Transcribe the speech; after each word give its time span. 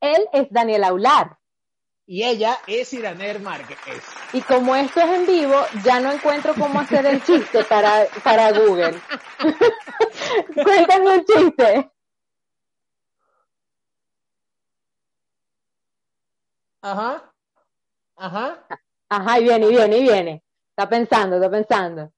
él 0.00 0.28
es 0.32 0.48
Daniel 0.50 0.84
Aular. 0.84 1.38
Y 2.08 2.22
ella 2.22 2.58
es 2.68 2.92
Iraner 2.92 3.40
Márquez. 3.40 3.78
Y 4.32 4.40
como 4.42 4.76
esto 4.76 5.00
es 5.00 5.08
en 5.10 5.26
vivo, 5.26 5.56
ya 5.82 5.98
no 5.98 6.12
encuentro 6.12 6.54
cómo 6.54 6.78
hacer 6.78 7.04
el 7.04 7.20
chiste 7.24 7.64
para, 7.64 8.06
para 8.22 8.52
Google. 8.52 8.94
Cuéntame 10.54 11.18
un 11.18 11.24
chiste. 11.24 11.90
Ajá. 16.80 17.32
Ajá. 18.16 18.66
Ajá, 19.08 19.40
y 19.40 19.44
viene, 19.44 19.66
y 19.66 19.70
viene, 19.70 19.98
y 19.98 20.02
viene. 20.02 20.44
Está 20.70 20.88
pensando, 20.88 21.36
está 21.36 21.50
pensando. 21.50 22.12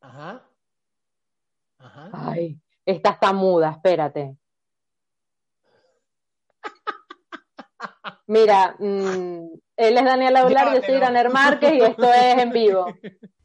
Ajá. 0.00 0.42
Ajá. 1.78 2.10
Ay. 2.12 2.58
Esta 2.88 3.10
está 3.10 3.34
muda, 3.34 3.72
espérate. 3.72 4.34
Mira, 8.26 8.76
mm, 8.78 9.44
él 9.76 9.98
es 9.98 10.04
Daniel 10.04 10.36
Aular, 10.36 10.74
yo 10.74 10.80
soy 10.82 10.94
Graner 10.94 11.30
Márquez 11.30 11.74
y 11.74 11.80
esto 11.82 12.10
es 12.10 12.38
en 12.38 12.50
vivo. 12.50 12.86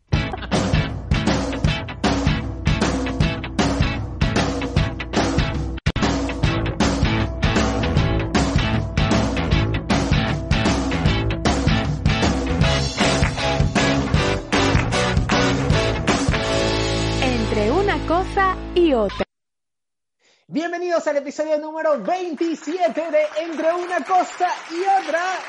Bienvenidos 20.54 21.06
al 21.08 21.18
episodio 21.18 21.58
número 21.58 22.00
27 22.00 23.10
de 23.10 23.26
Entre 23.42 23.74
una 23.74 24.06
cosa 24.06 24.50
y 24.70 24.82
otra. 25.02 25.40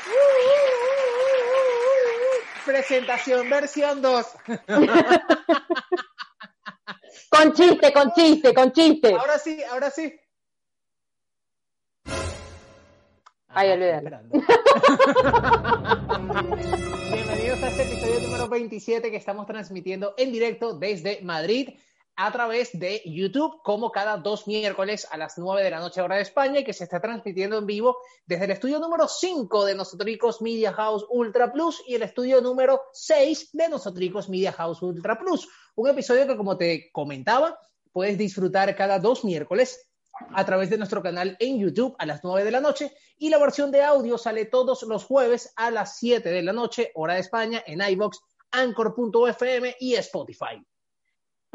Presentación 2.65 3.47
versión 3.47 4.01
2. 4.01 4.25
con 7.29 7.53
chiste, 7.53 7.93
con 7.93 8.11
chiste, 8.13 8.51
con 8.51 8.71
chiste. 8.71 9.13
Ahora 9.13 9.37
sí, 9.37 9.61
ahora 9.69 9.91
sí. 9.91 10.11
Ay, 13.49 13.69
olvídalo. 13.69 14.21
Bienvenidos 17.13 17.61
a 17.61 17.67
este 17.67 17.83
episodio 17.83 18.21
número 18.21 18.49
27 18.49 19.11
que 19.11 19.17
estamos 19.17 19.45
transmitiendo 19.45 20.15
en 20.17 20.31
directo 20.31 20.73
desde 20.73 21.21
Madrid 21.21 21.77
a 22.17 22.31
través 22.31 22.77
de 22.77 23.01
YouTube, 23.05 23.61
como 23.63 23.91
cada 23.91 24.17
dos 24.17 24.47
miércoles 24.47 25.07
a 25.11 25.17
las 25.17 25.37
9 25.37 25.63
de 25.63 25.69
la 25.69 25.79
noche 25.79 26.01
hora 26.01 26.15
de 26.15 26.21
España, 26.21 26.59
y 26.59 26.63
que 26.63 26.73
se 26.73 26.85
está 26.85 27.01
transmitiendo 27.01 27.57
en 27.57 27.65
vivo 27.65 27.97
desde 28.25 28.45
el 28.45 28.51
estudio 28.51 28.79
número 28.79 29.07
5 29.07 29.65
de 29.65 29.75
Nosotricos 29.75 30.41
Media 30.41 30.71
House 30.73 31.05
Ultra 31.09 31.51
Plus 31.51 31.83
y 31.87 31.95
el 31.95 32.03
estudio 32.03 32.41
número 32.41 32.81
6 32.93 33.49
de 33.53 33.69
Nosotricos 33.69 34.29
Media 34.29 34.53
House 34.53 34.81
Ultra 34.81 35.19
Plus. 35.19 35.47
Un 35.75 35.89
episodio 35.89 36.25
que, 36.25 36.37
como 36.37 36.57
te 36.57 36.89
comentaba, 36.91 37.59
puedes 37.91 38.17
disfrutar 38.17 38.73
cada 38.75 38.99
dos 38.99 39.25
miércoles 39.25 39.89
a 40.33 40.45
través 40.45 40.69
de 40.69 40.77
nuestro 40.77 41.03
canal 41.03 41.35
en 41.39 41.59
YouTube 41.59 41.95
a 41.99 42.05
las 42.05 42.23
9 42.23 42.45
de 42.45 42.51
la 42.51 42.61
noche 42.61 42.93
y 43.17 43.29
la 43.29 43.37
versión 43.37 43.71
de 43.71 43.83
audio 43.83 44.17
sale 44.17 44.45
todos 44.45 44.83
los 44.83 45.03
jueves 45.03 45.51
a 45.57 45.71
las 45.71 45.97
7 45.97 46.29
de 46.29 46.41
la 46.41 46.53
noche 46.53 46.91
hora 46.95 47.15
de 47.15 47.19
España 47.19 47.63
en 47.65 47.81
iBox, 47.81 48.19
Anchor.fm 48.51 49.75
y 49.79 49.95
Spotify. 49.95 50.65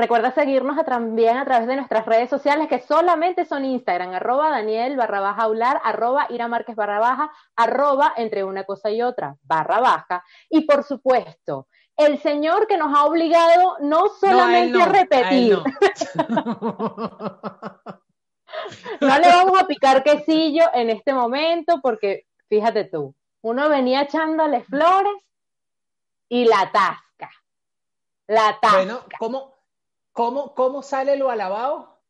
Recuerda 0.01 0.31
seguirnos 0.31 0.83
también 0.87 1.37
a 1.37 1.45
través 1.45 1.69
de 1.69 1.77
nuestras 1.77 2.07
redes 2.07 2.31
sociales 2.31 2.69
que 2.69 2.81
solamente 2.81 3.45
son 3.45 3.67
Instagram, 3.67 4.15
arroba 4.15 4.49
Daniel 4.49 4.97
barra 4.97 5.21
baja 5.21 5.43
aular, 5.43 5.79
arroba 5.85 6.27
Ira 6.31 6.49
Márquez 6.49 6.75
barra 6.75 6.99
baja, 7.01 7.31
arroba 7.55 8.15
entre 8.17 8.43
una 8.43 8.65
cosa 8.65 8.91
y 8.91 9.03
otra 9.03 9.37
barra 9.43 9.79
baja. 9.81 10.25
Y 10.49 10.63
por 10.63 10.85
supuesto, 10.85 11.69
el 11.99 12.19
señor 12.19 12.67
que 12.67 12.79
nos 12.79 12.97
ha 12.97 13.05
obligado 13.05 13.77
no 13.81 14.09
solamente 14.09 14.81
a, 14.81 14.87
repetir. 14.87 15.59
no 19.03 19.19
le 19.19 19.29
vamos 19.29 19.61
a 19.61 19.67
picar 19.67 20.03
quesillo 20.03 20.65
en 20.73 20.89
este 20.89 21.13
momento 21.13 21.79
porque 21.83 22.25
fíjate 22.49 22.85
tú, 22.85 23.15
uno 23.43 23.69
venía 23.69 24.01
echándole 24.01 24.63
flores 24.63 25.13
y 26.31 26.47
la 26.47 26.73
tasca. 26.73 27.31
La 28.29 28.59
tasca. 28.63 28.77
Bueno, 28.79 29.01
¿cómo, 29.19 29.60
¿Cómo, 30.13 30.55
¿Cómo 30.55 30.83
sale 30.83 31.17
lo 31.17 31.31
alabado? 31.31 32.01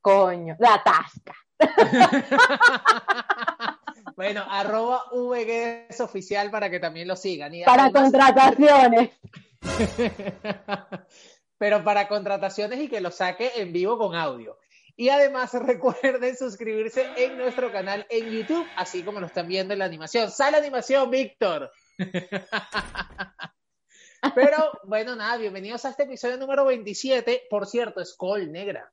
Coño, 0.00 0.56
la 0.58 0.82
tasca. 0.82 1.34
bueno, 4.16 4.44
arroba 4.48 5.04
VG 5.12 5.90
es 5.90 6.00
oficial 6.00 6.50
para 6.50 6.70
que 6.70 6.80
también 6.80 7.08
lo 7.08 7.16
sigan. 7.16 7.52
para 7.64 7.90
contrataciones. 7.90 9.10
Pero 11.58 11.82
para 11.82 12.06
contrataciones 12.06 12.80
y 12.80 12.88
que 12.88 13.00
lo 13.00 13.10
saque 13.10 13.50
en 13.56 13.72
vivo 13.72 13.98
con 13.98 14.14
audio. 14.14 14.58
Y 14.96 15.10
además 15.10 15.52
recuerden 15.54 16.36
suscribirse 16.36 17.06
en 17.16 17.38
nuestro 17.38 17.72
canal 17.72 18.06
en 18.10 18.30
YouTube, 18.30 18.66
así 18.76 19.02
como 19.02 19.20
lo 19.20 19.26
están 19.26 19.48
viendo 19.48 19.72
en 19.72 19.78
la 19.78 19.84
animación. 19.84 20.30
¡Sale 20.30 20.56
animación, 20.56 21.10
Víctor! 21.10 21.70
Pero 24.34 24.56
bueno, 24.84 25.14
nada, 25.14 25.36
bienvenidos 25.36 25.84
a 25.84 25.90
este 25.90 26.02
episodio 26.02 26.36
número 26.36 26.64
27. 26.64 27.46
Por 27.48 27.66
cierto, 27.66 28.04
Skoll, 28.04 28.50
negra. 28.50 28.90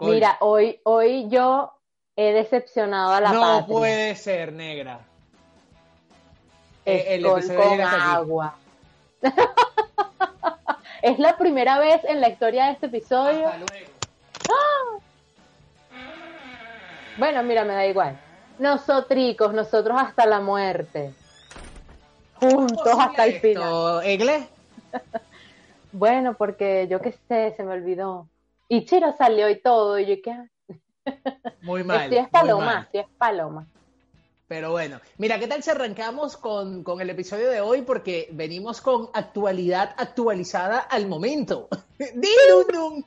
Mira, 0.00 0.36
hoy, 0.40 0.80
hoy 0.84 1.28
yo 1.28 1.72
he 2.14 2.32
decepcionado 2.32 3.12
a 3.12 3.20
la 3.20 3.32
No 3.32 3.66
puede 3.66 4.14
ser, 4.14 4.52
negra. 4.52 5.00
Eh, 6.84 7.20
Skoll 7.20 7.54
con 7.54 7.80
agua. 7.80 8.56
es 11.02 11.18
la 11.18 11.36
primera 11.36 11.78
vez 11.78 12.02
en 12.04 12.20
la 12.20 12.28
historia 12.28 12.66
de 12.66 12.72
este 12.72 12.86
episodio. 12.86 13.48
Hasta 13.48 13.58
luego. 13.58 13.92
¡Ah! 14.50 14.98
Bueno, 17.18 17.42
mira, 17.42 17.64
me 17.64 17.72
da 17.72 17.84
igual. 17.84 18.16
Nosotricos, 18.60 19.52
nosotros 19.52 19.98
hasta 20.00 20.24
la 20.24 20.38
muerte 20.38 21.12
juntos 22.40 22.94
hasta 22.98 23.26
el 23.26 23.40
final. 23.40 24.04
¿Egle? 24.04 24.48
bueno, 25.92 26.34
porque 26.34 26.86
yo 26.90 27.00
qué 27.00 27.12
sé, 27.28 27.54
se 27.56 27.62
me 27.62 27.72
olvidó. 27.72 28.28
Y 28.68 28.84
Chiro 28.84 29.14
salió 29.16 29.48
y 29.48 29.60
todo, 29.60 29.98
y 29.98 30.06
yo 30.06 30.14
qué. 30.22 30.36
Muy 31.62 31.84
mal. 31.84 32.08
Sí 32.10 32.16
es 32.16 32.28
paloma, 32.28 32.88
sí 32.92 32.98
es 32.98 33.06
paloma. 33.16 33.66
Pero 34.46 34.70
bueno, 34.70 34.98
mira, 35.18 35.38
¿qué 35.38 35.46
tal 35.46 35.62
si 35.62 35.70
arrancamos 35.70 36.38
con, 36.38 36.82
con, 36.82 37.02
el 37.02 37.10
episodio 37.10 37.50
de 37.50 37.60
hoy? 37.60 37.82
Porque 37.82 38.30
venimos 38.32 38.80
con 38.80 39.10
actualidad 39.12 39.94
actualizada 39.98 40.78
al 40.78 41.06
momento. 41.06 41.68
¡Din 41.98 43.04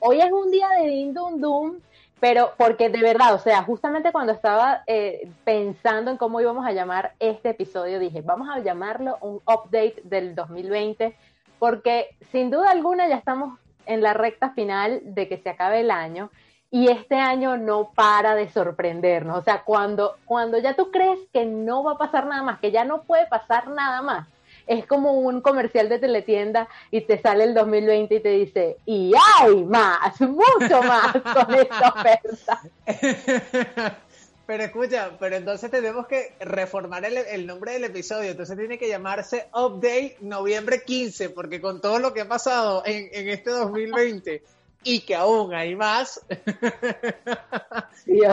Hoy 0.00 0.20
es 0.20 0.30
un 0.30 0.50
día 0.50 0.68
de 0.78 0.88
Din 0.88 1.14
Dum 1.14 1.40
Dum 1.40 1.80
pero 2.22 2.52
porque 2.56 2.88
de 2.88 3.02
verdad, 3.02 3.34
o 3.34 3.40
sea, 3.40 3.64
justamente 3.64 4.12
cuando 4.12 4.32
estaba 4.32 4.84
eh, 4.86 5.28
pensando 5.42 6.08
en 6.08 6.16
cómo 6.16 6.40
íbamos 6.40 6.64
a 6.64 6.70
llamar 6.70 7.14
este 7.18 7.48
episodio, 7.48 7.98
dije, 7.98 8.20
vamos 8.20 8.48
a 8.48 8.60
llamarlo 8.60 9.18
un 9.22 9.38
update 9.38 9.96
del 10.04 10.36
2020, 10.36 11.16
porque 11.58 12.14
sin 12.30 12.52
duda 12.52 12.70
alguna 12.70 13.08
ya 13.08 13.16
estamos 13.16 13.58
en 13.86 14.02
la 14.02 14.14
recta 14.14 14.50
final 14.50 15.00
de 15.02 15.26
que 15.26 15.38
se 15.38 15.50
acabe 15.50 15.80
el 15.80 15.90
año 15.90 16.30
y 16.70 16.90
este 16.90 17.16
año 17.16 17.56
no 17.56 17.90
para 17.92 18.36
de 18.36 18.48
sorprendernos. 18.50 19.38
O 19.38 19.42
sea, 19.42 19.64
cuando, 19.64 20.14
cuando 20.24 20.58
ya 20.58 20.76
tú 20.76 20.92
crees 20.92 21.18
que 21.32 21.44
no 21.44 21.82
va 21.82 21.94
a 21.94 21.98
pasar 21.98 22.26
nada 22.26 22.44
más, 22.44 22.60
que 22.60 22.70
ya 22.70 22.84
no 22.84 23.02
puede 23.02 23.26
pasar 23.26 23.66
nada 23.66 24.00
más, 24.00 24.28
es 24.66 24.86
como 24.86 25.12
un 25.12 25.40
comercial 25.40 25.88
de 25.88 25.98
teletienda 25.98 26.68
y 26.90 27.02
te 27.02 27.20
sale 27.20 27.44
el 27.44 27.54
2020 27.54 28.14
y 28.14 28.20
te 28.20 28.28
dice, 28.30 28.76
y 28.86 29.12
hay 29.40 29.64
más, 29.64 30.20
mucho 30.20 30.82
más 30.82 31.12
con 31.34 31.54
esta 31.54 31.88
oferta. 31.88 32.62
Pero 34.44 34.64
escucha, 34.64 35.12
pero 35.20 35.36
entonces 35.36 35.70
tenemos 35.70 36.08
que 36.08 36.34
reformar 36.40 37.04
el, 37.04 37.46
nombre 37.46 37.74
del 37.74 37.84
episodio. 37.84 38.32
Entonces 38.32 38.58
tiene 38.58 38.76
que 38.76 38.88
llamarse 38.88 39.48
Update 39.54 40.16
Noviembre 40.20 40.82
15, 40.82 41.30
porque 41.30 41.60
con 41.60 41.80
todo 41.80 42.00
lo 42.00 42.12
que 42.12 42.22
ha 42.22 42.28
pasado 42.28 42.82
en, 42.84 43.08
en 43.12 43.28
este 43.28 43.50
2020 43.50 44.42
y 44.84 45.00
que 45.00 45.14
aún 45.14 45.54
hay 45.54 45.76
más, 45.76 46.20
a 46.28 47.88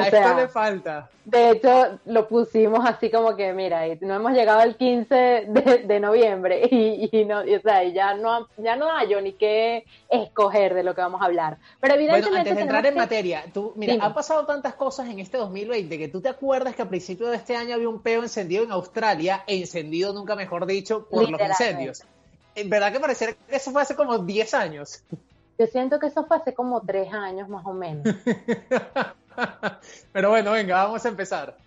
esto 0.08 0.36
le 0.36 0.48
falta. 0.48 1.10
De 1.26 1.52
hecho, 1.52 2.00
lo 2.06 2.28
pusimos 2.28 2.88
así 2.88 3.12
como 3.12 3.36
que, 3.36 3.54
mira, 3.54 3.84
no 4.02 4.16
hemos 4.16 4.32
llegado 4.32 4.60
al 4.60 4.76
15 4.76 5.48
de, 5.86 6.00
noviembre 6.00 6.68
y, 6.72 7.26
no, 7.26 7.42
o 7.42 7.62
sea, 7.62 7.84
ya 7.84 8.16
no, 8.16 8.48
ya 8.58 8.76
no 8.76 8.92
hay 8.92 9.10
ni 9.22 9.34
qué 9.34 9.86
escoger 10.10 10.74
de 10.74 10.84
lo 10.84 10.96
que 10.96 11.02
vamos 11.02 11.22
a 11.22 11.26
hablar. 11.26 11.58
Pero 11.80 11.96
evidentemente... 11.96 12.30
Bueno, 12.30 12.40
antes 12.40 12.56
de 12.56 12.62
entrar 12.62 12.86
en 12.86 12.96
materia, 12.96 13.44
tú, 13.54 13.74
mira, 13.76 13.96
han 14.00 14.14
pasado 14.14 14.46
tantas 14.46 14.74
cosas 14.74 15.10
en 15.10 15.20
este 15.20 15.38
2020 15.38 15.98
que 15.98 16.08
tú 16.08 16.22
te 16.22 16.30
acuerdas 16.30 16.76
que 16.76 16.82
a 16.82 16.90
principios 16.90 17.30
de 17.30 17.38
este 17.38 17.56
año 17.56 17.76
había 17.76 17.90
un 17.90 18.02
peo 18.02 18.24
encendido 18.24 18.64
en 18.64 18.72
Australia, 18.72 19.44
encendido 19.46 20.14
nunca 20.14 20.36
mejor 20.36 20.66
dicho, 20.66 21.08
por 21.10 21.30
los 21.30 21.40
incendios. 21.40 22.04
En 22.56 22.70
verdad 22.70 22.92
que 22.92 23.00
parecía 23.00 23.34
que 23.34 23.56
eso 23.56 23.72
fue 23.72 23.84
hace 23.84 23.96
como 23.96 24.18
10 24.18 24.54
años. 24.56 25.04
Yo 25.60 25.68
siento 25.68 26.00
que 26.00 26.08
eso 26.08 26.26
fue 26.26 26.38
hace 26.38 26.54
como 26.54 26.80
tres 26.80 27.14
años 27.14 27.50
más 27.50 27.66
o 27.66 27.74
menos. 27.74 28.06
Pero 30.14 30.30
bueno, 30.30 30.54
venga, 30.54 30.86
vamos 30.86 31.06
a 31.06 31.10
empezar. 31.10 31.58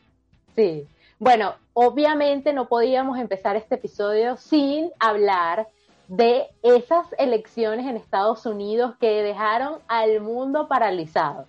Sí. 0.57 0.89
Bueno, 1.19 1.57
obviamente 1.75 2.55
no 2.55 2.69
podíamos 2.69 3.19
empezar 3.19 3.55
este 3.55 3.75
episodio 3.75 4.39
sin 4.39 4.91
hablar 4.99 5.69
de 6.09 6.47
esas 6.63 7.07
elecciones 7.19 7.87
en 7.87 7.99
Estados 7.99 8.47
Unidos 8.47 8.95
que 8.99 9.23
dejaron 9.23 9.81
al 9.89 10.23
mundo 10.23 10.69
paralizado. 10.69 11.45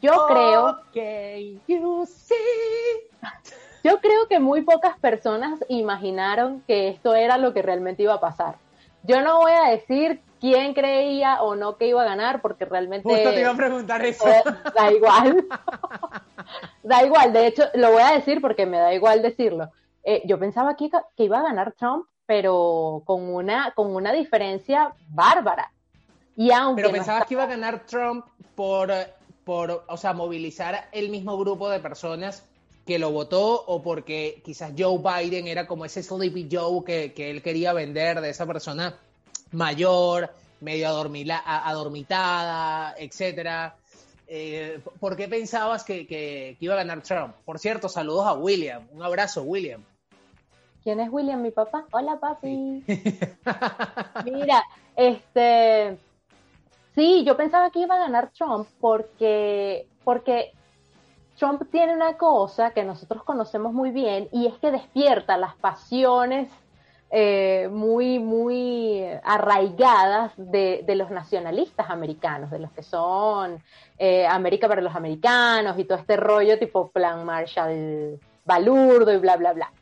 Yo 0.00 0.26
creo 0.26 0.80
que 0.90 1.58
you 1.66 2.06
Yo 3.84 4.00
creo 4.00 4.26
que 4.28 4.40
muy 4.40 4.62
pocas 4.62 4.98
personas 4.98 5.60
imaginaron 5.68 6.62
que 6.66 6.88
esto 6.88 7.14
era 7.14 7.36
lo 7.36 7.52
que 7.52 7.60
realmente 7.60 8.02
iba 8.02 8.14
a 8.14 8.20
pasar. 8.20 8.63
Yo 9.04 9.20
no 9.20 9.38
voy 9.38 9.52
a 9.52 9.70
decir 9.70 10.20
quién 10.40 10.74
creía 10.74 11.42
o 11.42 11.54
no 11.54 11.76
que 11.76 11.86
iba 11.86 12.02
a 12.02 12.06
ganar, 12.06 12.40
porque 12.40 12.64
realmente... 12.64 13.08
Justo 13.08 13.30
te 13.30 13.40
iba 13.40 13.50
a 13.50 13.56
preguntar 13.56 14.04
eso. 14.06 14.26
Da 14.74 14.92
igual. 14.92 15.46
da 16.82 17.04
igual, 17.04 17.32
de 17.32 17.46
hecho, 17.46 17.64
lo 17.74 17.92
voy 17.92 18.02
a 18.02 18.12
decir 18.12 18.40
porque 18.40 18.66
me 18.66 18.78
da 18.78 18.92
igual 18.92 19.22
decirlo. 19.22 19.70
Eh, 20.02 20.22
yo 20.26 20.38
pensaba 20.38 20.76
que, 20.76 20.90
que 21.16 21.24
iba 21.24 21.38
a 21.38 21.42
ganar 21.42 21.72
Trump, 21.72 22.06
pero 22.26 23.02
con 23.04 23.22
una, 23.34 23.72
con 23.74 23.94
una 23.94 24.12
diferencia 24.12 24.94
bárbara. 25.08 25.70
Y 26.36 26.50
aunque 26.50 26.82
pero 26.82 26.92
pensabas 26.92 27.26
que 27.26 27.34
iba 27.34 27.44
a 27.44 27.46
ganar 27.46 27.86
Trump 27.86 28.26
por, 28.54 28.90
por, 29.44 29.84
o 29.86 29.96
sea, 29.96 30.12
movilizar 30.12 30.88
el 30.92 31.10
mismo 31.10 31.38
grupo 31.38 31.68
de 31.68 31.80
personas 31.80 32.44
que 32.86 32.98
lo 32.98 33.10
votó 33.10 33.64
o 33.66 33.82
porque 33.82 34.42
quizás 34.44 34.72
Joe 34.76 34.98
Biden 34.98 35.46
era 35.46 35.66
como 35.66 35.84
ese 35.84 36.02
Sleepy 36.02 36.48
Joe 36.50 36.84
que, 36.84 37.14
que 37.14 37.30
él 37.30 37.42
quería 37.42 37.72
vender 37.72 38.20
de 38.20 38.30
esa 38.30 38.46
persona 38.46 38.96
mayor, 39.52 40.30
medio 40.60 40.88
adormitada, 40.88 42.94
etcétera. 42.98 43.76
Eh, 44.26 44.80
¿Por 45.00 45.16
qué 45.16 45.28
pensabas 45.28 45.84
que, 45.84 46.56
iba 46.58 46.74
a 46.74 46.78
ganar 46.78 47.02
Trump? 47.02 47.34
Por 47.44 47.58
cierto, 47.58 47.88
saludos 47.88 48.26
a 48.26 48.34
William. 48.34 48.86
Un 48.92 49.02
abrazo, 49.02 49.42
William. 49.42 49.82
¿Quién 50.82 51.00
es 51.00 51.10
William, 51.10 51.40
mi 51.40 51.50
papá? 51.50 51.86
Hola, 51.92 52.18
papi. 52.18 52.84
Mira, 54.24 54.64
este, 54.96 55.96
sí, 56.94 57.24
yo 57.24 57.36
pensaba 57.36 57.70
que 57.70 57.80
iba 57.80 57.94
a 57.94 58.00
ganar 58.00 58.30
Trump 58.32 58.68
porque, 58.80 59.86
porque 60.04 60.52
Trump 61.38 61.62
tiene 61.70 61.94
una 61.94 62.16
cosa 62.16 62.70
que 62.70 62.84
nosotros 62.84 63.24
conocemos 63.24 63.72
muy 63.72 63.90
bien 63.90 64.28
y 64.32 64.46
es 64.46 64.54
que 64.54 64.70
despierta 64.70 65.36
las 65.36 65.54
pasiones 65.56 66.48
eh, 67.10 67.68
muy, 67.70 68.18
muy 68.18 69.04
arraigadas 69.22 70.32
de, 70.36 70.84
los 70.96 71.10
nacionalistas 71.10 71.90
americanos, 71.90 72.50
de 72.50 72.58
los 72.58 72.72
que 72.72 72.82
son 72.82 73.62
eh, 73.98 74.26
América 74.26 74.68
para 74.68 74.80
los 74.80 74.94
americanos 74.96 75.78
y 75.78 75.84
todo 75.84 75.98
este 75.98 76.16
rollo 76.16 76.58
tipo 76.58 76.90
plan 76.90 77.24
Marshall 77.24 78.18
balurdo 78.44 79.12
y 79.12 79.18
bla, 79.18 79.36
bla, 79.36 79.52
bla. 79.52 79.72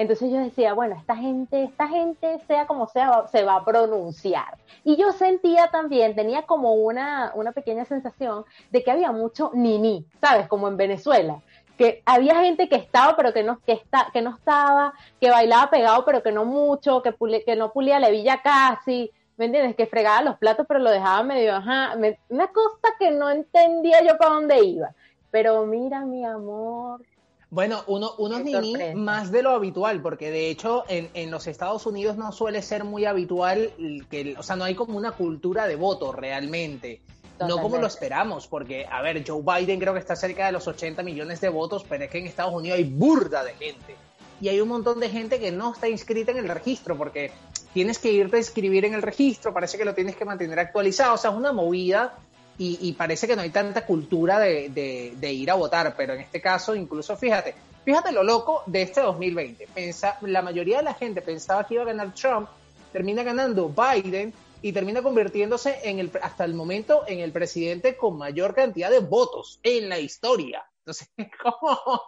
Entonces 0.00 0.30
yo 0.30 0.38
decía, 0.38 0.72
bueno, 0.72 0.96
esta 0.96 1.14
gente, 1.14 1.62
esta 1.62 1.86
gente, 1.86 2.38
sea 2.46 2.66
como 2.66 2.88
sea, 2.88 3.26
se 3.30 3.44
va 3.44 3.56
a 3.56 3.64
pronunciar. 3.66 4.56
Y 4.82 4.96
yo 4.96 5.12
sentía 5.12 5.68
también, 5.68 6.14
tenía 6.14 6.44
como 6.46 6.72
una, 6.72 7.32
una 7.34 7.52
pequeña 7.52 7.84
sensación 7.84 8.46
de 8.70 8.82
que 8.82 8.90
había 8.90 9.12
mucho 9.12 9.50
ni-ni, 9.52 10.06
¿sabes? 10.18 10.48
Como 10.48 10.68
en 10.68 10.78
Venezuela 10.78 11.42
que 11.76 12.02
había 12.06 12.40
gente 12.40 12.68
que 12.68 12.76
estaba 12.76 13.14
pero 13.14 13.34
que 13.34 13.42
no, 13.42 13.60
que 13.60 13.72
está, 13.72 14.08
que 14.12 14.22
no 14.22 14.34
estaba, 14.36 14.94
que 15.20 15.30
bailaba 15.30 15.70
pegado 15.70 16.04
pero 16.06 16.22
que 16.22 16.32
no 16.32 16.46
mucho, 16.46 17.02
que, 17.02 17.14
que 17.44 17.56
no 17.56 17.70
pulía 17.70 18.00
la 18.00 18.08
villa 18.08 18.40
casi, 18.42 19.10
¿me 19.36 19.46
entiendes? 19.46 19.76
Que 19.76 19.86
fregaba 19.86 20.22
los 20.22 20.38
platos 20.38 20.64
pero 20.66 20.80
lo 20.80 20.90
dejaba 20.90 21.22
medio, 21.22 21.56
ajá, 21.56 21.94
una 22.30 22.46
cosa 22.48 22.88
que 22.98 23.10
no 23.10 23.28
entendía 23.28 24.02
yo 24.02 24.16
para 24.16 24.34
dónde 24.34 24.64
iba. 24.64 24.94
Pero 25.30 25.64
mira, 25.64 26.04
mi 26.04 26.24
amor. 26.24 27.02
Bueno, 27.50 27.82
uno, 27.88 28.12
unos 28.18 28.44
ni 28.44 28.94
más 28.94 29.32
de 29.32 29.42
lo 29.42 29.50
habitual, 29.50 30.00
porque 30.00 30.30
de 30.30 30.50
hecho 30.50 30.84
en, 30.88 31.10
en, 31.14 31.32
los 31.32 31.48
Estados 31.48 31.84
Unidos 31.84 32.16
no 32.16 32.30
suele 32.30 32.62
ser 32.62 32.84
muy 32.84 33.04
habitual 33.04 33.72
que, 34.08 34.36
o 34.38 34.42
sea, 34.44 34.54
no 34.54 34.62
hay 34.62 34.76
como 34.76 34.96
una 34.96 35.12
cultura 35.12 35.66
de 35.66 35.74
voto 35.74 36.12
realmente. 36.12 37.00
No 37.48 37.60
como 37.60 37.78
lo 37.78 37.86
esperamos, 37.86 38.46
porque, 38.46 38.86
a 38.86 39.00
ver, 39.00 39.24
Joe 39.26 39.42
Biden 39.42 39.80
creo 39.80 39.94
que 39.94 39.98
está 39.98 40.14
cerca 40.14 40.46
de 40.46 40.52
los 40.52 40.68
80 40.68 41.02
millones 41.02 41.40
de 41.40 41.48
votos, 41.48 41.86
pero 41.88 42.04
es 42.04 42.10
que 42.10 42.18
en 42.18 42.26
Estados 42.26 42.52
Unidos 42.52 42.76
hay 42.76 42.84
burda 42.84 43.42
de 43.42 43.54
gente. 43.54 43.96
Y 44.42 44.48
hay 44.48 44.60
un 44.60 44.68
montón 44.68 45.00
de 45.00 45.08
gente 45.08 45.40
que 45.40 45.50
no 45.50 45.72
está 45.72 45.88
inscrita 45.88 46.32
en 46.32 46.38
el 46.38 46.48
registro, 46.48 46.96
porque 46.96 47.32
tienes 47.72 47.98
que 47.98 48.12
irte 48.12 48.36
a 48.36 48.38
inscribir 48.40 48.84
en 48.84 48.94
el 48.94 49.02
registro, 49.02 49.54
parece 49.54 49.78
que 49.78 49.84
lo 49.84 49.94
tienes 49.94 50.16
que 50.16 50.24
mantener 50.24 50.58
actualizado, 50.58 51.14
o 51.14 51.18
sea, 51.18 51.30
es 51.30 51.36
una 51.36 51.52
movida 51.52 52.18
y, 52.62 52.92
parece 52.92 53.26
que 53.26 53.34
no 53.34 53.40
hay 53.40 53.48
tanta 53.48 53.86
cultura 53.86 54.38
de, 54.38 55.32
ir 55.32 55.50
a 55.50 55.54
votar, 55.54 55.94
pero 55.96 56.12
en 56.12 56.20
este 56.20 56.42
caso, 56.42 56.74
incluso 56.74 57.16
fíjate, 57.16 57.54
fíjate 57.86 58.12
lo 58.12 58.22
loco 58.22 58.62
de 58.66 58.82
este 58.82 59.00
2020. 59.00 59.66
Pensa, 59.74 60.18
la 60.20 60.42
mayoría 60.42 60.76
de 60.76 60.82
la 60.82 60.92
gente 60.92 61.22
pensaba 61.22 61.66
que 61.66 61.74
iba 61.74 61.84
a 61.84 61.86
ganar 61.86 62.12
Trump, 62.12 62.50
termina 62.92 63.22
ganando 63.22 63.70
Biden 63.70 64.34
y 64.60 64.72
termina 64.72 65.00
convirtiéndose 65.00 65.78
en 65.84 66.00
el, 66.00 66.10
hasta 66.20 66.44
el 66.44 66.52
momento 66.52 67.04
en 67.06 67.20
el 67.20 67.32
presidente 67.32 67.96
con 67.96 68.18
mayor 68.18 68.54
cantidad 68.54 68.90
de 68.90 68.98
votos 68.98 69.58
en 69.62 69.88
la 69.88 69.98
historia. 69.98 70.62
Entonces, 70.80 71.08
¿cómo? 71.42 72.02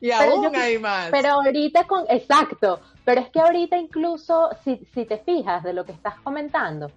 y 0.00 0.12
aún 0.12 0.54
hay 0.54 0.78
más. 0.78 1.10
Pero 1.10 1.30
ahorita 1.30 1.84
con, 1.84 2.04
exacto, 2.08 2.78
pero 3.04 3.22
es 3.22 3.30
que 3.30 3.40
ahorita 3.40 3.76
incluso, 3.76 4.50
si, 4.62 4.86
si 4.94 5.04
te 5.04 5.18
fijas 5.18 5.64
de 5.64 5.72
lo 5.72 5.84
que 5.84 5.90
estás 5.90 6.14
comentando, 6.20 6.92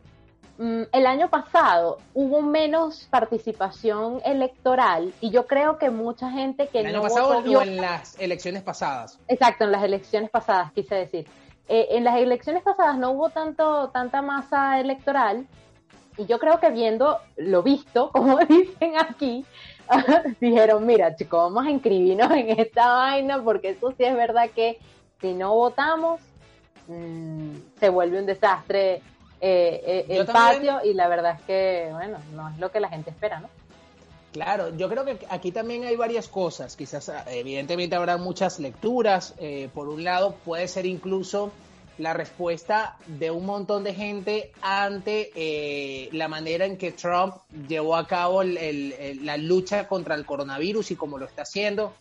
el 0.61 1.07
año 1.07 1.29
pasado 1.29 1.97
hubo 2.13 2.41
menos 2.41 3.07
participación 3.09 4.21
electoral 4.23 5.11
y 5.19 5.31
yo 5.31 5.47
creo 5.47 5.79
que 5.79 5.89
mucha 5.89 6.29
gente 6.29 6.67
que 6.67 6.81
el 6.81 6.87
año 6.87 7.01
pasado 7.01 7.39
o 7.39 7.61
en 7.61 7.77
las 7.77 8.19
elecciones 8.19 8.61
pasadas. 8.61 9.19
Exacto, 9.27 9.63
en 9.63 9.71
las 9.71 9.83
elecciones 9.83 10.29
pasadas 10.29 10.71
quise 10.73 10.93
decir. 10.95 11.27
Eh, 11.67 11.87
en 11.91 12.03
las 12.03 12.17
elecciones 12.17 12.61
pasadas 12.61 12.97
no 12.97 13.11
hubo 13.11 13.29
tanto, 13.29 13.89
tanta 13.89 14.21
masa 14.21 14.79
electoral 14.79 15.47
y 16.15 16.27
yo 16.27 16.37
creo 16.37 16.59
que 16.59 16.69
viendo 16.69 17.17
lo 17.37 17.63
visto, 17.63 18.09
como 18.13 18.37
dicen 18.39 18.93
aquí, 18.99 19.43
dijeron, 20.39 20.85
mira 20.85 21.15
chicos, 21.15 21.51
vamos 21.51 21.65
a 21.65 21.71
inscribirnos 21.71 22.31
en 22.31 22.59
esta 22.59 22.87
vaina 22.93 23.41
porque 23.43 23.69
eso 23.69 23.93
sí 23.97 24.03
es 24.03 24.15
verdad 24.15 24.51
que 24.51 24.77
si 25.21 25.33
no 25.33 25.55
votamos 25.55 26.21
mm, 26.87 27.51
se 27.79 27.89
vuelve 27.89 28.19
un 28.19 28.27
desastre 28.27 29.01
eh, 29.41 30.05
eh, 30.07 30.19
el 30.19 30.25
patio 30.27 30.81
y 30.83 30.93
la 30.93 31.07
verdad 31.07 31.37
es 31.39 31.41
que, 31.45 31.89
bueno, 31.91 32.19
no 32.33 32.49
es 32.49 32.59
lo 32.59 32.71
que 32.71 32.79
la 32.79 32.89
gente 32.89 33.09
espera, 33.09 33.39
¿no? 33.39 33.49
Claro, 34.31 34.75
yo 34.77 34.87
creo 34.87 35.03
que 35.03 35.17
aquí 35.29 35.51
también 35.51 35.83
hay 35.83 35.95
varias 35.95 36.27
cosas. 36.27 36.75
Quizás, 36.75 37.09
ah, 37.09 37.25
evidentemente, 37.27 37.95
habrá 37.95 38.17
muchas 38.17 38.59
lecturas. 38.59 39.33
Eh, 39.39 39.69
por 39.73 39.89
un 39.89 40.03
lado, 40.03 40.35
puede 40.45 40.67
ser 40.67 40.85
incluso 40.85 41.51
la 41.97 42.13
respuesta 42.13 42.97
de 43.07 43.29
un 43.29 43.45
montón 43.45 43.83
de 43.83 43.93
gente 43.93 44.51
ante 44.61 45.31
eh, 45.35 46.09
la 46.13 46.27
manera 46.27 46.65
en 46.65 46.77
que 46.77 46.93
Trump 46.93 47.35
llevó 47.67 47.95
a 47.95 48.07
cabo 48.07 48.41
la 48.43 49.37
lucha 49.37 49.87
contra 49.87 50.15
el 50.15 50.25
coronavirus 50.25 50.91
y 50.91 50.95
cómo 50.95 51.17
lo 51.17 51.25
está 51.25 51.41
haciendo. 51.41 51.93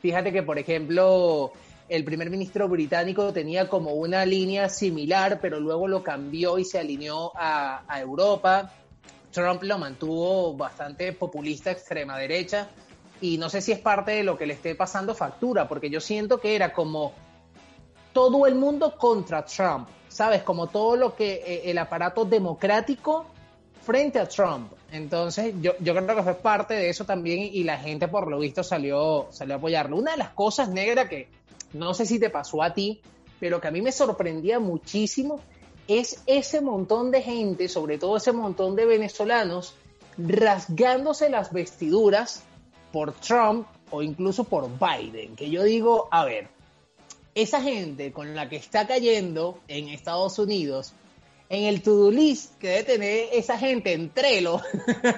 Fíjate 0.00 0.32
que, 0.32 0.42
por 0.42 0.58
ejemplo, 0.58 1.52
el 1.88 2.04
primer 2.04 2.30
ministro 2.30 2.68
británico 2.68 3.32
tenía 3.32 3.68
como 3.68 3.92
una 3.92 4.24
línea 4.26 4.68
similar, 4.68 5.38
pero 5.40 5.60
luego 5.60 5.88
lo 5.88 6.02
cambió 6.02 6.58
y 6.58 6.64
se 6.64 6.78
alineó 6.78 7.32
a 7.36 8.00
Europa. 8.00 8.72
Trump 9.30 9.62
lo 9.64 9.78
mantuvo 9.78 10.54
bastante 10.54 11.12
populista, 11.12 11.70
extrema 11.70 12.16
derecha, 12.16 12.68
y 13.20 13.38
no 13.38 13.48
sé 13.48 13.60
si 13.60 13.72
es 13.72 13.78
parte 13.78 14.12
de 14.12 14.22
lo 14.22 14.36
que 14.36 14.46
le 14.46 14.54
esté 14.54 14.74
pasando 14.74 15.14
factura, 15.14 15.68
porque 15.68 15.90
yo 15.90 16.00
siento 16.00 16.40
que 16.40 16.54
era 16.54 16.72
como 16.72 17.12
todo 18.12 18.46
el 18.46 18.54
mundo 18.54 18.96
contra 18.96 19.44
Trump, 19.44 19.88
¿sabes? 20.08 20.42
Como 20.42 20.68
todo 20.68 20.96
lo 20.96 21.14
que 21.14 21.42
eh, 21.46 21.70
el 21.70 21.78
aparato 21.78 22.24
democrático 22.24 23.26
frente 23.82 24.18
a 24.18 24.26
Trump. 24.26 24.72
Entonces, 24.90 25.54
yo, 25.60 25.74
creo 25.78 26.16
que 26.16 26.22
fue 26.22 26.34
parte 26.34 26.74
de 26.74 26.88
eso 26.88 27.04
también 27.04 27.40
y 27.40 27.62
la 27.64 27.78
gente, 27.78 28.08
por 28.08 28.28
lo 28.28 28.38
visto, 28.38 28.62
salió, 28.62 29.28
salió 29.30 29.54
a 29.54 29.58
apoyarlo. 29.58 29.96
Una 29.96 30.12
de 30.12 30.18
las 30.18 30.30
cosas 30.30 30.68
negras 30.68 31.08
que 31.08 31.28
no 31.72 31.94
sé 31.94 32.06
si 32.06 32.18
te 32.18 32.30
pasó 32.30 32.62
a 32.62 32.74
ti, 32.74 33.00
pero 33.40 33.60
que 33.60 33.68
a 33.68 33.70
mí 33.70 33.82
me 33.82 33.92
sorprendía 33.92 34.58
muchísimo 34.58 35.40
es 35.88 36.22
ese 36.26 36.60
montón 36.60 37.10
de 37.10 37.22
gente, 37.22 37.68
sobre 37.68 37.98
todo 37.98 38.16
ese 38.16 38.32
montón 38.32 38.74
de 38.76 38.86
venezolanos, 38.86 39.74
rasgándose 40.18 41.30
las 41.30 41.52
vestiduras 41.52 42.42
por 42.92 43.12
Trump 43.12 43.66
o 43.90 44.02
incluso 44.02 44.44
por 44.44 44.68
Biden. 44.78 45.36
Que 45.36 45.50
yo 45.50 45.62
digo, 45.62 46.08
a 46.10 46.24
ver, 46.24 46.48
esa 47.34 47.60
gente 47.60 48.12
con 48.12 48.34
la 48.34 48.48
que 48.48 48.56
está 48.56 48.86
cayendo 48.86 49.60
en 49.68 49.88
Estados 49.88 50.38
Unidos, 50.38 50.92
en 51.48 51.64
el 51.64 51.82
to-do 51.82 52.10
list 52.10 52.58
que 52.58 52.68
debe 52.68 52.84
tener 52.84 53.28
esa 53.32 53.58
gente 53.58 53.92
en 53.92 54.10
Trello, 54.10 54.60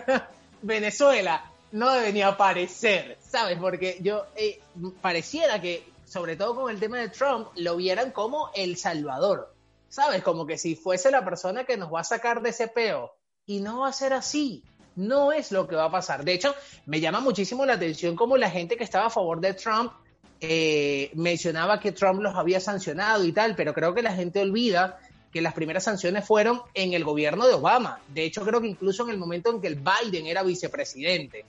Venezuela, 0.63 1.51
no 1.73 1.93
debe 1.93 2.13
ni 2.13 2.23
aparecer, 2.23 3.17
¿sabes? 3.23 3.59
Porque 3.59 3.99
yo 4.03 4.25
eh, 4.37 4.61
pareciera 5.01 5.61
que, 5.61 5.85
sobre 6.09 6.37
todo 6.37 6.55
con 6.55 6.71
el 6.71 6.81
tema 6.81 6.99
de 6.99 7.09
Trump, 7.09 7.49
lo 7.57 7.77
vieran 7.77 8.13
como 8.13 8.51
el 8.55 8.77
salvador, 8.77 9.55
¿sabes? 9.89 10.23
Como 10.23 10.47
que 10.47 10.57
si 10.57 10.75
fuese 10.75 11.11
la 11.11 11.25
persona 11.25 11.65
que 11.65 11.77
nos 11.77 11.93
va 11.93 12.01
a 12.01 12.05
sacar 12.05 12.41
de 12.41 12.51
ese 12.51 12.69
peo. 12.69 13.13
Y 13.47 13.61
no 13.61 13.81
va 13.81 13.89
a 13.89 13.93
ser 13.93 14.13
así. 14.13 14.63
No 14.97 15.33
es 15.33 15.53
lo 15.53 15.69
que 15.69 15.77
va 15.77 15.85
a 15.85 15.91
pasar. 15.91 16.25
De 16.25 16.33
hecho, 16.33 16.55
me 16.87 17.01
llama 17.01 17.21
muchísimo 17.21 17.65
la 17.65 17.75
atención 17.75 18.17
como 18.17 18.37
la 18.37 18.51
gente 18.51 18.77
que 18.77 18.85
estaba 18.85 19.07
a 19.07 19.11
favor 19.11 19.41
de 19.41 19.55
Trump 19.55 19.93
eh, 20.41 21.11
mencionaba 21.15 21.81
que 21.81 21.93
Trump 21.93 22.21
los 22.21 22.35
había 22.35 22.61
sancionado 22.61 23.25
y 23.25 23.33
tal, 23.33 23.55
pero 23.57 23.75
creo 23.75 23.95
que 23.95 24.03
la 24.03 24.15
gente 24.15 24.41
olvida 24.41 24.99
que 25.33 25.41
las 25.41 25.53
primeras 25.53 25.85
sanciones 25.85 26.25
fueron 26.25 26.63
en 26.75 26.95
el 26.95 27.05
gobierno 27.05 27.47
de 27.47 27.55
Obama. 27.55 28.01
De 28.09 28.25
hecho, 28.25 28.45
creo 28.45 28.61
que 28.61 28.69
incluso 28.69 29.05
en 29.05 29.11
el 29.11 29.19
momento 29.19 29.51
en 29.51 29.61
que 29.61 29.67
el 29.67 29.77
Biden 29.77 30.27
era 30.27 30.43
vicepresidente. 30.43 31.45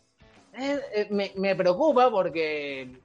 Eh, 0.53 0.79
eh, 0.93 1.07
me, 1.11 1.31
me, 1.35 1.55
preocupa 1.55 2.09
porque, 2.11 2.99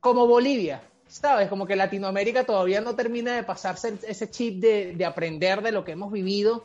como 0.00 0.26
Bolivia, 0.26 0.82
¿sabes? 1.06 1.48
Como 1.48 1.66
que 1.66 1.76
Latinoamérica 1.76 2.44
todavía 2.44 2.80
no 2.80 2.94
termina 2.94 3.36
de 3.36 3.42
pasarse 3.42 3.98
ese 4.06 4.30
chip 4.30 4.60
de, 4.60 4.94
de 4.94 5.04
aprender 5.04 5.62
de 5.62 5.72
lo 5.72 5.84
que 5.84 5.92
hemos 5.92 6.10
vivido. 6.12 6.64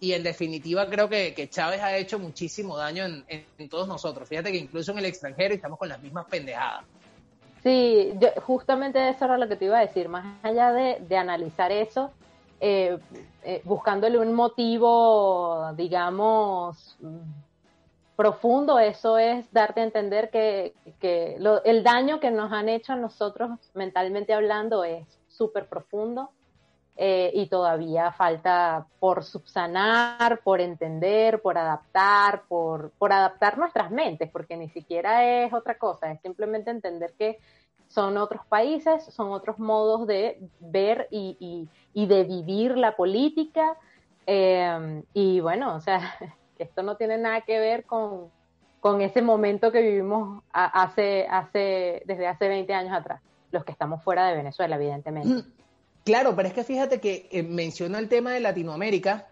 Y 0.00 0.12
en 0.12 0.22
definitiva 0.22 0.86
creo 0.88 1.08
que, 1.08 1.48
Chávez 1.48 1.80
ha 1.80 1.96
hecho 1.96 2.18
muchísimo 2.18 2.76
daño 2.76 3.04
en, 3.06 3.68
todos 3.70 3.88
nosotros. 3.88 4.28
Fíjate 4.28 4.52
que 4.52 4.58
incluso 4.58 4.92
en 4.92 4.98
el 4.98 5.06
extranjero 5.06 5.54
estamos 5.54 5.78
con 5.78 5.88
las 5.88 6.02
mismas 6.02 6.26
pendejadas. 6.26 6.84
Sí, 7.62 8.12
yo, 8.20 8.28
justamente 8.42 9.08
eso 9.08 9.24
era 9.24 9.38
lo 9.38 9.48
que 9.48 9.56
te 9.56 9.64
iba 9.64 9.78
a 9.78 9.86
decir. 9.86 10.08
Más 10.08 10.36
allá 10.42 10.72
de, 10.72 10.98
de 11.00 11.16
analizar 11.16 11.72
eso, 11.72 12.10
eh, 12.60 12.98
eh, 13.44 13.62
buscándole 13.64 14.18
un 14.18 14.34
motivo, 14.34 15.72
digamos, 15.74 16.98
profundo, 18.16 18.78
eso 18.78 19.18
es 19.18 19.50
darte 19.52 19.80
a 19.80 19.84
entender 19.84 20.30
que, 20.30 20.74
que 21.00 21.36
lo, 21.38 21.62
el 21.64 21.82
daño 21.82 22.20
que 22.20 22.30
nos 22.30 22.52
han 22.52 22.68
hecho 22.68 22.92
a 22.92 22.96
nosotros 22.96 23.50
mentalmente 23.74 24.32
hablando 24.32 24.84
es 24.84 25.06
súper 25.28 25.68
profundo 25.68 26.30
eh, 26.96 27.32
y 27.34 27.48
todavía 27.48 28.12
falta 28.12 28.86
por 29.00 29.24
subsanar, 29.24 30.40
por 30.44 30.60
entender, 30.60 31.42
por 31.42 31.58
adaptar, 31.58 32.44
por, 32.46 32.92
por 32.92 33.12
adaptar 33.12 33.58
nuestras 33.58 33.90
mentes, 33.90 34.30
porque 34.30 34.56
ni 34.56 34.68
siquiera 34.68 35.44
es 35.44 35.52
otra 35.52 35.76
cosa, 35.76 36.12
es 36.12 36.20
simplemente 36.20 36.70
entender 36.70 37.14
que 37.18 37.40
son 37.88 38.16
otros 38.16 38.46
países, 38.46 39.04
son 39.06 39.32
otros 39.32 39.58
modos 39.58 40.06
de 40.06 40.38
ver 40.60 41.08
y, 41.10 41.36
y, 41.40 41.68
y 42.00 42.06
de 42.06 42.24
vivir 42.24 42.76
la 42.76 42.94
política. 42.96 43.76
Eh, 44.26 45.02
y 45.12 45.40
bueno, 45.40 45.74
o 45.74 45.80
sea, 45.80 46.00
esto 46.62 46.82
no 46.82 46.96
tiene 46.96 47.18
nada 47.18 47.40
que 47.40 47.58
ver 47.58 47.84
con, 47.84 48.30
con 48.80 49.00
ese 49.00 49.22
momento 49.22 49.72
que 49.72 49.80
vivimos 49.82 50.42
hace, 50.52 51.26
hace, 51.28 52.02
desde 52.04 52.26
hace 52.26 52.48
20 52.48 52.72
años 52.74 52.92
atrás, 52.92 53.22
los 53.50 53.64
que 53.64 53.72
estamos 53.72 54.02
fuera 54.04 54.28
de 54.28 54.36
Venezuela, 54.36 54.76
evidentemente. 54.76 55.48
Claro, 56.04 56.36
pero 56.36 56.48
es 56.48 56.54
que 56.54 56.64
fíjate 56.64 57.00
que 57.00 57.28
eh, 57.32 57.42
menciono 57.42 57.96
el 57.96 58.10
tema 58.10 58.32
de 58.32 58.40
Latinoamérica, 58.40 59.26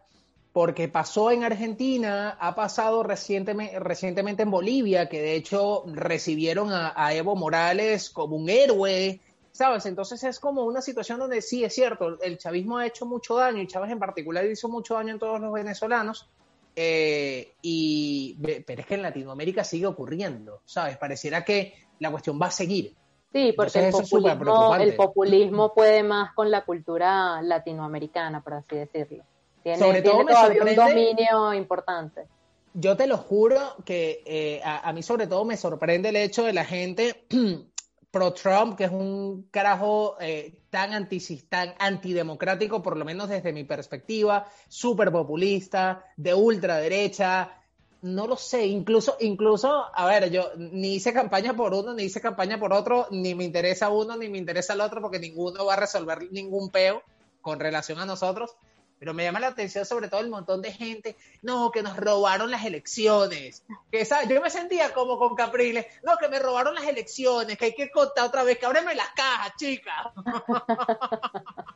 porque 0.54 0.88
pasó 0.88 1.30
en 1.30 1.44
Argentina, 1.44 2.30
ha 2.40 2.54
pasado 2.54 3.02
recientemente, 3.02 3.78
recientemente 3.78 4.42
en 4.42 4.50
Bolivia, 4.50 5.08
que 5.08 5.20
de 5.20 5.34
hecho 5.34 5.84
recibieron 5.86 6.72
a, 6.72 6.94
a, 6.96 7.14
Evo 7.14 7.36
Morales 7.36 8.08
como 8.08 8.36
un 8.36 8.48
héroe, 8.48 9.20
¿sabes? 9.50 9.84
Entonces 9.84 10.24
es 10.24 10.40
como 10.40 10.64
una 10.64 10.80
situación 10.80 11.18
donde 11.18 11.42
sí, 11.42 11.62
es 11.62 11.74
cierto, 11.74 12.18
el 12.22 12.38
chavismo 12.38 12.78
ha 12.78 12.86
hecho 12.86 13.04
mucho 13.04 13.36
daño, 13.36 13.60
y 13.60 13.66
Chávez 13.66 13.90
en 13.90 13.98
particular 13.98 14.46
hizo 14.46 14.70
mucho 14.70 14.94
daño 14.94 15.12
en 15.12 15.18
todos 15.18 15.40
los 15.40 15.52
venezolanos, 15.52 16.30
eh, 16.74 17.54
y, 17.62 18.38
pero 18.66 18.80
es 18.80 18.86
que 18.86 18.94
en 18.94 19.02
Latinoamérica 19.02 19.64
sigue 19.64 19.86
ocurriendo, 19.86 20.62
¿sabes? 20.64 20.96
Pareciera 20.96 21.44
que 21.44 21.74
la 21.98 22.10
cuestión 22.10 22.40
va 22.40 22.46
a 22.46 22.50
seguir. 22.50 22.94
Sí, 23.32 23.54
porque 23.56 23.86
el 23.86 23.92
populismo, 23.92 24.76
el 24.76 24.94
populismo 24.94 25.74
puede 25.74 26.02
más 26.02 26.34
con 26.34 26.50
la 26.50 26.64
cultura 26.64 27.40
latinoamericana, 27.40 28.42
por 28.42 28.54
así 28.54 28.76
decirlo. 28.76 29.24
Tiene, 29.62 29.78
Sobre 29.78 30.02
todo 30.02 30.18
tiene 30.18 30.34
todavía 30.34 30.62
un 30.62 30.74
dominio 30.74 31.54
importante. 31.54 32.26
Yo 32.74 32.96
te 32.96 33.06
lo 33.06 33.16
juro 33.16 33.58
que 33.84 34.22
eh, 34.26 34.60
a, 34.64 34.88
a, 34.88 34.92
mí 34.92 35.02
sobre 35.02 35.26
todo 35.26 35.44
me 35.44 35.56
sorprende 35.56 36.08
el 36.08 36.16
hecho 36.16 36.42
de 36.42 36.52
la 36.52 36.64
gente 36.64 37.26
pro-Trump, 38.12 38.76
que 38.76 38.84
es 38.84 38.90
un 38.92 39.48
carajo 39.50 40.16
eh, 40.20 40.60
tan, 40.70 40.92
anti, 40.92 41.18
tan 41.48 41.74
antidemocrático, 41.78 42.82
por 42.82 42.96
lo 42.96 43.04
menos 43.04 43.28
desde 43.28 43.52
mi 43.52 43.64
perspectiva, 43.64 44.46
súper 44.68 45.10
populista, 45.10 46.04
de 46.16 46.34
ultraderecha, 46.34 47.58
no 48.02 48.26
lo 48.26 48.36
sé, 48.36 48.66
incluso, 48.66 49.16
incluso, 49.20 49.84
a 49.94 50.06
ver, 50.06 50.30
yo 50.30 50.50
ni 50.56 50.94
hice 50.94 51.12
campaña 51.12 51.54
por 51.54 51.72
uno, 51.72 51.94
ni 51.94 52.04
hice 52.04 52.20
campaña 52.20 52.60
por 52.60 52.72
otro, 52.72 53.06
ni 53.10 53.34
me 53.34 53.44
interesa 53.44 53.88
uno, 53.88 54.16
ni 54.16 54.28
me 54.28 54.38
interesa 54.38 54.74
el 54.74 54.82
otro, 54.82 55.00
porque 55.00 55.18
ninguno 55.18 55.64
va 55.64 55.74
a 55.74 55.80
resolver 55.80 56.30
ningún 56.30 56.70
peo 56.70 57.02
con 57.40 57.60
relación 57.60 57.98
a 57.98 58.06
nosotros. 58.06 58.56
Pero 59.02 59.14
me 59.14 59.24
llama 59.24 59.40
la 59.40 59.48
atención 59.48 59.84
sobre 59.84 60.06
todo 60.06 60.20
el 60.20 60.30
montón 60.30 60.62
de 60.62 60.70
gente, 60.70 61.16
no, 61.42 61.72
que 61.72 61.82
nos 61.82 61.96
robaron 61.96 62.52
las 62.52 62.64
elecciones. 62.64 63.64
Que 63.90 64.04
¿sabes? 64.04 64.28
yo 64.28 64.40
me 64.40 64.48
sentía 64.48 64.94
como 64.94 65.18
con 65.18 65.34
Capriles, 65.34 65.86
no, 66.04 66.16
que 66.18 66.28
me 66.28 66.38
robaron 66.38 66.76
las 66.76 66.84
elecciones, 66.84 67.58
que 67.58 67.64
hay 67.64 67.74
que 67.74 67.90
contar 67.90 68.26
otra 68.26 68.44
vez, 68.44 68.58
que 68.58 68.66
ábreme 68.66 68.94
las 68.94 69.08
cajas, 69.08 69.54
chicas. 69.56 70.06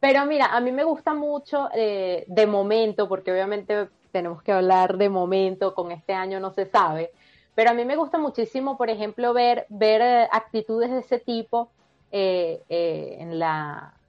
Pero 0.00 0.24
mira, 0.24 0.46
a 0.46 0.60
mí 0.60 0.72
me 0.72 0.82
gusta 0.82 1.12
mucho 1.12 1.68
eh, 1.74 2.24
de 2.26 2.46
momento, 2.46 3.06
porque 3.06 3.32
obviamente 3.32 3.90
tenemos 4.10 4.42
que 4.42 4.52
hablar 4.52 4.96
de 4.96 5.10
momento, 5.10 5.74
con 5.74 5.92
este 5.92 6.14
año 6.14 6.40
no 6.40 6.54
se 6.54 6.64
sabe, 6.64 7.10
pero 7.54 7.68
a 7.68 7.74
mí 7.74 7.84
me 7.84 7.96
gusta 7.96 8.16
muchísimo, 8.16 8.78
por 8.78 8.88
ejemplo, 8.88 9.34
ver, 9.34 9.66
ver 9.68 10.00
eh, 10.00 10.28
actitudes 10.32 10.90
de 10.90 11.00
ese 11.00 11.18
tipo 11.18 11.70
eh, 12.10 12.62
en 12.70 13.38
la, 13.38 13.99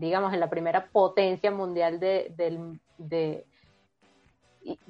digamos, 0.00 0.32
en 0.32 0.40
la 0.40 0.50
primera 0.50 0.86
potencia 0.86 1.50
mundial 1.50 2.00
de, 2.00 2.32
de, 2.36 2.78
de 2.98 3.44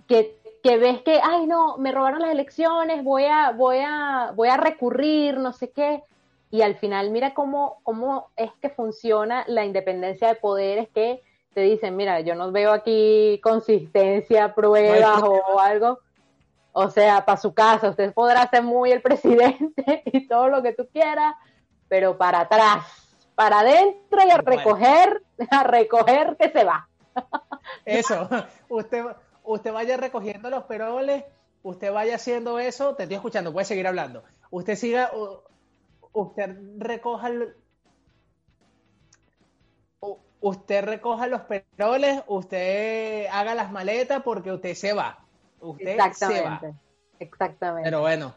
que, 0.07 0.39
que, 0.63 0.79
ves 0.79 1.03
que, 1.03 1.21
ay 1.23 1.47
no, 1.47 1.77
me 1.79 1.93
robaron 1.93 2.21
las 2.21 2.31
elecciones, 2.31 3.05
voy 3.05 3.25
a, 3.25 3.51
voy 3.53 3.79
a, 3.85 4.33
voy 4.35 4.49
a 4.49 4.57
recurrir, 4.57 5.39
no 5.39 5.53
sé 5.53 5.71
qué, 5.71 6.03
y 6.51 6.63
al 6.63 6.77
final 6.77 7.11
mira 7.11 7.35
cómo, 7.35 7.81
cómo 7.83 8.31
es 8.37 8.51
que 8.61 8.71
funciona 8.71 9.45
la 9.47 9.65
independencia 9.65 10.29
de 10.29 10.35
poderes 10.35 10.89
que 10.89 11.23
te 11.55 11.63
dicen, 11.63 11.97
mira, 11.97 12.21
yo 12.21 12.35
no 12.35 12.53
veo 12.53 12.73
aquí 12.73 13.41
consistencia, 13.43 14.55
pruebas 14.55 15.21
no 15.21 15.31
o 15.31 15.59
algo. 15.61 15.99
O 16.73 16.89
sea, 16.89 17.25
para 17.25 17.37
su 17.37 17.53
casa, 17.53 17.91
usted 17.91 18.13
podrá 18.15 18.49
ser 18.49 18.63
muy 18.63 18.93
el 18.93 19.03
presidente 19.03 20.03
y 20.07 20.29
todo 20.29 20.49
lo 20.49 20.63
que 20.63 20.73
tú 20.73 20.89
quieras, 20.93 21.35
pero 21.89 22.17
para 22.17 22.41
atrás, 22.41 23.00
para 23.41 23.61
adentro 23.61 24.21
y 24.23 24.31
a 24.31 24.37
recoger, 24.37 25.23
a 25.51 25.63
recoger 25.63 26.37
que 26.39 26.51
se 26.51 26.63
va. 26.63 26.87
Eso, 27.87 28.29
usted, 28.69 29.03
usted 29.45 29.73
vaya 29.73 29.97
recogiendo 29.97 30.51
los 30.51 30.65
peroles, 30.65 31.25
usted 31.63 31.91
vaya 31.91 32.17
haciendo 32.17 32.59
eso, 32.59 32.97
te 32.97 33.05
estoy 33.05 33.17
escuchando, 33.17 33.51
puede 33.51 33.65
seguir 33.65 33.87
hablando. 33.87 34.25
Usted 34.51 34.77
siga, 34.77 35.11
usted 36.13 36.55
recoja 36.77 37.29
el, 37.29 37.57
usted 40.41 40.85
recoja 40.85 41.27
los 41.27 41.41
peroles, 41.41 42.23
usted 42.27 43.25
haga 43.33 43.55
las 43.55 43.73
maletas 43.73 44.23
porque 44.23 44.53
usted 44.53 44.75
se 44.75 44.93
va. 44.93 45.19
Usted 45.61 45.89
Exactamente. 45.89 46.61
se 46.61 46.67
va. 46.67 46.75
Exactamente. 47.21 47.87
Pero 47.87 48.01
bueno, 48.01 48.35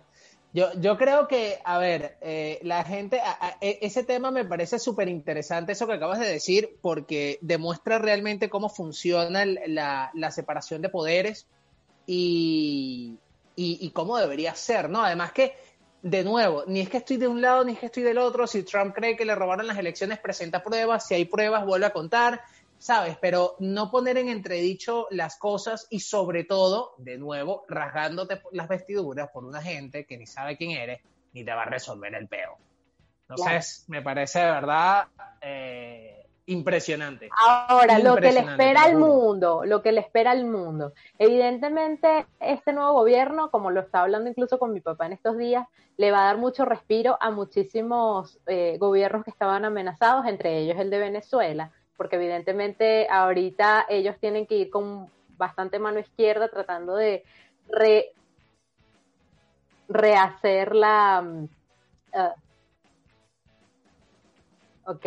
yo, 0.53 0.72
yo 0.79 0.98
creo 0.98 1.27
que, 1.27 1.60
a 1.65 1.79
ver, 1.79 2.17
eh, 2.22 2.60
la 2.62 2.83
gente, 2.83 3.19
a, 3.19 3.57
ese 3.60 4.03
tema 4.03 4.31
me 4.31 4.45
parece 4.45 4.79
súper 4.79 5.07
interesante, 5.10 5.72
eso 5.72 5.88
que 5.88 5.93
acabas 5.93 6.19
de 6.19 6.27
decir, 6.27 6.77
porque 6.81 7.39
demuestra 7.41 7.98
realmente 7.98 8.50
cómo 8.50 8.69
funciona 8.69 9.45
la, 9.45 10.12
la 10.13 10.31
separación 10.31 10.81
de 10.81 10.89
poderes 10.89 11.48
y, 12.05 13.17
y, 13.55 13.79
y 13.81 13.89
cómo 13.91 14.17
debería 14.17 14.53
ser, 14.55 14.89
¿no? 14.89 15.03
Además 15.03 15.31
que 15.31 15.55
de 16.03 16.24
nuevo, 16.25 16.65
ni 16.67 16.81
es 16.81 16.89
que 16.89 16.98
estoy 16.98 17.15
de 17.15 17.29
un 17.29 17.41
lado 17.41 17.63
ni 17.63 17.74
es 17.74 17.79
que 17.79 17.86
estoy 17.86 18.03
del 18.03 18.17
otro. 18.17 18.45
Si 18.45 18.63
Trump 18.63 18.93
cree 18.93 19.15
que 19.15 19.24
le 19.24 19.36
robaron 19.36 19.65
las 19.65 19.77
elecciones, 19.77 20.19
presenta 20.19 20.62
pruebas. 20.62 21.07
Si 21.07 21.13
hay 21.13 21.24
pruebas, 21.25 21.65
vuelve 21.65 21.86
a 21.86 21.93
contar. 21.93 22.41
¿Sabes? 22.83 23.17
Pero 23.21 23.55
no 23.59 23.89
poner 23.89 24.17
en 24.17 24.27
entredicho 24.27 25.07
las 25.09 25.37
cosas 25.37 25.87
y 25.89 26.01
sobre 26.01 26.43
todo, 26.43 26.95
de 26.97 27.17
nuevo, 27.17 27.63
rasgándote 27.69 28.41
las 28.51 28.67
vestiduras 28.67 29.29
por 29.31 29.45
una 29.45 29.61
gente 29.61 30.05
que 30.05 30.17
ni 30.17 30.27
sabe 30.27 30.57
quién 30.57 30.71
eres 30.71 30.99
ni 31.31 31.45
te 31.45 31.53
va 31.53 31.61
a 31.61 31.65
resolver 31.65 32.13
el 32.13 32.27
peo. 32.27 32.57
Entonces, 33.29 33.85
me 33.87 34.01
parece 34.01 34.39
de 34.39 34.51
verdad 34.51 35.07
eh, 35.39 36.25
impresionante. 36.47 37.29
Ahora, 37.47 37.99
lo 37.99 38.17
que 38.17 38.33
le 38.33 38.41
espera 38.41 38.83
al 38.83 38.97
mundo, 38.97 39.63
lo 39.63 39.81
que 39.81 39.93
le 39.93 40.01
espera 40.01 40.31
al 40.31 40.43
mundo. 40.43 40.91
Evidentemente, 41.17 42.27
este 42.41 42.73
nuevo 42.73 42.91
gobierno, 42.91 43.49
como 43.49 43.71
lo 43.71 43.79
está 43.79 44.01
hablando 44.01 44.29
incluso 44.29 44.59
con 44.59 44.73
mi 44.73 44.81
papá 44.81 45.05
en 45.05 45.13
estos 45.13 45.37
días, 45.37 45.65
le 45.95 46.11
va 46.11 46.23
a 46.23 46.25
dar 46.25 46.37
mucho 46.37 46.65
respiro 46.65 47.17
a 47.21 47.31
muchísimos 47.31 48.39
eh, 48.45 48.75
gobiernos 48.77 49.23
que 49.23 49.31
estaban 49.31 49.63
amenazados, 49.63 50.25
entre 50.25 50.59
ellos 50.59 50.77
el 50.79 50.89
de 50.89 50.99
Venezuela, 50.99 51.71
porque 51.97 52.15
evidentemente 52.15 53.07
ahorita 53.09 53.85
ellos 53.89 54.17
tienen 54.19 54.45
que 54.47 54.55
ir 54.55 54.69
con 54.69 55.09
bastante 55.38 55.79
mano 55.79 56.00
izquierda 56.00 56.50
tratando 56.50 56.95
de 56.95 57.23
rehacer 59.88 60.75
la... 60.75 61.23
Uh, 62.13 62.41
ok, 64.85 65.05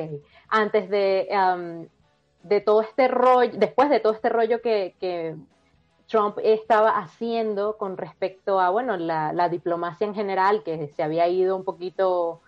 antes 0.49 0.88
de, 0.90 1.28
um, 1.31 1.87
de 2.43 2.61
todo 2.61 2.81
este 2.81 3.09
rollo, 3.09 3.52
después 3.55 3.90
de 3.90 4.00
todo 4.00 4.12
este 4.12 4.28
rollo 4.28 4.61
que, 4.61 5.37
Trump 6.09 6.38
estaba 6.40 6.99
haciendo 6.99 7.76
con 7.78 7.97
respecto 7.97 8.61
a, 8.61 8.71
bueno, 8.71 8.97
la, 8.97 9.49
diplomacia 9.49 10.07
en 10.07 10.14
general, 10.14 10.62
que 10.62 10.87
se 10.87 11.02
había 11.02 11.26
ido 11.26 11.57
un 11.57 11.64
poquito 11.64 12.43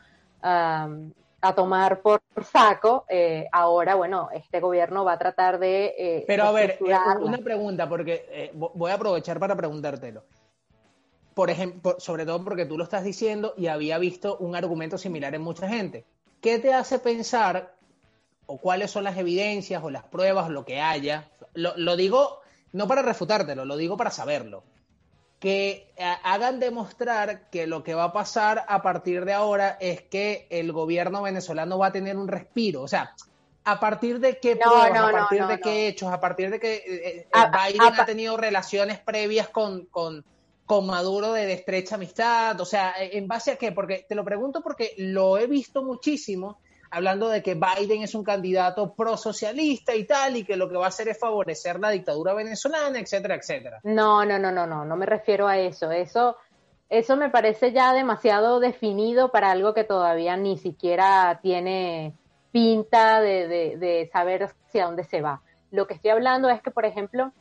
um, 0.44 1.10
a 1.40 1.54
tomar 1.54 2.00
por 2.00 2.20
saco, 2.50 3.04
eh, 3.08 3.48
ahora, 3.52 3.94
bueno, 3.94 4.28
este 4.32 4.60
gobierno 4.60 5.04
va 5.04 5.12
a 5.12 5.18
tratar 5.18 5.58
de... 5.58 5.94
Eh, 5.96 6.24
Pero 6.26 6.44
a 6.44 6.52
ver, 6.52 6.78
eh, 6.80 6.96
una 7.20 7.38
pregunta, 7.38 7.88
porque 7.88 8.52
voy 8.54 8.90
a 8.90 8.94
aprovechar 8.94 9.38
para 9.38 9.54
preguntártelo 9.54 10.24
por 11.38 11.50
ejemplo, 11.50 11.94
sobre 12.00 12.26
todo 12.26 12.42
porque 12.42 12.66
tú 12.66 12.76
lo 12.76 12.82
estás 12.82 13.04
diciendo 13.04 13.54
y 13.56 13.68
había 13.68 13.96
visto 13.98 14.38
un 14.38 14.56
argumento 14.56 14.98
similar 14.98 15.36
en 15.36 15.42
mucha 15.42 15.68
gente. 15.68 16.04
¿Qué 16.40 16.58
te 16.58 16.74
hace 16.74 16.98
pensar 16.98 17.76
o 18.46 18.58
cuáles 18.58 18.90
son 18.90 19.04
las 19.04 19.16
evidencias 19.16 19.80
o 19.84 19.88
las 19.88 20.02
pruebas 20.02 20.48
o 20.48 20.50
lo 20.50 20.64
que 20.64 20.80
haya? 20.80 21.30
Lo, 21.54 21.94
digo 21.94 22.40
no 22.72 22.88
para 22.88 23.02
refutártelo, 23.02 23.64
lo 23.64 23.76
digo 23.76 23.96
para 23.96 24.10
saberlo. 24.10 24.64
Que 25.38 25.92
eh, 25.96 26.14
hagan 26.24 26.58
demostrar 26.58 27.48
que 27.50 27.66
lo 27.66 27.84
que 27.84 27.94
va 27.94 28.04
a 28.04 28.12
pasar 28.12 28.64
a 28.66 28.82
partir 28.82 29.24
de 29.24 29.32
ahora 29.32 29.76
es 29.80 30.02
que 30.02 30.46
el 30.50 30.72
gobierno 30.72 31.22
venezolano 31.22 31.78
va 31.78 31.88
a 31.88 31.92
tener 31.92 32.16
un 32.16 32.28
respiro. 32.28 32.82
O 32.82 32.88
sea, 32.88 33.14
a 33.64 33.78
partir 33.78 34.18
de 34.18 34.38
qué 34.38 34.56
pruebas, 34.56 34.98
a 34.98 35.12
partir 35.12 35.46
de 35.46 35.60
qué 35.60 35.88
hechos, 35.88 36.12
a 36.12 36.20
partir 36.20 36.50
de 36.50 36.58
que 36.58 36.74
eh, 36.74 36.82
eh, 36.86 37.26
Biden 37.32 37.94
ha 37.94 38.04
tenido 38.04 38.36
relaciones 38.36 38.98
previas 38.98 39.48
con 39.48 39.86
con 40.68 40.86
Maduro 40.86 41.32
de, 41.32 41.50
estrecha 41.50 41.94
amistad? 41.94 42.60
O 42.60 42.66
sea, 42.66 42.92
¿en 43.00 43.26
base 43.26 43.52
a 43.52 43.56
qué? 43.56 43.72
Porque 43.72 44.04
te 44.06 44.14
lo 44.14 44.22
pregunto 44.22 44.60
porque 44.60 44.92
lo 44.98 45.38
he 45.38 45.46
visto 45.46 45.82
muchísimo 45.82 46.60
hablando 46.90 47.28
de 47.28 47.42
que 47.42 47.54
Biden 47.54 48.02
es 48.02 48.14
un 48.14 48.24
candidato 48.24 48.94
prosocialista 48.94 49.94
y 49.94 50.04
tal, 50.04 50.36
y 50.36 50.44
que 50.44 50.56
lo 50.56 50.68
que 50.68 50.76
va 50.76 50.86
a 50.86 50.88
hacer 50.88 51.08
es 51.08 51.18
favorecer 51.18 51.80
la 51.80 51.90
dictadura 51.90 52.34
venezolana, 52.34 52.98
etcétera, 52.98 53.36
etcétera. 53.36 53.80
No, 53.84 54.24
no, 54.24 54.38
no, 54.38 54.50
no, 54.50 54.66
no, 54.66 54.84
no 54.84 54.96
me 54.96 55.06
refiero 55.06 55.46
a 55.48 55.58
eso. 55.58 55.90
Eso, 55.90 56.36
eso 56.88 57.16
me 57.16 57.30
parece 57.30 57.72
ya 57.72 57.92
demasiado 57.92 58.60
definido 58.60 59.30
para 59.30 59.50
algo 59.50 59.74
que 59.74 59.84
todavía 59.84 60.36
ni 60.36 60.58
siquiera 60.58 61.40
tiene 61.42 62.14
pinta 62.52 63.20
de, 63.20 63.76
de 63.76 64.10
saber 64.12 64.44
hacia 64.44 64.86
dónde 64.86 65.04
se 65.04 65.20
va. 65.20 65.42
Lo 65.70 65.86
que 65.86 65.94
estoy 65.94 66.10
hablando 66.10 66.48
es 66.48 66.62
que, 66.62 66.70
por 66.70 66.86
ejemplo, 66.86 67.32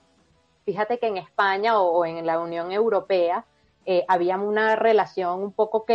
Fíjate 0.67 0.99
que 0.99 1.07
en 1.07 1.15
España 1.15 1.79
o, 1.79 2.05
en 2.05 2.25
la 2.25 2.41
Unión 2.41 2.73
Europea 2.73 3.45
eh, 3.85 4.03
había 4.09 4.37
una 4.37 4.75
relación 4.75 5.41
un 5.41 5.53
poco 5.53 5.85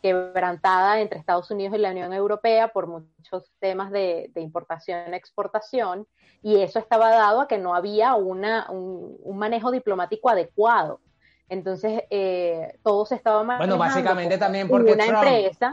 quebrantada 0.00 1.00
entre 1.00 1.18
Estados 1.18 1.50
Unidos 1.50 1.76
y 1.76 1.80
la 1.80 1.90
Unión 1.90 2.12
Europea 2.12 2.68
por 2.68 2.86
muchos 2.86 3.50
temas 3.58 3.90
de, 3.90 4.30
importación 4.36 5.12
y 5.12 5.16
exportación, 5.16 6.06
y 6.42 6.60
eso 6.60 6.78
estaba 6.78 7.10
dado 7.10 7.40
a 7.40 7.48
que 7.48 7.58
no 7.58 7.74
había 7.74 8.14
una, 8.14 8.70
un, 8.70 9.38
manejo 9.38 9.70
diplomático 9.70 10.28
adecuado. 10.28 11.00
Entonces, 11.48 12.02
eh, 12.10 12.78
todo 12.82 13.06
se 13.06 13.14
estaba 13.14 13.42
manejando. 13.42 13.76
Bueno, 13.76 13.90
básicamente 13.90 14.38
también 14.38 14.68
porque 14.68 14.92
una 14.92 15.06
empresa 15.06 15.72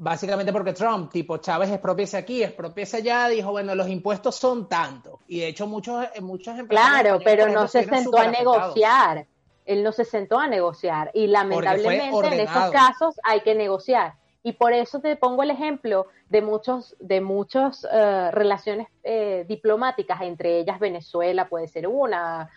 básicamente 0.00 0.50
porque 0.50 0.72
Trump, 0.72 1.12
tipo 1.12 1.36
Chávez, 1.36 1.70
expropiese 1.70 2.16
aquí, 2.16 2.42
expropiese 2.42 2.96
allá, 2.96 3.28
dijo, 3.28 3.50
bueno, 3.50 3.74
los 3.74 3.86
impuestos 3.88 4.34
son 4.34 4.66
tanto. 4.66 5.20
Y 5.28 5.40
de 5.40 5.48
hecho 5.48 5.66
muchos, 5.66 6.06
muchos 6.22 6.56
Claro, 6.68 7.20
pero 7.22 7.48
no 7.48 7.68
se 7.68 7.84
sentó 7.84 8.18
a 8.18 8.28
negociar. 8.28 9.26
Él 9.72 9.82
no 9.82 9.92
se 9.92 10.04
sentó 10.04 10.38
a 10.38 10.46
negociar. 10.46 11.10
Y 11.14 11.26
lamentablemente 11.26 12.28
en 12.28 12.40
esos 12.40 12.70
casos 12.70 13.20
hay 13.22 13.40
que 13.40 13.54
negociar. 13.54 14.14
Y 14.42 14.52
por 14.52 14.72
eso 14.72 15.00
te 15.00 15.16
pongo 15.16 15.42
el 15.42 15.50
ejemplo 15.50 16.06
de 16.30 16.40
muchos, 16.40 16.96
de 16.98 17.20
muchas 17.20 17.86
eh, 17.92 18.30
relaciones 18.30 18.88
eh, 19.04 19.44
diplomáticas, 19.46 20.22
entre 20.22 20.58
ellas 20.58 20.78
Venezuela 20.78 21.48
puede 21.48 21.68
ser 21.68 21.86
una, 21.86 22.48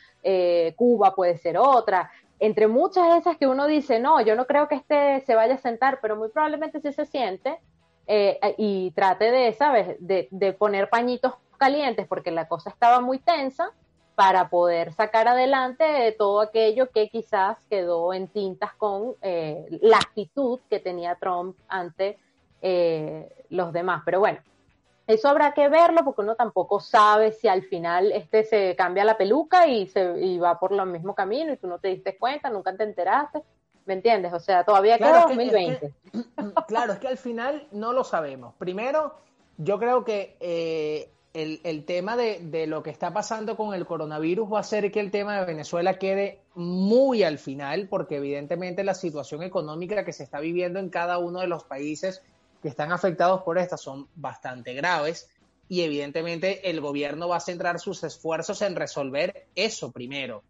Cuba 0.77 1.13
puede 1.13 1.37
ser 1.37 1.57
otra, 1.57 2.09
entre 2.39 2.67
muchas 2.67 3.07
de 3.09 3.17
esas 3.19 3.37
que 3.37 3.47
uno 3.47 3.67
dice, 3.67 3.99
no, 3.99 4.19
yo 4.19 4.35
no 4.35 4.45
creo 4.47 4.67
que 4.67 4.75
este 4.75 5.21
se 5.21 5.33
vaya 5.33 5.55
a 5.55 5.59
sentar, 5.59 5.99
pero 6.01 6.17
muy 6.17 6.27
probablemente 6.27 6.81
sí 6.81 6.91
se 6.91 7.05
siente 7.05 7.57
eh, 8.05 8.37
y 8.57 8.91
trate 8.91 9.31
de, 9.31 9.53
¿sabes?, 9.53 9.95
de, 9.99 10.53
poner 10.59 10.89
pañitos 10.89 11.35
calientes 11.57 12.05
porque 12.05 12.31
la 12.31 12.49
cosa 12.49 12.69
estaba 12.69 12.99
muy 12.99 13.19
tensa 13.19 13.71
para 14.15 14.49
poder 14.49 14.93
sacar 14.93 15.27
adelante 15.27 16.15
todo 16.17 16.41
aquello 16.41 16.89
que 16.91 17.09
quizás 17.09 17.57
quedó 17.69 18.13
en 18.13 18.27
tintas 18.27 18.73
con 18.75 19.15
eh, 19.21 19.65
la 19.81 19.97
actitud 19.97 20.59
que 20.69 20.79
tenía 20.79 21.15
Trump 21.15 21.57
ante 21.67 22.17
eh, 22.61 23.29
los 23.49 23.73
demás. 23.73 24.03
Pero 24.05 24.19
bueno, 24.19 24.39
eso 25.07 25.27
habrá 25.27 25.53
que 25.53 25.67
verlo 25.67 26.03
porque 26.05 26.21
uno 26.21 26.35
tampoco 26.35 26.79
sabe 26.79 27.31
si 27.31 27.47
al 27.47 27.63
final 27.63 28.11
este 28.11 28.43
se 28.43 28.75
cambia 28.75 29.03
la 29.03 29.17
peluca 29.17 29.67
y, 29.67 29.87
se, 29.87 30.19
y 30.21 30.37
va 30.37 30.59
por 30.59 30.71
el 30.73 30.85
mismo 30.85 31.15
camino 31.15 31.51
y 31.51 31.57
tú 31.57 31.67
no 31.67 31.79
te 31.79 31.89
diste 31.89 32.17
cuenta, 32.17 32.49
nunca 32.49 32.75
te 32.75 32.83
enteraste. 32.83 33.43
¿Me 33.85 33.95
entiendes? 33.95 34.31
O 34.31 34.39
sea, 34.39 34.63
todavía 34.63 34.97
queda 34.97 35.23
2020. 35.23 35.93
claro, 36.67 36.93
es 36.93 36.99
que 36.99 37.07
al 37.09 37.17
final 37.17 37.67
no 37.71 37.91
lo 37.91 38.05
sabemos. 38.05 38.53
Primero, 38.57 39.15
yo 39.57 39.77
creo 39.77 40.05
que 40.05 40.37
eh, 40.39 41.12
el, 41.33 41.61
el, 41.63 41.85
tema 41.85 42.15
de, 42.15 42.39
de, 42.41 42.67
lo 42.67 42.83
que 42.83 42.91
está 42.91 43.11
pasando 43.11 43.57
con 43.57 43.73
el 43.73 43.85
coronavirus 43.85 44.51
va 44.51 44.57
a 44.57 44.61
hacer 44.61 44.91
que 44.91 44.99
el 44.99 45.11
tema 45.11 45.39
de 45.39 45.45
Venezuela 45.45 45.97
quede 45.97 46.41
muy 46.55 47.23
al 47.23 47.39
final, 47.39 47.87
porque 47.87 48.17
evidentemente 48.17 48.83
la 48.83 48.93
situación 48.93 49.41
económica 49.43 50.05
que 50.05 50.13
se 50.13 50.23
está 50.23 50.39
viviendo 50.39 50.79
en 50.79 50.89
cada 50.89 51.17
uno 51.17 51.39
de 51.39 51.47
los 51.47 51.63
países 51.63 52.21
que 52.61 52.69
están 52.69 52.91
afectados 52.91 53.41
por 53.41 53.57
estas 53.57 53.81
son 53.81 54.07
bastante 54.15 54.73
graves 54.73 55.29
y 55.67 55.81
evidentemente 55.81 56.69
el 56.69 56.81
gobierno 56.81 57.27
va 57.27 57.37
a 57.37 57.41
centrar 57.41 57.79
sus 57.79 58.03
esfuerzos 58.03 58.61
en 58.61 58.75
resolver 58.75 59.47
eso 59.55 59.91
primero. 59.91 60.43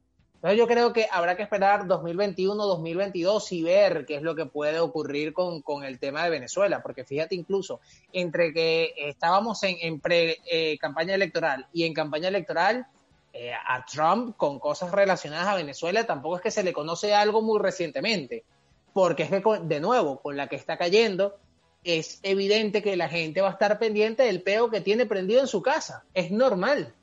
Entonces 0.43 0.59
yo 0.59 0.67
creo 0.67 0.91
que 0.91 1.07
habrá 1.09 1.37
que 1.37 1.43
esperar 1.43 1.87
2021, 1.87 2.65
2022 2.65 3.49
y 3.53 3.63
ver 3.63 4.05
qué 4.05 4.15
es 4.15 4.21
lo 4.23 4.35
que 4.35 4.45
puede 4.45 4.77
ocurrir 4.81 5.31
con, 5.31 5.85
el 5.85 5.99
tema 5.99 6.25
de 6.25 6.31
Venezuela, 6.31 6.83
porque 6.83 7.05
fíjate 7.05 7.33
incluso 7.33 7.79
entre 8.11 8.51
que 8.51 8.93
estábamos 8.97 9.63
en, 9.63 10.01
pre-campaña 10.01 11.13
eh, 11.13 11.15
electoral 11.15 11.67
y 11.71 11.85
en 11.85 11.93
campaña 11.93 12.27
electoral, 12.27 12.85
eh, 13.31 13.53
a 13.53 13.85
Trump 13.85 14.35
con 14.35 14.59
cosas 14.59 14.91
relacionadas 14.91 15.47
a 15.47 15.55
Venezuela 15.55 16.05
tampoco 16.05 16.35
es 16.35 16.41
que 16.41 16.51
se 16.51 16.63
le 16.63 16.73
conoce 16.73 17.13
algo 17.13 17.41
muy 17.41 17.57
recientemente, 17.61 18.43
porque 18.91 19.23
es 19.23 19.29
que 19.29 19.41
de 19.61 19.79
nuevo, 19.79 20.19
con 20.19 20.35
la 20.35 20.47
que 20.47 20.57
está 20.57 20.75
cayendo, 20.75 21.37
es 21.85 22.19
evidente 22.21 22.83
que 22.83 22.97
la 22.97 23.07
gente 23.07 23.39
va 23.39 23.47
a 23.47 23.53
estar 23.53 23.79
pendiente 23.79 24.23
del 24.23 24.41
peo 24.41 24.69
que 24.69 24.81
tiene 24.81 25.05
prendido 25.05 25.39
en 25.39 25.47
su 25.47 25.61
casa. 25.61 26.03
Es 26.13 26.31
normal. 26.31 26.93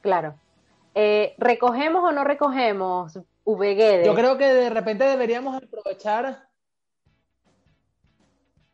Claro. 0.00 0.36
Eh, 0.94 1.34
¿Recogemos 1.38 2.04
o 2.04 2.12
no 2.12 2.24
recogemos, 2.24 3.18
VG? 3.44 4.04
Yo 4.04 4.14
creo 4.14 4.38
que 4.38 4.46
de 4.46 4.70
repente 4.70 5.04
deberíamos 5.04 5.56
aprovechar. 5.56 6.48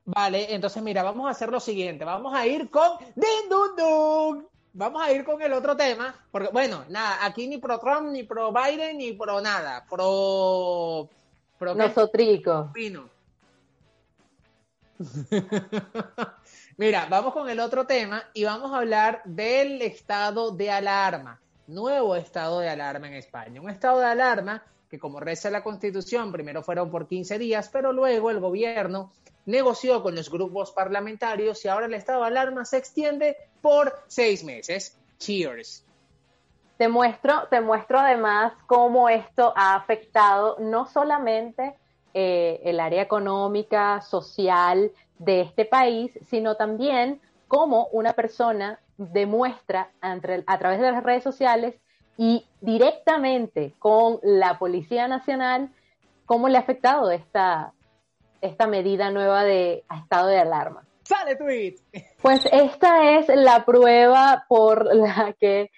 Vale, 0.04 0.54
entonces 0.54 0.82
mira, 0.82 1.02
vamos 1.02 1.26
a 1.26 1.30
hacer 1.30 1.50
lo 1.50 1.60
siguiente. 1.60 2.04
Vamos 2.04 2.34
a 2.34 2.46
ir 2.46 2.68
con 2.70 2.98
Din 3.14 4.44
Vamos 4.72 5.02
a 5.02 5.12
ir 5.12 5.24
con 5.24 5.42
el 5.42 5.52
otro 5.52 5.76
tema. 5.76 6.14
Porque, 6.30 6.48
bueno, 6.52 6.84
nada, 6.88 7.24
aquí 7.24 7.48
ni 7.48 7.58
pro 7.58 7.78
Trump, 7.78 8.08
ni 8.10 8.22
pro 8.22 8.52
Biden, 8.52 8.98
ni 8.98 9.12
pro 9.12 9.40
nada. 9.40 9.84
Pro. 9.88 11.08
pro 11.58 11.74
Nosotrico. 11.74 12.70
Mira, 16.76 17.06
vamos 17.08 17.32
con 17.32 17.48
el 17.48 17.58
otro 17.60 17.86
tema 17.86 18.24
y 18.34 18.44
vamos 18.44 18.72
a 18.72 18.78
hablar 18.78 19.22
del 19.24 19.80
estado 19.82 20.50
de 20.50 20.70
alarma, 20.70 21.40
nuevo 21.74 22.16
estado 22.16 22.60
de 22.60 22.68
alarma 22.68 23.08
en 23.08 23.14
España. 23.14 23.60
Un 23.60 23.70
estado 23.70 24.00
de 24.00 24.06
alarma 24.06 24.62
que 24.90 24.98
como 24.98 25.20
reza 25.20 25.50
la 25.50 25.62
Constitución, 25.62 26.32
primero 26.32 26.62
fueron 26.62 26.90
por 26.90 27.06
15 27.06 27.38
días, 27.38 27.70
pero 27.72 27.92
luego 27.92 28.30
el 28.30 28.40
gobierno 28.40 29.12
negoció 29.46 30.02
con 30.02 30.16
los 30.16 30.30
grupos 30.30 30.72
parlamentarios 30.72 31.64
y 31.64 31.68
ahora 31.68 31.86
el 31.86 31.94
estado 31.94 32.22
de 32.22 32.26
alarma 32.26 32.64
se 32.64 32.78
extiende 32.78 33.36
por 33.62 34.02
seis 34.08 34.42
meses. 34.42 34.98
Cheers. 35.18 35.84
Te 36.76 36.88
muestro, 36.88 37.46
te 37.50 37.60
muestro 37.60 37.98
además 37.98 38.54
cómo 38.66 39.08
esto 39.08 39.52
ha 39.54 39.76
afectado 39.76 40.56
no 40.58 40.86
solamente 40.86 41.76
eh, 42.14 42.60
el 42.64 42.80
área 42.80 43.02
económica, 43.02 44.00
social 44.00 44.90
de 45.18 45.42
este 45.42 45.66
país, 45.66 46.18
sino 46.28 46.56
también 46.56 47.20
cómo 47.46 47.88
una 47.92 48.14
persona 48.14 48.80
demuestra 49.00 49.90
a 50.00 50.58
través 50.58 50.80
de 50.80 50.92
las 50.92 51.02
redes 51.02 51.22
sociales 51.22 51.74
y 52.18 52.46
directamente 52.60 53.74
con 53.78 54.18
la 54.22 54.58
Policía 54.58 55.08
Nacional 55.08 55.70
cómo 56.26 56.48
le 56.48 56.58
ha 56.58 56.60
afectado 56.60 57.10
esta, 57.10 57.72
esta 58.42 58.66
medida 58.66 59.10
nueva 59.10 59.42
de 59.44 59.84
estado 60.02 60.28
de 60.28 60.38
alarma. 60.38 60.84
¡Sale 61.02 61.36
tweet! 61.36 61.76
Pues 62.22 62.46
esta 62.52 63.18
es 63.18 63.28
la 63.28 63.64
prueba 63.64 64.44
por 64.48 64.94
la 64.94 65.34
que 65.38 65.70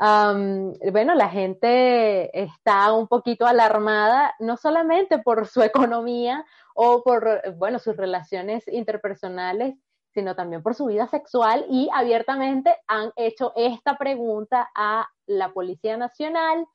bueno, 0.00 1.14
la 1.14 1.28
gente 1.28 2.40
está 2.40 2.92
un 2.92 3.08
poquito 3.08 3.46
alarmada, 3.46 4.34
no 4.38 4.56
solamente 4.56 5.18
por 5.18 5.48
su 5.48 5.62
economía 5.62 6.44
o 6.74 7.02
por, 7.02 7.42
bueno, 7.56 7.80
sus 7.80 7.96
relaciones 7.96 8.68
interpersonales, 8.68 9.74
sino 10.18 10.34
también 10.34 10.64
por 10.64 10.74
su 10.74 10.86
vida 10.86 11.06
sexual 11.06 11.64
y 11.70 11.88
abiertamente 11.94 12.76
han 12.88 13.12
hecho 13.14 13.52
esta 13.54 13.96
pregunta 13.96 14.68
a 14.74 15.08
la 15.26 15.52
Policía 15.52 15.96
Nacional, 15.96 16.66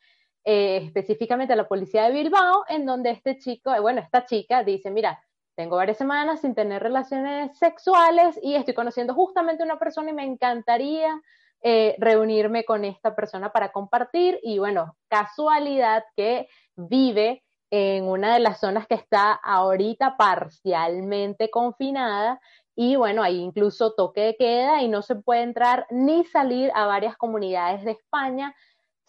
eh, 0.45 0.77
específicamente 0.85 1.51
a 1.51 1.57
la 1.57 1.67
Policía 1.67 2.03
de 2.03 2.13
Bilbao, 2.13 2.63
en 2.69 2.85
donde 2.85 3.09
este 3.09 3.37
chico, 3.39 3.75
eh, 3.75 3.81
bueno, 3.81 3.99
esta 3.99 4.25
chica 4.25 4.63
dice, 4.63 4.91
mira, 4.91 5.21
tengo 5.57 5.75
varias 5.75 5.97
semanas 5.97 6.39
sin 6.39 6.55
tener 6.55 6.81
relaciones 6.81 7.57
sexuales 7.57 8.39
y 8.41 8.55
estoy 8.55 8.73
conociendo 8.73 9.13
justamente 9.13 9.61
una 9.61 9.77
persona 9.77 10.11
y 10.11 10.13
me 10.13 10.23
encantaría 10.23 11.21
eh, 11.61 11.97
reunirme 11.99 12.63
con 12.63 12.85
esta 12.85 13.13
persona 13.13 13.51
para 13.51 13.73
compartir 13.73 14.39
y 14.41 14.57
bueno, 14.57 14.95
casualidad 15.09 16.05
que 16.15 16.47
vive 16.77 17.43
en 17.71 18.05
una 18.05 18.35
de 18.35 18.39
las 18.39 18.61
zonas 18.61 18.87
que 18.87 18.95
está 18.95 19.33
ahorita 19.33 20.15
parcialmente 20.15 21.49
confinada 21.49 22.39
y 22.75 22.95
bueno, 22.95 23.21
hay 23.21 23.39
incluso 23.39 23.93
toque 23.93 24.21
de 24.21 24.35
queda 24.35 24.81
y 24.81 24.87
no 24.87 25.01
se 25.01 25.15
puede 25.15 25.43
entrar 25.43 25.85
ni 25.91 26.25
salir 26.25 26.71
a 26.73 26.87
varias 26.87 27.17
comunidades 27.17 27.83
de 27.83 27.91
España 27.91 28.55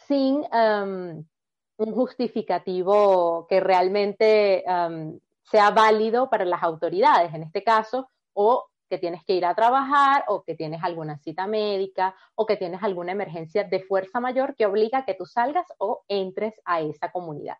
sin 0.07 0.45
um, 0.53 1.25
un 1.77 1.95
justificativo 1.95 3.47
que 3.49 3.61
realmente 3.61 4.65
um, 4.67 5.19
sea 5.45 5.71
válido 5.71 6.29
para 6.29 6.45
las 6.45 6.63
autoridades, 6.63 7.33
en 7.35 7.43
este 7.43 7.65
caso, 7.65 8.11
o 8.35 8.67
que 8.91 8.99
tienes 8.99 9.25
que 9.25 9.33
ir 9.33 9.47
a 9.47 9.55
trabajar 9.55 10.25
o 10.29 10.43
que 10.43 10.55
tienes 10.55 10.83
alguna 10.83 11.17
cita 11.19 11.47
médica 11.47 12.15
o 12.35 12.45
que 12.45 12.57
tienes 12.57 12.83
alguna 12.83 13.13
emergencia 13.13 13.65
de 13.65 13.81
fuerza 13.81 14.21
mayor 14.21 14.55
que 14.57 14.67
obliga 14.67 14.99
a 14.99 15.05
que 15.07 15.15
tú 15.15 15.25
salgas 15.25 15.67
o 15.79 16.05
entres 16.09 16.55
a 16.67 16.83
esa 16.83 17.11
comunidad. 17.11 17.57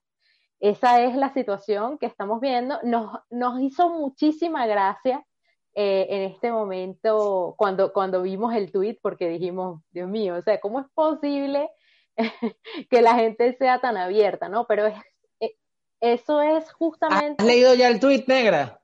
Esa 0.61 1.01
es 1.01 1.17
la 1.17 1.33
situación 1.33 1.99
que 1.99 2.07
estamos 2.07 2.41
viendo. 2.41 2.79
Nos, 2.83 3.11
nos 3.31 3.61
hizo 3.61 3.89
muchísima 3.89 4.67
gracia 4.67 5.25
eh, 5.75 6.07
en 6.09 6.23
este 6.23 6.53
momento 6.53 7.55
cuando, 7.59 7.93
cuando 7.93 8.23
vimos 8.23 8.55
el 8.55 8.71
tweet 8.71 8.99
porque 9.03 9.29
dijimos, 9.29 9.83
Dios 9.91 10.09
mío, 10.09 10.37
o 10.37 10.43
sea, 10.43 10.61
¿cómo 10.61 10.81
es 10.81 10.87
posible 10.95 11.69
que 12.91 13.03
la 13.03 13.15
gente 13.17 13.57
sea 13.59 13.81
tan 13.81 13.97
abierta, 13.97 14.49
no? 14.49 14.67
Pero 14.67 14.87
es, 14.87 14.95
eh, 15.41 15.57
eso 16.01 16.41
es 16.43 16.73
justamente... 16.73 17.43
¿Has 17.43 17.47
leído 17.47 17.75
ya 17.75 17.89
el 17.89 17.99
tweet, 17.99 18.25
negra? 18.29 18.81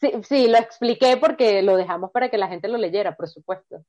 Sí, 0.00 0.12
sí, 0.22 0.48
lo 0.48 0.56
expliqué 0.56 1.18
porque 1.18 1.60
lo 1.60 1.76
dejamos 1.76 2.10
para 2.10 2.30
que 2.30 2.38
la 2.38 2.48
gente 2.48 2.68
lo 2.68 2.78
leyera, 2.78 3.14
por 3.14 3.28
supuesto. 3.28 3.84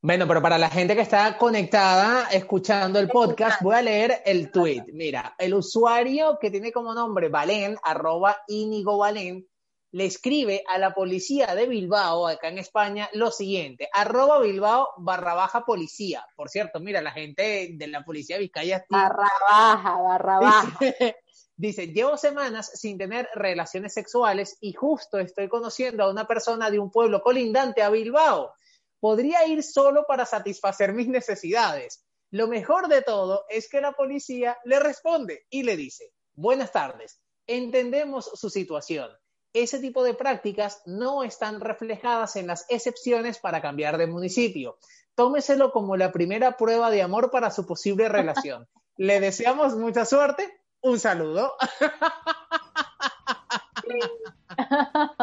Bueno, 0.00 0.26
pero 0.26 0.42
para 0.42 0.58
la 0.58 0.70
gente 0.70 0.96
que 0.96 1.02
está 1.02 1.36
conectada 1.38 2.28
escuchando 2.32 2.98
el 2.98 3.08
podcast, 3.08 3.62
voy 3.62 3.76
a 3.76 3.82
leer 3.82 4.22
el 4.24 4.50
tweet. 4.50 4.86
Mira, 4.94 5.36
el 5.38 5.54
usuario 5.54 6.38
que 6.40 6.50
tiene 6.50 6.72
como 6.72 6.94
nombre 6.94 7.28
Valen, 7.28 7.76
arroba 7.84 8.38
Inigo 8.48 8.98
Valen, 8.98 9.46
le 9.92 10.06
escribe 10.06 10.64
a 10.66 10.78
la 10.78 10.94
policía 10.94 11.54
de 11.54 11.66
Bilbao, 11.66 12.26
acá 12.26 12.48
en 12.48 12.58
España, 12.58 13.10
lo 13.12 13.30
siguiente, 13.30 13.88
arroba 13.92 14.40
Bilbao 14.40 14.88
barra 14.96 15.34
baja 15.34 15.64
policía. 15.66 16.26
Por 16.34 16.48
cierto, 16.48 16.80
mira, 16.80 17.02
la 17.02 17.12
gente 17.12 17.70
de 17.74 17.86
la 17.88 18.02
policía 18.02 18.36
de 18.36 18.42
Vizcaya... 18.42 18.84
Barra 18.88 19.28
baja, 19.50 19.96
barra 19.98 20.38
baja. 20.38 20.78
Dice, 21.56 21.88
llevo 21.88 22.16
semanas 22.16 22.72
sin 22.74 22.96
tener 22.96 23.28
relaciones 23.34 23.92
sexuales 23.92 24.56
y 24.60 24.72
justo 24.72 25.18
estoy 25.18 25.48
conociendo 25.48 26.04
a 26.04 26.10
una 26.10 26.26
persona 26.26 26.70
de 26.70 26.78
un 26.78 26.90
pueblo 26.90 27.22
colindante 27.22 27.82
a 27.82 27.90
Bilbao. 27.90 28.54
Podría 28.98 29.46
ir 29.46 29.62
solo 29.62 30.06
para 30.08 30.24
satisfacer 30.24 30.94
mis 30.94 31.08
necesidades. 31.08 32.02
Lo 32.30 32.48
mejor 32.48 32.88
de 32.88 33.02
todo 33.02 33.44
es 33.50 33.68
que 33.68 33.82
la 33.82 33.92
policía 33.92 34.56
le 34.64 34.80
responde 34.80 35.44
y 35.50 35.64
le 35.64 35.76
dice, 35.76 36.14
buenas 36.32 36.72
tardes, 36.72 37.20
entendemos 37.46 38.30
su 38.34 38.48
situación. 38.48 39.10
Ese 39.52 39.78
tipo 39.80 40.02
de 40.02 40.14
prácticas 40.14 40.82
no 40.86 41.24
están 41.24 41.60
reflejadas 41.60 42.36
en 42.36 42.46
las 42.46 42.64
excepciones 42.70 43.38
para 43.38 43.60
cambiar 43.60 43.98
de 43.98 44.06
municipio. 44.06 44.78
Tómeselo 45.14 45.72
como 45.72 45.96
la 45.96 46.10
primera 46.10 46.56
prueba 46.56 46.90
de 46.90 47.02
amor 47.02 47.30
para 47.30 47.50
su 47.50 47.66
posible 47.66 48.08
relación. 48.08 48.66
Le 48.96 49.20
deseamos 49.20 49.76
mucha 49.76 50.04
suerte 50.04 50.60
un 50.80 50.98
saludo. 50.98 51.54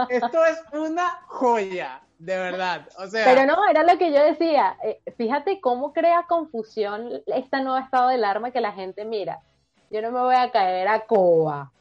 Esto 0.09 0.45
es 0.45 0.59
una 0.73 1.21
joya, 1.27 2.01
de 2.17 2.37
verdad. 2.37 2.87
O 2.97 3.07
sea, 3.07 3.25
Pero 3.25 3.45
no, 3.45 3.67
era 3.67 3.83
lo 3.83 3.97
que 3.97 4.11
yo 4.11 4.23
decía. 4.23 4.77
Eh, 4.83 5.01
fíjate 5.17 5.59
cómo 5.61 5.93
crea 5.93 6.25
confusión 6.27 7.21
este 7.27 7.61
nuevo 7.61 7.77
estado 7.77 8.09
de 8.09 8.15
alarma 8.15 8.51
que 8.51 8.61
la 8.61 8.73
gente 8.73 9.05
mira. 9.05 9.41
Yo 9.89 10.01
no 10.01 10.11
me 10.11 10.19
voy 10.19 10.35
a 10.35 10.51
caer 10.51 10.87
a 10.87 11.05
coba. 11.05 11.71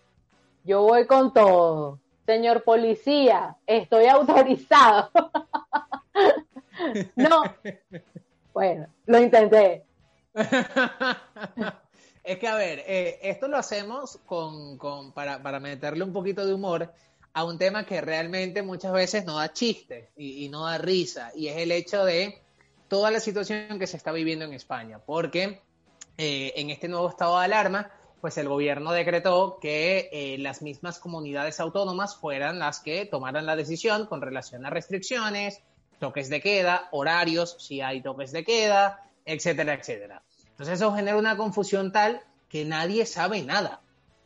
Yo 0.65 0.83
voy 0.83 1.07
con 1.07 1.33
todo. 1.33 2.01
Señor 2.29 2.63
policía, 2.63 3.57
estoy 3.67 4.05
autorizado. 4.05 5.11
no. 7.17 7.43
Bueno, 8.53 8.87
lo 9.07 9.19
intenté. 9.19 9.87
Es 12.23 12.39
que, 12.39 12.47
a 12.47 12.55
ver, 12.57 12.81
eh, 12.87 13.19
esto 13.23 13.49
lo 13.49 13.57
hacemos 13.57 14.19
con, 14.27 14.77
con, 14.77 15.13
para, 15.13 15.43
para, 15.43 15.59
meterle 15.59 16.05
un 16.05 16.13
poquito 16.13 16.45
de 16.45 16.53
humor 16.53 16.93
a 17.33 17.45
un 17.45 17.57
tema 17.57 17.87
que 17.87 18.03
realmente 18.03 18.61
muchas 18.61 18.93
veces 18.93 19.25
no 19.25 19.37
da 19.37 19.51
chiste 19.55 20.11
y, 20.15 20.45
y, 20.45 20.51
no 20.51 20.67
da 20.67 20.77
risa, 20.77 21.33
y 21.35 21.49
es 21.49 21.57
el 21.57 21.73
hecho 21.73 22.05
de 22.05 22.43
toda 22.89 23.11
la 23.11 23.21
situación 23.21 23.79
que 23.79 23.87
se 23.87 23.97
está 23.97 24.13
viviendo 24.13 24.45
en 24.45 24.53
España, 24.53 24.99
porque 24.99 25.63
eh, 26.19 26.53
en 26.57 26.69
este 26.69 26.89
nuevo 26.89 27.09
estado 27.09 27.39
de 27.39 27.47
alarma, 27.47 27.91
pues 28.21 28.37
el 28.39 28.49
gobierno 28.49 28.93
decretó 28.93 29.59
que 29.61 30.09
eh, 30.13 30.39
las 30.39 30.63
mismas 30.63 30.99
comunidades 30.99 31.61
autónomas 31.61 32.17
fueran 32.17 32.59
las 32.59 32.81
que 32.81 33.07
tomaran 33.07 33.47
la 33.47 33.57
decisión 33.57 34.07
con 34.07 34.21
relación 34.21 34.67
a 34.67 34.71
restricciones, 34.71 35.63
toques 35.99 36.29
de 36.29 36.41
queda, 36.41 36.89
horarios, 36.91 37.57
si 37.59 37.81
hay 37.81 38.03
toques 38.03 38.33
de 38.33 38.45
queda, 38.45 39.05
etcétera, 39.25 39.75
etcétera. 39.75 40.23
Entonces 40.51 40.75
eso 40.77 40.93
genera 40.93 41.17
una 41.17 41.37
confusión 41.37 41.93
tal 41.93 42.21
que 42.49 42.65
nadie 42.65 43.07
sabe 43.07 43.43
nada. 43.43 43.81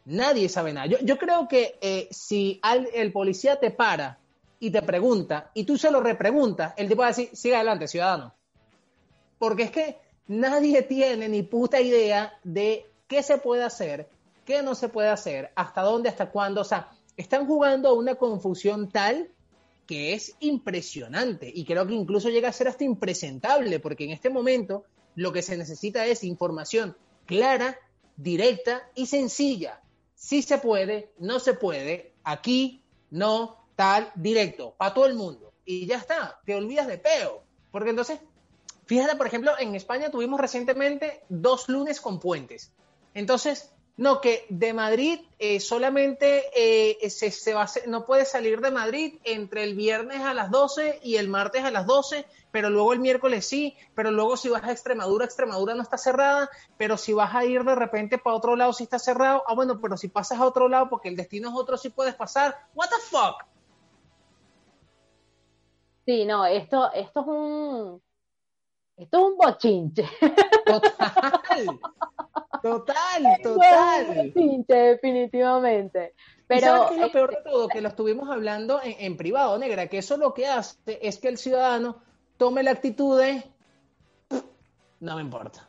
Nadie 0.05 0.49
sabe 0.49 0.73
nada. 0.73 0.87
Yo, 0.87 1.19
creo 1.19 1.47
que 1.47 1.79
eh, 1.81 2.09
si 2.11 2.59
al, 2.63 2.89
el 2.93 3.13
policía 3.13 3.61
te 3.61 3.71
para 3.71 4.19
y 4.59 4.71
te 4.71 4.83
pregunta 4.83 5.51
y 5.55 5.65
tú 5.65 5.77
se 5.77 5.91
lo 5.91 6.01
repreguntas, 6.01 6.73
el 6.77 6.89
tipo 6.89 7.03
va 7.03 7.09
a 7.09 7.11
decir, 7.11 7.31
siga 7.35 7.59
adelante, 7.59 7.87
ciudadano. 7.87 8.35
Porque 9.39 9.65
es 9.65 9.71
que 9.71 9.99
nadie 10.27 10.83
tiene 10.83 11.29
ni 11.29 11.43
puta 11.43 11.81
idea 11.81 12.39
de 12.43 12.92
qué 13.13 13.23
se 13.23 13.37
puede 13.37 13.63
hacer, 13.63 14.09
qué 14.47 14.63
no 14.63 14.75
se 14.75 14.89
puede 14.89 15.11
hacer, 15.11 15.53
hasta 15.55 15.83
dónde, 15.83 16.09
hasta 16.09 16.31
cuándo. 16.31 16.63
O 16.63 16.65
sea, 16.65 16.89
están 17.19 17.47
jugando 17.47 17.91
a 17.91 17.93
una 17.93 18.15
confusión 18.15 18.89
tal 18.89 19.29
que 19.87 20.15
es 20.15 20.35
impresionante 20.41 21.53
y 21.55 21.67
creo 21.67 21.87
que 21.87 21.93
incluso 21.93 22.31
llega 22.31 22.49
a 22.49 22.55
ser 22.55 22.69
hasta 22.69 22.85
impresentable, 22.85 23.81
porque 23.81 24.05
en 24.05 24.13
este 24.13 24.31
momento 24.31 24.87
lo 25.15 25.31
que 25.31 25.43
se 25.43 25.59
necesita 25.59 26.07
es 26.07 26.25
información 26.25 26.97
clara, 27.27 27.79
directa 28.17 28.89
y 28.95 29.05
sencilla. 29.05 29.83
Si 30.15 30.41
se 30.41 30.57
puede, 30.57 31.13
no 31.19 31.39
se 31.39 31.53
puede, 31.53 32.15
aquí, 32.25 32.83
no, 33.11 33.59
tal, 33.77 34.11
directo, 34.15 34.75
para 34.79 34.95
todo 34.95 35.05
el 35.05 35.17
mundo. 35.17 35.53
Y 35.67 35.85
ya 35.85 35.99
está, 35.99 36.41
te 36.47 36.55
olvidas 36.55 36.87
de 36.87 36.97
peo. 36.97 37.43
Porque 37.71 37.91
entonces, 37.91 38.21
fíjate, 38.87 39.17
por 39.17 39.27
ejemplo, 39.27 39.53
en 39.59 39.75
España 39.75 40.11
tuvimos 40.11 40.41
recientemente 40.41 41.25
dos 41.29 41.69
lunes 41.69 42.01
con 42.01 42.19
puentes. 42.19 42.73
Entonces, 43.15 43.73
no, 43.97 44.21
que 44.21 44.47
de 44.49 44.73
Madrid 44.73 45.21
eh, 45.39 45.61
solamente 45.61 46.45
eh, 46.57 47.11
se, 47.11 47.31
se 47.31 47.55
va 47.55 47.65
a, 47.65 47.71
no 47.87 48.07
puede 48.07 48.25
salir 48.25 48.61
de 48.61 48.71
Madrid 48.71 49.19
entre 49.25 49.65
el 49.65 49.75
viernes 49.75 50.21
a 50.21 50.35
las 50.35 50.51
12 50.51 51.01
y 51.03 51.17
el 51.17 51.29
martes 51.29 51.65
a 51.65 51.71
las 51.71 51.87
12 51.87 52.25
pero 52.53 52.71
luego 52.71 52.93
el 52.93 53.01
miércoles 53.01 53.47
sí, 53.47 53.75
pero 53.95 54.13
luego 54.13 54.37
si 54.37 54.51
vas 54.51 54.63
a 54.63 54.71
Extremadura, 54.71 55.25
Extremadura 55.25 55.75
no 55.75 55.83
está 55.83 55.97
cerrada, 55.97 56.51
pero 56.77 56.97
si 56.97 57.13
vas 57.15 57.35
a 57.35 57.45
ir 57.45 57.65
de 57.65 57.75
repente 57.75 58.19
para 58.19 58.37
otro 58.37 58.55
lado 58.55 58.73
sí 58.73 58.85
está 58.85 58.99
cerrado, 58.99 59.43
ah 59.49 59.55
bueno, 59.55 59.81
pero 59.81 59.97
si 59.97 60.09
pasas 60.09 60.39
a 60.39 60.47
otro 60.47 60.69
lado 60.69 60.89
porque 60.89 61.09
el 61.09 61.17
destino 61.17 61.49
es 61.49 61.55
otro 61.57 61.77
sí 61.77 61.89
puedes 61.89 62.15
pasar, 62.15 62.55
what 62.75 62.89
the 62.91 62.97
fuck. 63.01 63.45
Sí, 66.05 66.25
no, 66.25 66.45
esto, 66.45 66.93
esto 66.93 67.21
es 67.21 67.27
un, 67.27 68.03
esto 68.97 69.19
es 69.19 69.25
un 69.25 69.37
bochinche. 69.37 70.09
Total, 70.67 71.81
total, 72.63 73.41
total. 73.43 74.33
definitivamente. 74.67 76.15
Pero 76.47 76.67
¿Sabes 76.67 76.89
qué 76.89 76.95
es 76.95 77.01
lo 77.01 77.13
peor 77.13 77.31
de 77.31 77.43
todo? 77.43 77.69
Que 77.69 77.81
lo 77.81 77.89
estuvimos 77.89 78.29
hablando 78.31 78.81
en, 78.83 78.95
en 78.99 79.17
privado, 79.17 79.59
negra, 79.59 79.89
que 79.89 79.99
eso 79.99 80.17
lo 80.17 80.35
que 80.35 80.47
hace 80.47 80.99
es 81.03 81.19
que 81.19 81.29
el 81.29 81.39
ciudadano 81.39 81.97
tome 82.37 82.63
la 82.63 82.73
actitud 82.73 83.19
de 83.19 83.43
no 85.03 85.17
me 85.17 85.23
importa. 85.23 85.69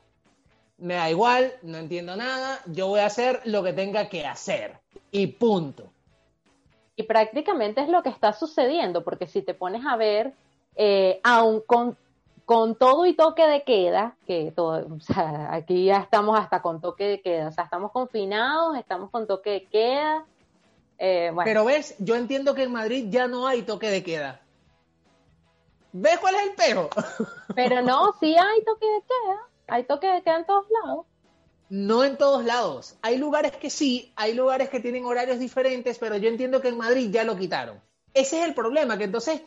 Me 0.78 0.94
da 0.94 1.10
igual, 1.10 1.54
no 1.64 1.78
entiendo 1.78 2.16
nada, 2.16 2.60
yo 2.68 2.88
voy 2.88 3.00
a 3.00 3.08
hacer 3.08 3.42
lo 3.46 3.64
que 3.64 3.74
tenga 3.74 4.08
que 4.08 4.26
hacer. 4.26 4.80
Y 5.12 5.28
punto. 5.28 5.92
Y 6.96 7.04
prácticamente 7.04 7.82
es 7.82 7.90
lo 7.90 8.04
que 8.04 8.10
está 8.10 8.34
sucediendo, 8.34 9.04
porque 9.04 9.26
si 9.26 9.42
te 9.42 9.56
pones 9.56 9.84
a 9.88 9.96
ver, 9.96 10.34
eh, 10.76 11.20
aun 11.24 11.62
con, 11.62 11.98
con 12.46 12.76
todo 12.76 13.06
y 13.06 13.14
toque 13.14 13.46
de 13.48 13.64
queda, 13.64 14.16
que 14.28 14.52
todo, 14.56 14.86
o 14.98 15.00
sea, 15.00 15.54
aquí 15.54 15.86
ya 15.86 15.98
estamos 15.98 16.40
hasta 16.40 16.62
con 16.62 16.82
toque 16.82 17.06
de 17.06 17.22
queda, 17.22 17.48
o 17.48 17.52
sea, 17.52 17.64
estamos 17.66 17.92
confinados, 17.92 18.78
estamos 18.78 19.10
con 19.10 19.28
toque 19.28 19.50
de 19.52 19.66
queda. 19.66 20.26
eh, 20.98 21.32
bueno, 21.34 21.46
Pero 21.46 21.66
ves, 21.66 21.96
yo 22.00 22.16
entiendo 22.16 22.54
que 22.56 22.64
en 22.64 22.72
Madrid 22.72 23.08
ya 23.10 23.28
no 23.28 23.48
hay 23.48 23.64
toque 23.64 23.90
de 23.90 24.04
queda. 24.04 24.42
¿Ves 25.92 26.18
cuál 26.20 26.36
es 26.36 26.44
el 26.44 26.56
pego? 26.56 26.90
pero 27.56 27.82
no, 27.82 28.14
sí 28.20 28.36
hay 28.36 28.64
toque 28.64 28.86
de 28.86 29.02
queda, 29.02 29.40
hay 29.68 29.84
toque 29.84 30.08
de 30.08 30.24
queda 30.24 30.38
en 30.38 30.46
todos 30.46 30.66
lados. 30.84 31.06
No 31.70 32.04
en 32.04 32.18
todos 32.18 32.44
lados. 32.44 32.98
Hay 33.02 33.18
lugares 33.18 33.54
que 33.54 33.70
sí, 33.70 34.12
hay 34.16 34.34
lugares 34.34 34.70
que 34.70 34.80
tienen 34.80 35.06
horarios 35.06 35.40
diferentes, 35.40 35.98
pero 35.98 36.18
yo 36.18 36.30
entiendo 36.30 36.62
que 36.62 36.68
en 36.68 36.78
Madrid 36.78 37.10
ya 37.12 37.24
lo 37.24 37.36
quitaron. 37.36 37.82
Ese 38.14 38.40
es 38.40 38.46
el 38.46 38.54
problema, 38.54 38.98
que 38.98 39.06
entonces 39.06 39.42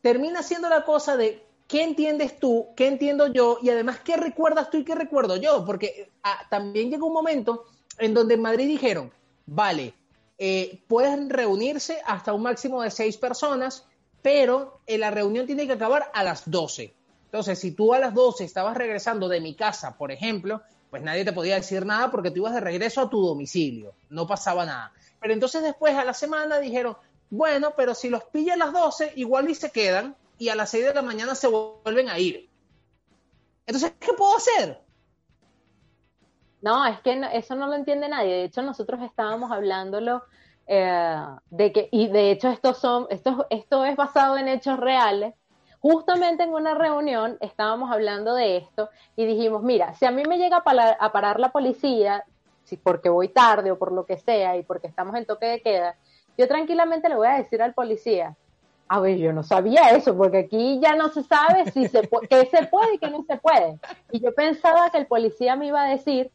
termina 0.00 0.42
siendo 0.42 0.68
la 0.68 0.84
cosa 0.84 1.16
de 1.16 1.47
qué 1.68 1.84
entiendes 1.84 2.40
tú, 2.40 2.68
qué 2.74 2.88
entiendo 2.88 3.28
yo, 3.28 3.58
y 3.62 3.70
además 3.70 4.00
qué 4.00 4.16
recuerdas 4.16 4.70
tú 4.70 4.78
y 4.78 4.84
qué 4.84 4.94
recuerdo 4.94 5.36
yo, 5.36 5.64
porque 5.64 6.10
ah, 6.24 6.40
también 6.50 6.90
llegó 6.90 7.06
un 7.06 7.12
momento 7.12 7.66
en 7.98 8.14
donde 8.14 8.34
en 8.34 8.42
Madrid 8.42 8.66
dijeron, 8.66 9.12
vale, 9.46 9.94
eh, 10.38 10.80
pueden 10.88 11.28
reunirse 11.28 12.00
hasta 12.06 12.32
un 12.32 12.42
máximo 12.42 12.82
de 12.82 12.90
seis 12.90 13.18
personas, 13.18 13.84
pero 14.22 14.80
eh, 14.86 14.98
la 14.98 15.10
reunión 15.10 15.46
tiene 15.46 15.66
que 15.66 15.74
acabar 15.74 16.10
a 16.14 16.24
las 16.24 16.50
12. 16.50 16.94
Entonces, 17.26 17.58
si 17.58 17.72
tú 17.72 17.92
a 17.92 17.98
las 17.98 18.14
12 18.14 18.44
estabas 18.44 18.76
regresando 18.76 19.28
de 19.28 19.40
mi 19.40 19.54
casa, 19.54 19.98
por 19.98 20.10
ejemplo, 20.10 20.62
pues 20.88 21.02
nadie 21.02 21.24
te 21.24 21.34
podía 21.34 21.56
decir 21.56 21.84
nada 21.84 22.10
porque 22.10 22.30
tú 22.30 22.38
ibas 22.38 22.54
de 22.54 22.60
regreso 22.60 23.02
a 23.02 23.10
tu 23.10 23.20
domicilio, 23.20 23.92
no 24.08 24.26
pasaba 24.26 24.64
nada. 24.64 24.92
Pero 25.20 25.34
entonces 25.34 25.62
después 25.62 25.94
a 25.94 26.04
la 26.04 26.14
semana 26.14 26.58
dijeron, 26.58 26.96
bueno, 27.28 27.74
pero 27.76 27.94
si 27.94 28.08
los 28.08 28.24
pilla 28.24 28.54
a 28.54 28.56
las 28.56 28.72
12, 28.72 29.12
igual 29.16 29.50
y 29.50 29.54
se 29.54 29.70
quedan 29.70 30.16
y 30.38 30.48
a 30.48 30.54
las 30.54 30.70
6 30.70 30.86
de 30.86 30.94
la 30.94 31.02
mañana 31.02 31.34
se 31.34 31.48
vuelven 31.48 32.08
a 32.08 32.18
ir. 32.18 32.48
Entonces, 33.66 33.92
¿qué 33.98 34.12
puedo 34.14 34.36
hacer? 34.36 34.80
No, 36.60 36.86
es 36.86 37.00
que 37.00 37.16
no- 37.16 37.28
eso 37.28 37.54
no 37.54 37.66
lo 37.66 37.74
entiende 37.74 38.08
nadie. 38.08 38.34
De 38.34 38.44
hecho, 38.44 38.62
nosotros 38.62 39.00
estábamos 39.02 39.50
hablándolo 39.52 40.22
eh, 40.66 41.16
de 41.50 41.72
que, 41.72 41.88
y 41.92 42.08
de 42.08 42.30
hecho 42.30 42.48
esto 42.48 42.74
son, 42.74 43.06
esto, 43.10 43.46
esto 43.50 43.84
es 43.84 43.96
basado 43.96 44.36
en 44.36 44.48
hechos 44.48 44.78
reales. 44.78 45.34
Justamente 45.80 46.42
en 46.42 46.50
una 46.52 46.74
reunión 46.74 47.38
estábamos 47.40 47.90
hablando 47.90 48.34
de 48.34 48.58
esto 48.58 48.90
y 49.16 49.24
dijimos, 49.24 49.62
mira, 49.62 49.94
si 49.94 50.04
a 50.06 50.10
mí 50.10 50.24
me 50.28 50.36
llega 50.36 50.58
a 50.58 50.64
parar, 50.64 50.96
a 50.98 51.12
parar 51.12 51.38
la 51.40 51.52
policía, 51.52 52.24
si 52.64 52.76
porque 52.76 53.08
voy 53.08 53.28
tarde 53.28 53.70
o 53.70 53.78
por 53.78 53.92
lo 53.92 54.04
que 54.04 54.18
sea 54.18 54.56
y 54.56 54.62
porque 54.64 54.88
estamos 54.88 55.14
en 55.14 55.24
toque 55.24 55.46
de 55.46 55.62
queda, 55.62 55.96
yo 56.36 56.48
tranquilamente 56.48 57.08
le 57.08 57.14
voy 57.16 57.28
a 57.28 57.38
decir 57.38 57.62
al 57.62 57.74
policía, 57.74 58.36
a 58.88 59.00
ver, 59.00 59.18
yo 59.18 59.32
no 59.32 59.42
sabía 59.42 59.90
eso, 59.90 60.16
porque 60.16 60.38
aquí 60.38 60.80
ya 60.82 60.94
no 60.94 61.10
se 61.10 61.22
sabe 61.22 61.70
si 61.70 61.88
se 61.88 62.08
qué 62.28 62.46
se 62.46 62.66
puede 62.66 62.94
y 62.94 62.98
qué 62.98 63.10
no 63.10 63.22
se 63.24 63.36
puede. 63.36 63.78
Y 64.10 64.20
yo 64.20 64.34
pensaba 64.34 64.90
que 64.90 64.98
el 64.98 65.06
policía 65.06 65.56
me 65.56 65.66
iba 65.66 65.82
a 65.82 65.90
decir, 65.90 66.30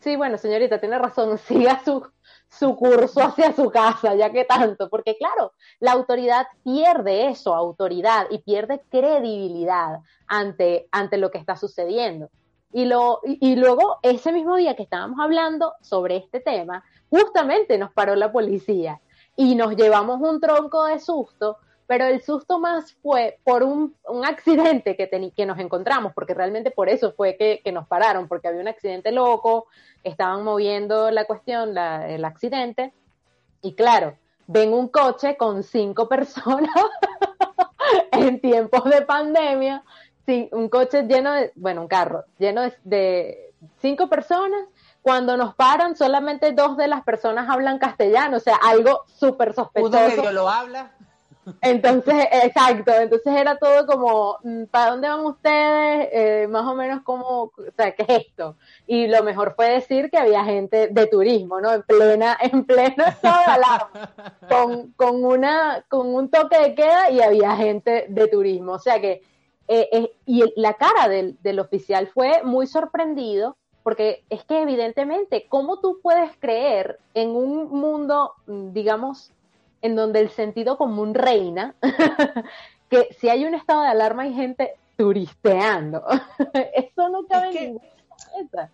sí, 0.00 0.16
bueno, 0.16 0.38
señorita, 0.38 0.80
tiene 0.80 0.98
razón, 0.98 1.38
siga 1.46 1.80
su, 1.84 2.04
su 2.48 2.74
curso 2.76 3.20
hacia 3.20 3.52
su 3.52 3.70
casa, 3.70 4.14
ya 4.16 4.30
que 4.32 4.44
tanto, 4.44 4.88
porque 4.88 5.16
claro, 5.16 5.52
la 5.78 5.92
autoridad 5.92 6.46
pierde 6.64 7.28
eso, 7.28 7.54
autoridad, 7.54 8.26
y 8.30 8.38
pierde 8.38 8.82
credibilidad 8.90 10.00
ante, 10.26 10.88
ante 10.90 11.16
lo 11.16 11.30
que 11.30 11.38
está 11.38 11.56
sucediendo. 11.56 12.28
Y, 12.72 12.84
lo, 12.84 13.20
y 13.24 13.56
luego, 13.56 13.98
ese 14.02 14.32
mismo 14.32 14.56
día 14.56 14.74
que 14.74 14.82
estábamos 14.82 15.18
hablando 15.20 15.74
sobre 15.80 16.16
este 16.16 16.40
tema, 16.40 16.84
justamente 17.08 17.78
nos 17.78 17.92
paró 17.92 18.16
la 18.16 18.32
policía 18.32 19.00
y 19.36 19.54
nos 19.54 19.76
llevamos 19.76 20.20
un 20.20 20.40
tronco 20.40 20.84
de 20.86 20.98
susto, 20.98 21.58
pero 21.86 22.04
el 22.06 22.20
susto 22.22 22.58
más 22.58 22.94
fue 23.02 23.38
por 23.44 23.62
un, 23.62 23.94
un 24.08 24.24
accidente 24.24 24.96
que, 24.96 25.08
que 25.34 25.46
nos 25.46 25.58
encontramos, 25.58 26.12
porque 26.14 26.34
realmente 26.34 26.70
por 26.70 26.88
eso 26.88 27.12
fue 27.12 27.36
que, 27.36 27.60
que 27.62 27.72
nos 27.72 27.86
pararon, 27.86 28.26
porque 28.28 28.48
había 28.48 28.60
un 28.60 28.68
accidente 28.68 29.12
loco, 29.12 29.66
estaban 30.02 30.42
moviendo 30.42 31.10
la 31.10 31.26
cuestión, 31.26 31.74
la- 31.74 32.08
el 32.08 32.24
accidente, 32.24 32.92
y 33.62 33.74
claro, 33.74 34.16
ven 34.46 34.72
un 34.72 34.88
coche 34.88 35.36
con 35.36 35.62
cinco 35.62 36.08
personas 36.08 36.70
en 38.12 38.40
tiempos 38.40 38.84
de 38.84 39.02
pandemia, 39.02 39.84
sí, 40.26 40.48
un 40.52 40.68
coche 40.68 41.02
lleno 41.04 41.32
de, 41.32 41.52
bueno, 41.54 41.82
un 41.82 41.88
carro 41.88 42.24
lleno 42.38 42.62
de, 42.62 42.72
de 42.84 43.52
cinco 43.80 44.08
personas. 44.08 44.66
Cuando 45.06 45.36
nos 45.36 45.54
paran, 45.54 45.94
solamente 45.94 46.50
dos 46.50 46.76
de 46.76 46.88
las 46.88 47.04
personas 47.04 47.48
hablan 47.48 47.78
castellano, 47.78 48.38
o 48.38 48.40
sea, 48.40 48.56
algo 48.56 49.04
súper 49.06 49.50
Uno 49.50 49.54
sospechoso. 49.54 50.16
medio 50.16 50.32
lo 50.32 50.48
habla. 50.48 50.90
Entonces, 51.60 52.26
exacto, 52.42 52.92
entonces 52.92 53.32
era 53.32 53.56
todo 53.56 53.86
como, 53.86 54.38
mm, 54.42 54.64
¿para 54.64 54.90
dónde 54.90 55.08
van 55.08 55.24
ustedes? 55.24 56.08
Eh, 56.10 56.48
más 56.50 56.66
o 56.66 56.74
menos 56.74 57.02
como, 57.04 57.24
o 57.24 57.52
sea, 57.76 57.94
¿qué 57.94 58.02
es 58.02 58.26
esto? 58.26 58.56
Y 58.88 59.06
lo 59.06 59.22
mejor 59.22 59.54
fue 59.54 59.68
decir 59.70 60.10
que 60.10 60.18
había 60.18 60.42
gente 60.42 60.88
de 60.88 61.06
turismo, 61.06 61.60
¿no? 61.60 61.72
En 61.72 61.84
plena, 61.84 62.36
en 62.40 62.64
pleno 62.64 63.04
estado 63.06 63.88
con, 64.48 64.90
con 64.94 65.24
una, 65.24 65.84
con 65.86 66.12
un 66.12 66.32
toque 66.32 66.58
de 66.58 66.74
queda 66.74 67.10
y 67.10 67.20
había 67.20 67.54
gente 67.54 68.06
de 68.08 68.26
turismo. 68.26 68.72
O 68.72 68.80
sea 68.80 69.00
que, 69.00 69.22
eh, 69.68 69.88
eh, 69.92 70.16
y 70.26 70.42
la 70.60 70.74
cara 70.74 71.06
del, 71.06 71.38
del 71.42 71.60
oficial 71.60 72.08
fue 72.08 72.42
muy 72.42 72.66
sorprendido, 72.66 73.56
porque 73.86 74.24
es 74.30 74.42
que 74.42 74.62
evidentemente, 74.62 75.46
¿cómo 75.48 75.78
tú 75.78 76.00
puedes 76.02 76.32
creer 76.40 76.98
en 77.14 77.28
un 77.28 77.68
mundo, 77.68 78.32
mm, 78.48 78.72
digamos, 78.72 79.30
en 79.80 79.94
donde 79.94 80.18
el 80.18 80.30
sentido 80.30 80.76
común 80.76 81.14
reina, 81.14 81.76
que 82.90 83.06
si 83.20 83.28
hay 83.28 83.44
un 83.44 83.54
estado 83.54 83.82
de 83.82 83.88
alarma 83.90 84.24
hay 84.24 84.34
gente 84.34 84.74
turisteando. 84.96 86.02
Eso 86.74 87.08
no 87.10 87.28
cabe 87.28 87.50
que- 87.50 87.64
en 87.66 87.80
ninguna. 88.34 88.72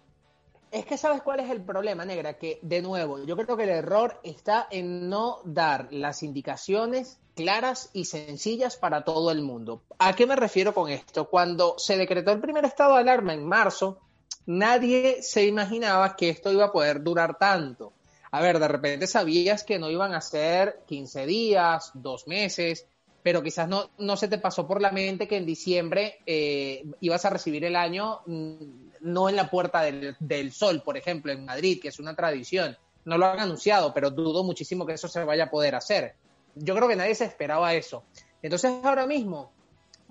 Es 0.70 0.87
que 0.87 0.96
sabes 0.96 1.20
cuál 1.20 1.40
es 1.40 1.51
el 1.51 1.61
problema, 1.61 2.07
negra, 2.07 2.38
que 2.38 2.59
de 2.62 2.81
nuevo, 2.81 3.22
yo 3.22 3.37
creo 3.37 3.59
que 3.59 3.64
el 3.64 3.68
error 3.68 4.18
está 4.22 4.66
en 4.70 5.11
no 5.11 5.40
dar 5.44 5.88
las 5.90 6.22
indicaciones 6.22 7.20
claras 7.35 7.90
y 7.92 8.07
sencillas 8.07 8.79
para 8.79 9.05
todo 9.05 9.31
el 9.31 9.42
mundo. 9.42 9.83
¿A 9.98 10.14
qué 10.14 10.27
me 10.27 10.37
refiero 10.37 10.72
con 10.72 10.88
esto? 10.88 11.29
Cuando 11.29 11.75
se 11.77 11.98
decretó 11.98 12.33
el 12.33 12.40
primer 12.40 12.64
estado 12.64 12.94
de 12.94 13.01
alarma 13.01 13.35
en 13.35 13.46
marzo, 13.46 13.98
nadie 14.46 15.22
se 15.22 15.46
imaginaba 15.46 16.16
que 16.16 16.31
esto 16.31 16.52
iba 16.52 16.66
a 16.66 16.72
poder 16.72 17.02
durar 17.02 17.38
tanto. 17.38 17.92
A 18.31 18.40
ver, 18.40 18.59
de 18.59 18.68
repente 18.68 19.07
sabías 19.07 19.62
que 19.62 19.78
no 19.78 19.90
iban 19.90 20.14
a 20.14 20.20
ser 20.20 20.81
15 20.87 21.26
días, 21.26 21.90
dos 21.94 22.26
meses, 22.26 22.87
pero 23.22 23.42
quizás 23.42 23.68
no, 23.68 23.90
no 23.98 24.16
se 24.16 24.28
te 24.28 24.38
pasó 24.38 24.66
por 24.66 24.81
la 24.81 24.90
mente 24.90 25.28
que 25.28 25.37
en 25.37 25.46
diciembre 25.46 26.18
eh, 26.26 26.85
ibas 27.00 27.24
a 27.24 27.31
recibir 27.31 27.64
el 27.64 27.76
año 27.76 28.20
mm, 28.26 28.55
no 29.00 29.28
en 29.28 29.37
la 29.37 29.50
puerta 29.50 29.83
del, 29.83 30.16
del 30.18 30.52
sol, 30.52 30.83
por 30.83 30.96
ejemplo, 30.96 31.31
en 31.31 31.44
Madrid, 31.44 31.81
que 31.81 31.88
es 31.88 31.98
una 31.98 32.16
tradición. 32.16 32.76
No 33.05 33.18
lo 33.18 33.26
han 33.26 33.40
anunciado, 33.40 33.92
pero 33.92 34.11
dudo 34.11 34.44
muchísimo 34.44 34.87
que 34.87 34.94
eso 34.94 35.09
se 35.09 35.24
vaya 35.24 35.44
a 35.44 35.50
poder 35.50 35.74
hacer. 35.74 36.14
Yo 36.55 36.74
creo 36.74 36.88
que 36.88 36.96
nadie 36.96 37.14
se 37.14 37.24
esperaba 37.24 37.74
eso. 37.74 38.05
Entonces, 38.42 38.72
ahora 38.83 39.07
mismo, 39.07 39.52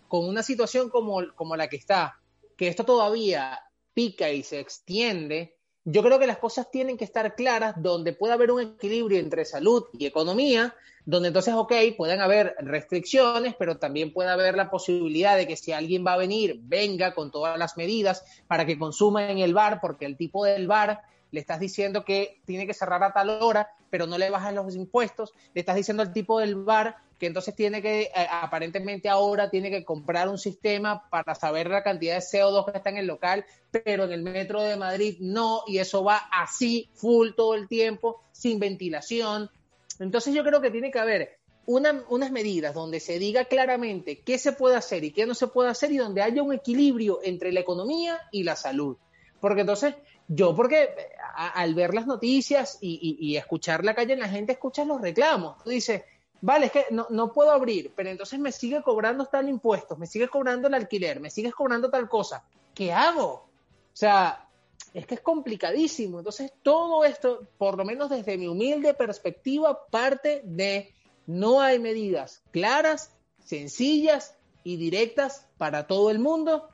con 0.07 0.27
una 0.27 0.43
situación 0.43 0.89
como, 0.89 1.21
como 1.35 1.55
la 1.55 1.67
que 1.67 1.77
está, 1.77 2.17
que 2.55 2.67
esto 2.67 2.83
todavía 2.83 3.59
pica 3.93 4.30
y 4.30 4.43
se 4.43 4.60
extiende, 4.60 5.56
yo 5.84 6.04
creo 6.04 6.19
que 6.19 6.27
las 6.27 6.38
cosas 6.38 6.69
tienen 6.69 6.97
que 6.97 7.06
estar 7.06 7.36
claras 7.36 7.82
donde 7.82 8.13
pueda 8.13 8.36
haber 8.36 8.51
un 8.51 8.62
equilibrio 8.62 9.19
entre 9.19 9.45
salud 9.45 9.86
y 9.93 10.06
economía, 10.06 10.75
donde 11.06 11.30
entonces, 11.30 11.56
ok, 11.56 11.73
pueden 11.97 12.21
haber 12.21 12.56
restricciones, 12.60 13.56
pero 13.58 13.77
también 13.77 14.13
puede 14.13 14.30
haber 14.30 14.56
la 14.56 14.69
posibilidad 14.69 15.36
de 15.36 15.47
que 15.47 15.58
si 15.58 15.71
alguien 15.71 16.06
va 16.06 16.13
a 16.13 16.17
venir, 16.17 16.60
venga 16.62 17.15
con 17.15 17.32
todas 17.32 17.58
las 17.58 17.77
medidas 17.77 18.23
para 18.47 18.65
que 18.65 18.77
consuma 18.77 19.32
en 19.32 19.39
el 19.39 19.56
bar, 19.56 19.80
porque 19.82 20.06
el 20.06 20.17
tipo 20.17 20.45
del 20.45 20.67
bar 20.67 21.01
le 21.32 21.39
estás 21.39 21.60
diciendo 21.60 22.06
que 22.06 22.41
tiene 22.45 22.67
que 22.67 22.75
cerrar 22.75 23.04
a 23.04 23.13
tal 23.13 23.30
hora, 23.30 23.69
pero 23.89 24.06
no 24.06 24.17
le 24.17 24.30
bajas 24.30 24.54
los 24.54 24.75
impuestos, 24.75 25.34
le 25.54 25.62
estás 25.62 25.75
diciendo 25.75 26.04
al 26.04 26.13
tipo 26.13 26.39
del 26.39 26.56
bar 26.56 26.97
que 27.21 27.27
entonces 27.27 27.53
tiene 27.55 27.84
que, 27.84 28.01
eh, 28.01 28.12
aparentemente 28.31 29.07
ahora 29.07 29.47
tiene 29.47 29.69
que 29.69 29.86
comprar 29.86 30.27
un 30.27 30.39
sistema 30.39 31.07
para 31.12 31.36
saber 31.36 31.69
la 31.69 31.84
cantidad 31.84 32.15
de 32.15 32.21
CO2 32.21 32.71
que 32.71 32.77
está 32.79 32.89
en 32.89 32.97
el 32.97 33.05
local, 33.05 33.45
pero 33.69 34.05
en 34.05 34.12
el 34.12 34.23
metro 34.23 34.60
de 34.63 34.75
Madrid 34.75 35.17
no, 35.19 35.62
y 35.67 35.77
eso 35.77 36.03
va 36.03 36.17
así, 36.31 36.89
full 36.95 37.34
todo 37.38 37.53
el 37.53 37.67
tiempo, 37.67 38.23
sin 38.31 38.60
ventilación. 38.60 39.51
Entonces 39.99 40.34
yo 40.34 40.43
creo 40.43 40.62
que 40.62 40.71
tiene 40.71 40.89
que 40.89 40.97
haber 40.97 41.38
unas 41.67 42.31
medidas 42.31 42.73
donde 42.73 42.99
se 42.99 43.19
diga 43.19 43.45
claramente 43.45 44.21
qué 44.21 44.39
se 44.39 44.53
puede 44.53 44.75
hacer 44.75 45.03
y 45.03 45.12
qué 45.12 45.27
no 45.27 45.36
se 45.36 45.45
puede 45.45 45.69
hacer 45.69 45.91
y 45.91 45.97
donde 45.97 46.23
haya 46.23 46.41
un 46.41 46.55
equilibrio 46.55 47.19
entre 47.23 47.51
la 47.51 47.60
economía 47.60 48.19
y 48.31 48.41
la 48.41 48.55
salud. 48.55 48.97
Porque 49.39 49.62
entonces, 49.62 49.93
yo 50.27 50.55
porque 50.55 50.89
al 51.36 51.75
ver 51.75 51.93
las 51.93 52.07
noticias 52.07 52.79
y, 52.81 53.36
escuchar 53.38 53.86
la 53.86 53.93
calle, 53.93 54.15
la 54.15 54.27
gente 54.27 54.53
escucha 54.53 54.86
los 54.86 54.99
reclamos. 54.99 55.63
Tú 55.63 55.69
dices, 55.69 56.01
vale, 56.41 56.67
es 56.67 56.71
que 56.71 56.86
no, 56.91 57.08
no 57.10 57.32
puedo 57.32 57.51
abrir, 57.51 57.93
pero 57.95 58.10
entonces 58.10 58.39
me 58.39 58.51
sigue 58.51 58.82
cobrando 58.82 59.25
tal 59.25 59.47
impuesto, 59.47 59.95
me 59.95 60.08
sigue 60.08 60.27
cobrando 60.27 60.67
el 60.67 60.73
alquiler, 60.73 61.19
me 61.19 61.30
sigues 61.30 61.54
cobrando 61.54 61.89
tal 61.89 62.10
cosa. 62.10 62.43
¿Qué 62.73 62.91
hago? 62.91 63.30
O 63.32 63.49
sea, 63.93 64.47
es 64.93 65.06
que 65.06 65.15
es 65.15 65.21
complicadísimo. 65.21 66.19
Entonces, 66.19 66.51
todo 66.63 67.04
esto, 67.06 67.47
por 67.58 67.77
lo 67.77 67.86
menos 67.86 68.10
desde 68.10 68.38
mi 68.38 68.47
humilde 68.47 68.93
perspectiva, 68.93 69.86
parte 69.89 70.41
de 70.43 70.93
no 71.27 71.62
hay 71.62 71.80
medidas 71.80 72.41
claras, 72.51 73.13
sencillas 73.43 74.36
y 74.63 74.77
directas 74.77 75.47
para 75.58 75.88
todo 75.88 76.12
el 76.12 76.19
mundo 76.19 76.69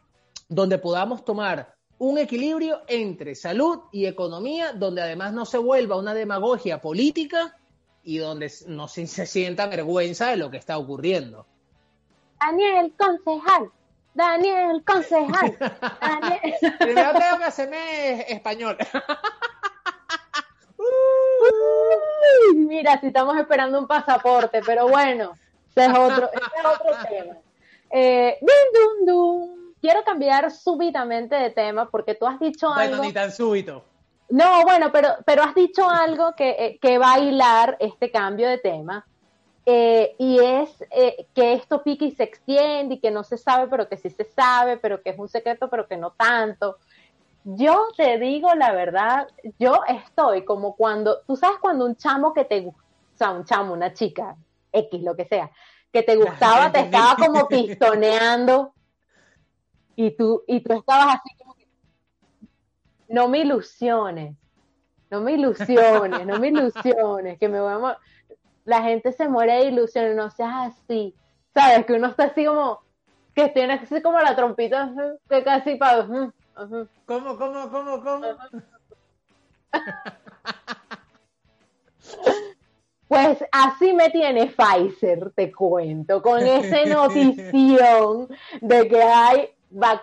donde 0.49 0.77
podamos 0.77 1.25
tomar 1.25 1.75
un 1.99 2.17
equilibrio 2.17 2.81
entre 2.87 3.35
salud 3.35 3.79
y 3.91 4.05
economía, 4.05 4.73
donde 4.73 5.01
además 5.01 5.33
no 5.33 5.45
se 5.45 5.57
vuelva 5.57 5.97
una 5.97 6.13
demagogia 6.13 6.79
política 6.79 7.57
y 8.07 8.19
donde 8.19 8.49
no 8.67 8.87
se, 8.87 9.05
sienta 9.05 9.67
vergüenza 9.67 10.29
de 10.29 10.37
lo 10.37 10.49
que 10.49 10.55
está 10.55 10.77
ocurriendo. 10.77 11.45
Daniel, 12.39 12.93
concejal. 12.97 13.69
Daniel, 14.13 14.81
concejal. 14.85 15.57
Daniel. 16.01 16.55
Primero 16.79 17.11
tengo 17.19 17.37
que 17.37 17.43
hacerme 17.43 18.21
español. 18.31 18.77
mira, 22.55 22.97
si 23.01 23.07
estamos 23.07 23.37
esperando 23.37 23.77
un 23.77 23.87
pasaporte, 23.87 24.61
pero 24.65 24.87
bueno, 24.87 25.33
ese 25.75 25.87
es 25.87 25.91
otro, 25.91 26.29
es 26.31 26.65
otro 26.65 26.91
tema. 27.09 27.35
Eh, 27.89 28.37
dun, 28.39 29.05
dun, 29.05 29.75
Quiero 29.81 30.05
cambiar 30.05 30.49
súbitamente 30.49 31.35
de 31.35 31.49
tema 31.49 31.89
porque 31.89 32.15
tú 32.15 32.25
has 32.25 32.39
dicho 32.39 32.69
algo. 32.69 32.87
Bueno, 32.87 33.03
ni 33.03 33.11
tan 33.11 33.33
súbito. 33.33 33.83
No, 34.29 34.63
bueno, 34.63 34.91
pero, 34.91 35.09
pero 35.25 35.43
has 35.43 35.55
dicho 35.55 35.89
algo 35.89 36.33
que, 36.35 36.49
eh, 36.49 36.79
que 36.81 36.97
va 36.97 37.13
a 37.13 37.19
hilar 37.19 37.77
este 37.79 38.11
cambio 38.11 38.49
de 38.49 38.57
tema. 38.57 39.05
Eh, 39.65 40.15
y 40.17 40.39
es 40.39 40.69
que 41.35 41.53
esto 41.53 41.83
pique 41.83 42.05
y 42.05 42.11
se 42.11 42.23
extiende 42.23 42.95
y 42.95 42.99
que 42.99 43.11
no 43.11 43.25
se 43.25 43.37
sabe, 43.37 43.67
pero 43.67 43.89
que 43.89 43.97
sí 43.97 44.09
se 44.09 44.23
sabe, 44.23 44.77
pero 44.77 45.01
que 45.01 45.09
es 45.09 45.19
un 45.19 45.27
secreto, 45.27 45.69
pero 45.69 45.87
que 45.87 45.97
no 45.97 46.11
tanto. 46.11 46.77
Yo 47.43 47.87
te 47.95 48.17
digo 48.17 48.53
la 48.55 48.73
verdad, 48.73 49.27
yo 49.57 49.81
estoy 49.87 50.43
como 50.43 50.75
cuando, 50.75 51.21
tú 51.25 51.37
sabes 51.37 51.59
cuando 51.59 51.85
un 51.85 51.95
chamo 51.95 52.33
que 52.33 52.43
te 52.43 52.59
gusta, 52.59 52.81
o 52.81 53.17
sea, 53.17 53.31
un 53.31 53.45
chamo, 53.45 53.71
una 53.71 53.93
chica, 53.93 54.35
X, 54.71 55.01
lo 55.01 55.15
que 55.15 55.25
sea, 55.25 55.49
que 55.91 56.03
te 56.03 56.17
gustaba, 56.17 56.71
te 56.73 56.79
estaba 56.81 57.15
como 57.15 57.47
pistoneando 57.47 58.73
y 59.95 60.11
tú, 60.11 60.43
y 60.45 60.59
tú 60.59 60.73
estabas 60.73 61.15
así 61.15 61.36
no 63.09 63.27
me 63.27 63.39
ilusiones, 63.39 64.35
no 65.09 65.21
me 65.21 65.33
ilusiones, 65.33 66.25
no 66.25 66.39
me 66.39 66.47
ilusiones, 66.47 67.39
que 67.39 67.47
me 67.47 67.59
voy 67.59 67.71
a... 67.71 67.97
La 68.65 68.81
gente 68.81 69.11
se 69.13 69.29
muere 69.29 69.53
de 69.53 69.65
ilusiones, 69.65 70.15
no 70.15 70.29
seas 70.29 70.73
así, 70.73 71.15
¿sabes? 71.53 71.85
Que 71.85 71.93
uno 71.93 72.07
está 72.07 72.25
así 72.25 72.45
como, 72.45 72.81
que 73.33 73.47
tiene 73.49 73.75
así 73.75 74.01
como 74.01 74.19
la 74.19 74.35
trompita, 74.35 74.91
que 75.29 75.43
casi 75.43 75.75
para 75.75 76.05
¿Cómo, 76.05 77.37
cómo, 77.37 77.69
cómo, 77.69 78.03
cómo? 78.03 78.27
Pues 83.07 83.41
así 83.53 83.93
me 83.93 84.09
tiene 84.09 84.47
Pfizer, 84.47 85.31
te 85.31 85.51
cuento, 85.51 86.21
con 86.21 86.45
esa 86.45 86.83
notición 86.85 88.27
de 88.59 88.87
que 88.89 89.01
hay, 89.01 89.49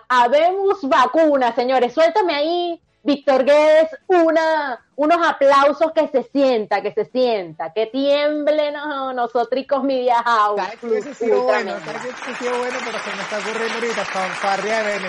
habemos 0.09 0.81
vacunas, 0.89 1.53
señores. 1.53 1.93
Suéltame 1.93 2.33
ahí 2.33 2.81
Víctor 3.05 3.45
Guedes, 3.45 3.95
una, 4.07 4.83
unos 4.95 5.27
aplausos 5.27 5.91
que 5.91 6.07
se 6.07 6.23
sienta, 6.23 6.81
que 6.81 6.91
se 6.91 7.05
sienta, 7.05 7.71
que 7.71 7.85
tiemble 7.85 8.71
no, 8.71 9.13
nosotros 9.13 9.83
Media 9.83 10.23
House. 10.23 10.59
¿Sabes 10.59 10.79
que 10.79 11.01
sí 11.03 11.13
sido 11.13 11.43
bueno? 11.43 11.73
¿Sabes 11.85 12.01
que 12.01 12.11
sí 12.11 12.33
sido 12.39 12.57
bueno? 12.57 12.77
Pero 12.83 12.97
se 12.97 13.15
me 13.15 13.21
está 13.21 13.37
ocurriendo 13.37 13.75
ahorita 13.75 14.05
fanfarria 14.05 14.83
de 14.83 14.99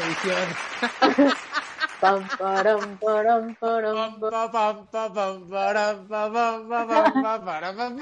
param, 7.40 7.98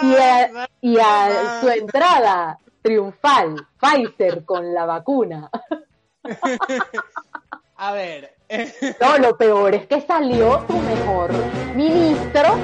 y 0.00 0.14
a, 0.14 0.68
y 0.80 0.98
a 0.98 1.60
su 1.60 1.68
entrada 1.68 2.58
triunfal, 2.80 3.68
Pfizer 3.78 4.46
con 4.46 4.72
la 4.72 4.86
vacuna. 4.86 5.50
A 7.76 7.92
ver, 7.92 8.36
no, 9.00 9.18
lo 9.18 9.36
peor 9.36 9.74
es 9.74 9.86
que 9.86 10.00
salió 10.02 10.58
tu 10.68 10.78
mejor 10.78 11.32
ministro. 11.74 12.58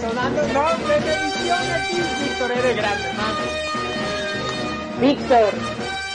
Sonando, 0.00 0.42
no, 0.52 0.64
televisión 0.86 1.58
aquí, 1.74 1.96
Víctor, 2.22 2.52
eres 2.52 2.76
grande, 2.76 3.08
hermano. 3.08 3.38
Víctor, 5.00 5.52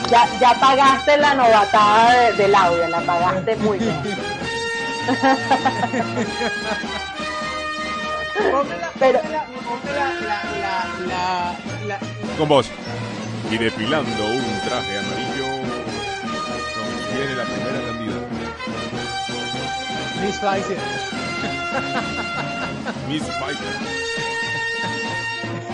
ya, 0.10 0.28
ya 0.40 0.54
pagaste 0.60 1.18
la 1.18 1.34
novatada 1.34 2.32
del 2.32 2.56
audio, 2.56 2.88
la 2.88 3.02
pagaste 3.02 3.56
muy 3.58 3.80
bien. 3.80 4.02
Pero, 9.00 9.20
la, 9.24 9.48
la, 11.08 11.56
la, 11.88 12.00
Con 12.38 12.48
vos. 12.48 12.70
Y 13.52 13.58
depilando 13.58 14.26
un 14.26 14.60
traje 14.62 14.98
amarillo 14.98 15.46
viene 17.16 17.36
la. 17.36 17.65
Miss 20.26 20.40
Pfizer. 20.40 20.78
Miss 23.08 23.22
Pfizer. 23.22 23.76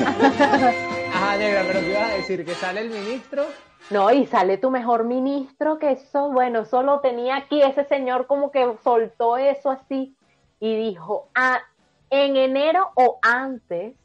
Ajá, 1.14 1.38
negra, 1.38 1.64
pero 1.66 1.80
¿qué 1.80 1.92
ibas 1.92 2.12
a 2.12 2.16
decir? 2.16 2.46
¿Que 2.46 2.54
sale 2.56 2.82
el 2.82 2.90
ministro? 2.90 3.46
No, 3.92 4.12
y 4.12 4.26
sale 4.26 4.58
tu 4.58 4.70
mejor 4.70 5.06
ministro, 5.06 5.80
que 5.80 5.92
eso, 5.92 6.32
bueno, 6.32 6.66
solo 6.66 7.00
tenía 7.00 7.38
aquí 7.38 7.62
ese 7.62 7.86
señor 7.86 8.28
como 8.28 8.52
que 8.52 8.76
soltó 8.84 9.38
eso 9.38 9.70
así 9.70 10.18
y 10.60 10.76
dijo, 10.76 11.30
ah, 11.34 11.62
en 12.10 12.36
enero 12.36 12.92
o 12.96 13.20
antes 13.22 13.96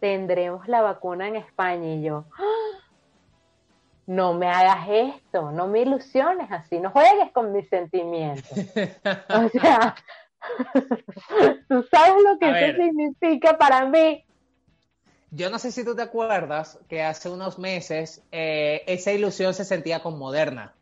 tendremos 0.00 0.66
la 0.68 0.80
vacuna 0.80 1.28
en 1.28 1.36
España. 1.36 1.96
Y 1.96 2.02
yo, 2.02 2.24
¡Ah! 2.38 2.83
No 4.06 4.34
me 4.34 4.48
hagas 4.48 4.86
esto, 4.88 5.50
no 5.50 5.66
me 5.66 5.80
ilusiones 5.80 6.50
así, 6.50 6.78
no 6.78 6.90
juegues 6.90 7.32
con 7.32 7.52
mis 7.52 7.68
sentimientos. 7.68 8.50
o 8.52 9.48
sea, 9.60 9.94
tú 11.68 11.84
sabes 11.90 12.22
lo 12.22 12.38
que 12.38 12.50
eso 12.50 12.82
significa 12.82 13.56
para 13.56 13.86
mí. 13.86 14.24
Yo 15.30 15.50
no 15.50 15.58
sé 15.58 15.72
si 15.72 15.84
tú 15.84 15.96
te 15.96 16.02
acuerdas 16.02 16.78
que 16.88 17.02
hace 17.02 17.28
unos 17.28 17.58
meses 17.58 18.22
eh, 18.30 18.84
esa 18.86 19.10
ilusión 19.12 19.52
se 19.52 19.64
sentía 19.64 20.00
con 20.00 20.18
Moderna. 20.18 20.74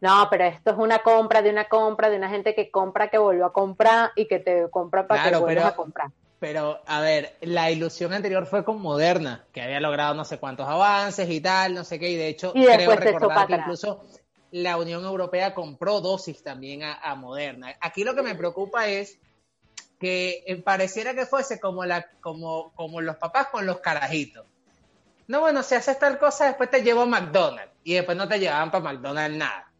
No, 0.00 0.28
pero 0.30 0.44
esto 0.44 0.70
es 0.70 0.76
una 0.76 0.98
compra 0.98 1.40
de 1.40 1.50
una 1.50 1.64
compra 1.64 2.10
de 2.10 2.18
una 2.18 2.28
gente 2.28 2.54
que 2.54 2.70
compra, 2.70 3.08
que 3.08 3.18
vuelve 3.18 3.42
a 3.44 3.48
comprar 3.48 4.12
y 4.14 4.26
que 4.26 4.38
te 4.38 4.68
compra 4.70 5.06
para 5.06 5.30
que 5.30 5.36
vuelvas 5.38 5.64
a 5.64 5.76
comprar. 5.76 6.10
Pero, 6.44 6.82
a 6.84 7.00
ver, 7.00 7.38
la 7.40 7.70
ilusión 7.70 8.12
anterior 8.12 8.44
fue 8.44 8.66
con 8.66 8.78
Moderna, 8.78 9.46
que 9.50 9.62
había 9.62 9.80
logrado 9.80 10.12
no 10.12 10.26
sé 10.26 10.36
cuántos 10.36 10.68
avances 10.68 11.26
y 11.30 11.40
tal, 11.40 11.72
no 11.72 11.84
sé 11.84 11.98
qué, 11.98 12.10
y 12.10 12.16
de 12.16 12.28
hecho 12.28 12.52
creo 12.52 12.96
recordar 12.96 13.46
que 13.46 13.54
incluso 13.54 14.04
la 14.50 14.76
Unión 14.76 15.02
Europea 15.06 15.54
compró 15.54 16.02
dosis 16.02 16.42
también 16.42 16.82
a, 16.82 17.14
Moderna. 17.14 17.74
Aquí 17.80 18.04
lo 18.04 18.14
que 18.14 18.20
me 18.20 18.34
preocupa 18.34 18.88
es 18.88 19.18
que 19.98 20.44
eh, 20.46 20.56
pareciera 20.56 21.14
que 21.14 21.24
fuese 21.24 21.58
como, 21.58 21.86
la, 21.86 22.10
como, 22.20 22.74
como 22.74 23.00
los 23.00 23.16
papás 23.16 23.46
con 23.46 23.64
los 23.64 23.80
carajitos. 23.80 24.44
No, 25.26 25.40
bueno, 25.40 25.62
si 25.62 25.76
haces 25.76 25.98
tal 25.98 26.18
cosa, 26.18 26.44
después 26.48 26.68
te 26.68 26.82
llevo 26.82 27.00
a 27.00 27.06
McDonald's 27.06 27.72
y 27.84 27.94
después 27.94 28.18
no 28.18 28.28
te 28.28 28.38
llevaban 28.38 28.70
para 28.70 28.84
McDonald's 28.84 29.38
nada 29.38 29.72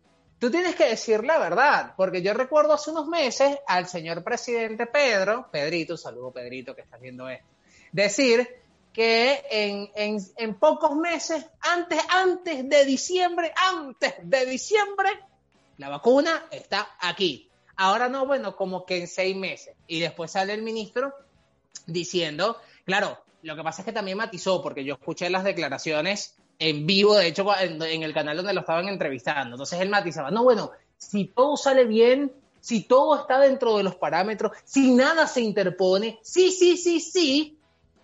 tú 0.45 0.51
tienes 0.51 0.75
que 0.75 0.91
decir 0.91 1.25
la 1.25 1.39
verdad, 1.39 1.95
porque 1.97 2.21
yo 2.21 2.35
recuerdo 2.35 2.75
hace 2.75 2.91
unos 2.91 3.07
meses 3.07 3.57
al 3.67 3.89
señor 3.89 4.23
presidente 4.23 4.85
Pedro, 4.85 5.49
Pedrito, 5.51 5.97
saludo 5.97 6.33
Pedrito 6.33 6.75
que 6.75 6.83
está 6.83 6.99
viendo 6.99 7.31
esto, 7.31 7.47
decir 7.93 8.47
que 8.93 9.43
en, 9.51 9.89
en, 10.37 10.55
pocos 10.57 10.97
meses, 10.97 11.47
antes, 11.61 11.99
antes 12.11 12.69
de 12.69 12.85
diciembre, 12.85 13.55
antes 13.57 14.17
de 14.23 14.45
diciembre, 14.45 15.09
la 15.79 15.89
vacuna 15.89 16.45
está 16.51 16.95
aquí. 17.01 17.49
Ahora 17.77 18.11
no, 18.11 18.27
bueno, 18.27 18.55
como 18.55 18.85
que 18.85 18.99
en 18.99 19.09
seis 19.09 19.35
meses. 19.35 19.75
Y 19.87 20.01
después 20.01 20.31
sale 20.31 20.53
el 20.53 20.61
ministro 20.63 21.15
diciendo, 21.87 22.61
claro, 22.85 23.19
lo 23.41 23.57
que 23.57 23.63
pasa 23.63 23.81
es 23.81 23.87
que 23.87 23.93
también 23.93 24.19
matizó, 24.19 24.63
porque 24.63 24.85
yo 24.85 24.95
escuché 24.95 25.31
las 25.31 25.43
declaraciones 25.43 26.37
en 26.59 26.87
vivo, 26.87 27.17
de 27.17 27.29
hecho, 27.29 27.47
en, 27.61 28.03
el 28.03 28.15
canal 28.15 28.37
donde 28.37 28.55
lo 28.55 28.61
estaban 28.61 28.89
entrevistando. 28.89 29.57
Entonces 29.57 29.81
él 29.81 29.89
matizaba, 29.89 30.31
no, 30.31 30.45
bueno, 30.45 30.71
si 30.97 31.27
todo 31.27 31.57
sale 31.57 31.85
bien, 31.85 32.33
si 32.61 32.85
todo 32.85 33.21
está 33.21 33.41
dentro 33.41 33.77
de 33.77 33.83
los 33.83 33.97
parámetros, 33.97 34.53
si 34.65 34.93
nada 34.93 35.27
se 35.27 35.41
interpone, 35.41 36.19
sí, 36.23 36.51
sí, 36.51 36.77
sí, 36.77 37.01
sí, 37.01 37.59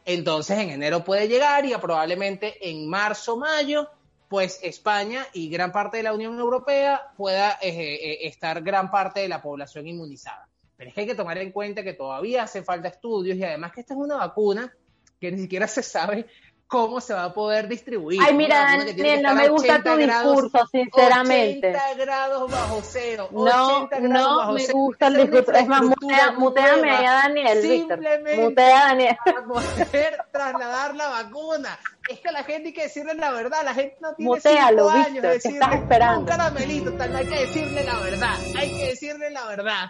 entonces 0.04 0.58
en 0.58 0.70
enero 0.70 1.04
puede 1.04 1.28
llegar 1.28 1.64
y 1.64 1.74
probablemente 1.74 2.68
en 2.68 2.88
marzo, 2.88 3.36
mayo, 3.36 3.88
pues 4.28 4.60
España 4.62 5.26
y 5.32 5.48
gran 5.48 5.72
parte 5.72 5.96
de 5.96 6.02
la 6.04 6.14
Unión 6.14 6.38
Europea 6.38 7.12
pueda 7.16 7.58
eh, 7.60 7.70
eh, 7.70 8.18
estar 8.28 8.62
gran 8.62 8.90
parte 8.90 9.20
de 9.20 9.28
la 9.28 9.42
población 9.42 9.86
inmunizada. 9.88 10.48
Pero 10.76 10.88
es 10.88 10.94
que 10.94 11.00
hay 11.02 11.06
que 11.06 11.14
tomar 11.14 11.36
en 11.38 11.52
cuenta 11.52 11.82
que 11.82 11.94
todavía 11.94 12.44
hace 12.44 12.62
falta 12.62 12.88
estudios 12.88 13.36
y 13.36 13.44
además 13.44 13.72
que 13.72 13.80
esta 13.80 13.94
es 13.94 14.00
una 14.00 14.16
vacuna 14.16 14.72
que 15.20 15.30
ni 15.30 15.42
siquiera 15.42 15.66
se 15.66 15.82
sabe 15.82 16.26
cómo 16.70 17.00
se 17.00 17.12
va 17.12 17.24
a 17.24 17.34
poder 17.34 17.66
distribuir. 17.66 18.20
Ay, 18.24 18.32
mira, 18.32 18.60
Daniel, 18.60 19.22
no 19.22 19.34
me 19.34 19.48
gusta 19.48 19.82
tu 19.82 19.96
discurso, 19.96 20.66
sinceramente. 20.70 21.68
80 21.70 21.94
grados 21.96 22.50
bajo 22.50 22.80
cero. 22.82 23.28
No, 23.32 23.88
no 24.00 24.52
me 24.52 24.66
gusta 24.68 25.08
el 25.08 25.16
discurso. 25.16 25.52
Es 25.52 25.66
más, 25.66 25.82
mutea, 25.82 26.30
muteame 26.38 26.90
ahí 26.90 27.04
a 27.04 27.12
Daniel, 27.12 27.60
Víctor. 27.60 28.00
Mutea 28.36 28.82
a 28.82 28.84
Daniel. 28.86 29.16
Para 29.24 29.44
poder 29.44 30.24
trasladar 30.32 30.94
la 30.94 31.08
vacuna. 31.08 31.78
Es 32.10 32.20
que 32.20 32.32
la 32.32 32.42
gente 32.44 32.68
hay 32.68 32.74
que 32.74 32.82
decirle 32.82 33.14
la 33.14 33.30
verdad. 33.32 33.58
La 33.64 33.74
gente 33.74 33.96
no 34.00 34.14
tiene 34.14 34.30
Mutealo, 34.30 34.90
cinco 34.90 34.90
años 34.90 35.14
de 35.14 35.20
¿qué 35.22 35.28
decirle 35.34 35.58
estás 35.60 35.74
esperando? 35.74 36.20
un 36.20 36.26
caramelito, 36.26 36.92
tal, 36.94 37.14
hay 37.16 37.26
que 37.26 37.40
decirle 37.40 37.84
la 37.84 37.98
verdad. 38.00 38.34
Hay 38.58 38.68
que 38.68 38.86
decirle 38.88 39.30
la 39.30 39.46
verdad. 39.46 39.86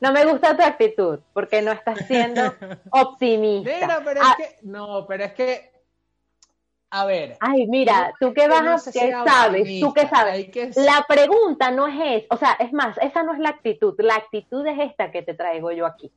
No 0.00 0.12
me 0.12 0.24
gusta 0.26 0.56
tu 0.56 0.62
actitud, 0.62 1.18
porque 1.32 1.60
no 1.62 1.72
estás 1.72 1.98
siendo 2.06 2.42
optimista. 2.90 3.70
Mira, 3.80 4.00
pero 4.04 4.20
Ah, 4.22 4.36
es 4.38 4.46
que, 4.46 4.58
no, 4.62 5.06
pero 5.08 5.24
es 5.24 5.32
que, 5.32 5.72
a 6.90 7.04
ver. 7.04 7.36
Ay, 7.40 7.66
mira, 7.66 8.12
tú 8.20 8.32
que 8.32 8.46
vas 8.48 8.62
no 8.64 8.72
a, 8.72 8.92
qué 8.92 9.12
sabes, 9.24 9.80
tú 9.80 9.92
qué 9.92 10.02
optimista, 10.02 10.16
sabes. 10.16 10.50
que- 10.50 10.70
La 10.76 11.04
pregunta 11.08 11.70
no 11.70 11.88
es 11.88 12.24
esa, 12.24 12.34
o 12.34 12.36
sea, 12.36 12.52
es 12.60 12.72
más, 12.72 12.96
esa 12.98 13.22
no 13.22 13.32
es 13.32 13.40
la 13.40 13.48
actitud, 13.48 13.94
la 13.98 14.14
actitud 14.16 14.64
es 14.66 14.78
esta 14.78 15.10
que 15.10 15.22
te 15.22 15.34
traigo 15.34 15.72
yo 15.72 15.86
aquí. 15.86 16.12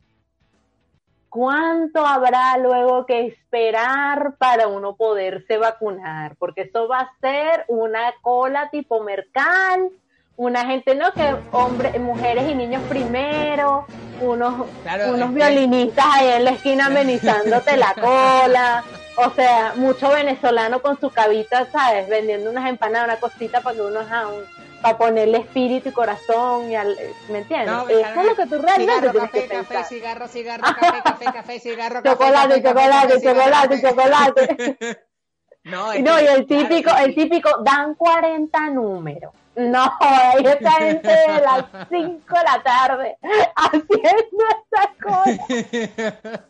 ¿Cuánto 1.36 2.06
habrá 2.06 2.58
luego 2.60 3.06
que 3.06 3.26
esperar 3.28 4.36
para 4.38 4.70
uno 4.70 4.96
poderse 4.96 5.58
vacunar? 5.58 6.38
Porque 6.40 6.62
eso 6.62 6.88
va 6.88 7.00
a 7.02 7.12
ser 7.20 7.66
una 7.68 8.14
cola 8.22 8.70
tipo 8.70 9.04
mercal, 9.04 9.90
una 10.38 10.66
gente, 10.66 10.96
¿no? 10.96 11.12
Que 11.12 11.36
hombres, 11.52 12.00
mujeres 12.00 12.50
y 12.50 12.56
niños 12.56 12.82
primero, 12.88 13.86
unos, 14.22 14.66
Claro, 14.84 15.10
unos 15.10 15.20
es 15.20 15.28
que- 15.28 15.34
violinistas 15.36 16.06
ahí 16.10 16.28
en 16.38 16.46
la 16.46 16.52
esquina 16.52 16.86
amenizándote 16.86 17.76
la 17.76 17.94
cola. 17.96 18.84
O 19.18 19.30
sea, 19.32 19.74
mucho 19.76 20.10
venezolano 20.10 20.82
con 20.82 21.00
su 21.00 21.10
cabita, 21.10 21.66
¿sabes? 21.72 22.08
Vendiendo 22.10 22.50
unas 22.50 22.70
empanadas, 22.70 23.08
una 23.08 23.18
cosita 23.20 23.62
para 23.62 23.76
que 23.76 23.82
uno, 23.82 24.02
ajá, 24.02 24.28
un- 24.28 24.44
para 24.82 24.98
ponerle 24.98 25.38
espíritu 25.40 25.90
y 25.90 25.92
corazón, 25.94 26.70
y 26.70 26.76
al- 26.76 26.98
¿me 27.30 27.40
entiendes? 27.40 27.72
No, 27.72 27.88
Eso 27.88 28.00
es 28.22 28.26
lo 28.28 28.36
que 28.36 28.46
tú 28.48 28.62
realmente 28.62 28.94
cigarro, 28.94 29.12
tienes 29.12 29.30
café, 29.32 29.42
que 29.42 29.48
café, 29.48 29.68
pensar. 29.70 29.86
cigarro, 29.86 30.28
cigarro, 30.28 30.64
café, 30.64 31.02
café, 31.04 31.26
café, 31.34 31.60
cigarro, 31.60 32.04
café, 32.04 32.10
Chocolate, 32.10 32.62
café, 32.62 32.64
chocolate, 32.64 33.22
chocolate, 33.22 33.82
café. 33.82 33.88
chocolate. 33.90 35.00
No, 35.64 35.92
es 35.92 36.04
No, 36.04 36.22
y 36.22 36.26
el 36.28 36.46
típico, 36.46 36.92
el 36.96 37.16
típico, 37.16 37.50
dan 37.64 37.96
40 37.96 38.70
números. 38.70 39.34
No, 39.56 39.92
ahí 40.00 40.46
está 40.46 40.72
gente 40.74 41.08
de 41.10 41.42
las 41.42 41.66
5 41.90 42.36
de 42.38 42.44
la 42.44 42.62
tarde 42.64 43.18
haciendo 43.56 44.44
esa 44.70 44.94
cosa. 45.02 46.46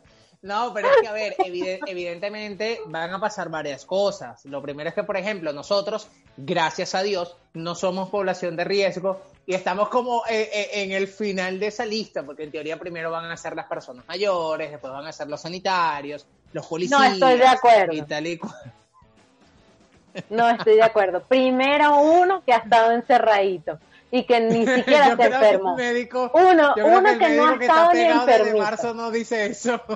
No, 0.45 0.71
pero 0.75 0.89
es 0.89 0.97
que, 1.01 1.07
a 1.07 1.11
ver, 1.11 1.35
evide- 1.39 1.79
evidentemente 1.87 2.79
van 2.85 3.11
a 3.11 3.19
pasar 3.19 3.49
varias 3.49 3.83
cosas. 3.83 4.45
Lo 4.45 4.61
primero 4.61 4.87
es 4.89 4.93
que, 4.93 5.03
por 5.03 5.17
ejemplo, 5.17 5.51
nosotros, 5.53 6.07
gracias 6.37 6.93
a 6.93 7.01
Dios, 7.01 7.35
no 7.55 7.73
somos 7.73 8.09
población 8.11 8.55
de 8.55 8.63
riesgo 8.63 9.19
y 9.47 9.55
estamos 9.55 9.89
como 9.89 10.21
eh, 10.29 10.47
eh, 10.53 10.69
en 10.83 10.91
el 10.91 11.07
final 11.07 11.59
de 11.59 11.67
esa 11.67 11.83
lista, 11.83 12.21
porque 12.21 12.43
en 12.43 12.51
teoría 12.51 12.77
primero 12.77 13.09
van 13.09 13.25
a 13.25 13.35
ser 13.37 13.55
las 13.55 13.65
personas 13.65 14.05
mayores, 14.07 14.69
después 14.69 14.93
van 14.93 15.07
a 15.07 15.11
ser 15.11 15.27
los 15.29 15.41
sanitarios, 15.41 16.27
los 16.53 16.67
policías. 16.67 16.99
No 16.99 17.05
estoy 17.05 17.37
de 17.39 17.47
acuerdo. 17.47 17.93
Y 17.93 18.01
tal 18.03 18.27
y 18.27 18.37
cual. 18.37 18.53
No 20.29 20.47
estoy 20.49 20.75
de 20.75 20.83
acuerdo. 20.83 21.23
Primero 21.23 21.97
uno 21.97 22.43
que 22.45 22.53
ha 22.53 22.57
estado 22.57 22.91
encerradito 22.91 23.79
y 24.11 24.23
que 24.25 24.39
ni 24.39 24.65
siquiera 24.75 25.15
que 25.15 25.23
enfermó. 25.25 25.75
médico- 25.75 26.31
Uno, 26.33 26.73
uno 26.77 27.17
que 27.19 27.29
no 27.29 27.47
ha 27.47 27.53
estado 27.55 27.91
está 27.91 27.93
ni 27.93 28.01
enfermito. 28.03 28.57
marzo 28.63 28.93
no 28.93 29.11
dice 29.11 29.45
eso. 29.47 29.81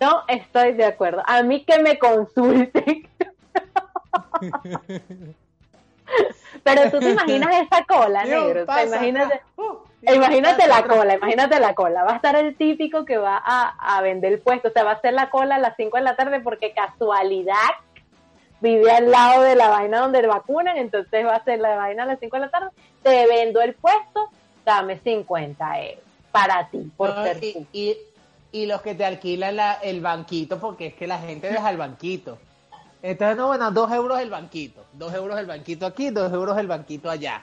No 0.00 0.24
estoy 0.26 0.72
de 0.72 0.86
acuerdo. 0.86 1.22
A 1.24 1.42
mí 1.44 1.64
que 1.64 1.78
me 1.78 1.98
consulten. 2.00 3.08
Pero 6.62 6.90
tú 6.90 6.98
te 6.98 7.10
imaginas 7.10 7.50
esa 7.62 7.84
cola, 7.84 8.24
Dios, 8.24 8.44
negro. 8.46 8.66
Pasa, 8.66 8.84
imagínate, 8.86 9.40
uh, 9.56 9.76
imagínate 10.02 10.66
la 10.66 10.76
pasa, 10.82 10.88
cola, 10.88 11.14
imagínate 11.14 11.60
la 11.60 11.74
cola. 11.74 12.04
Va 12.04 12.12
a 12.12 12.16
estar 12.16 12.36
el 12.36 12.56
típico 12.56 13.04
que 13.04 13.18
va 13.18 13.40
a, 13.44 13.96
a 13.96 14.00
vender 14.02 14.32
el 14.32 14.38
puesto. 14.40 14.68
O 14.68 14.70
sea, 14.72 14.84
va 14.84 14.90
a 14.92 14.94
hacer 14.94 15.12
la 15.14 15.30
cola 15.30 15.56
a 15.56 15.58
las 15.58 15.76
5 15.76 15.96
de 15.96 16.02
la 16.02 16.16
tarde 16.16 16.40
porque 16.40 16.72
casualidad 16.72 17.54
vive 18.64 18.90
al 18.90 19.10
lado 19.10 19.42
de 19.42 19.54
la 19.54 19.68
vaina 19.68 20.00
donde 20.00 20.26
vacunan. 20.26 20.76
Entonces 20.76 21.24
va 21.24 21.34
a 21.34 21.36
hacer 21.36 21.60
la 21.60 21.76
vaina 21.76 22.02
a 22.02 22.06
las 22.06 22.18
5 22.18 22.34
de 22.36 22.40
la 22.40 22.50
tarde. 22.50 22.70
Te 23.02 23.26
vendo 23.26 23.60
el 23.60 23.74
puesto, 23.74 24.30
dame 24.64 24.98
50 24.98 25.80
euros 25.82 26.04
para 26.32 26.68
ti, 26.68 26.90
por 26.96 27.14
No, 27.14 27.22
ser 27.22 27.38
y- 27.72 27.96
y 28.50 28.66
los 28.66 28.80
que 28.82 28.94
te 28.94 29.04
alquilan 29.04 29.56
la- 29.56 29.74
el 29.74 30.00
banquito, 30.00 30.58
porque 30.58 30.86
es 30.86 30.94
que 30.94 31.06
la 31.06 31.18
gente 31.18 31.48
deja 31.48 31.70
el 31.70 31.76
banquito. 31.76 32.38
Entonces, 33.02 33.36
no, 33.36 33.48
bueno, 33.48 33.70
dos 33.70 33.92
euros 33.92 34.18
el 34.18 34.30
banquito. 34.30 34.84
Dos 34.94 35.12
euros 35.14 35.38
el 35.38 35.46
banquito 35.46 35.84
aquí, 35.86 36.10
dos 36.10 36.32
euros 36.32 36.56
el 36.58 36.66
banquito 36.66 37.10
allá. 37.10 37.42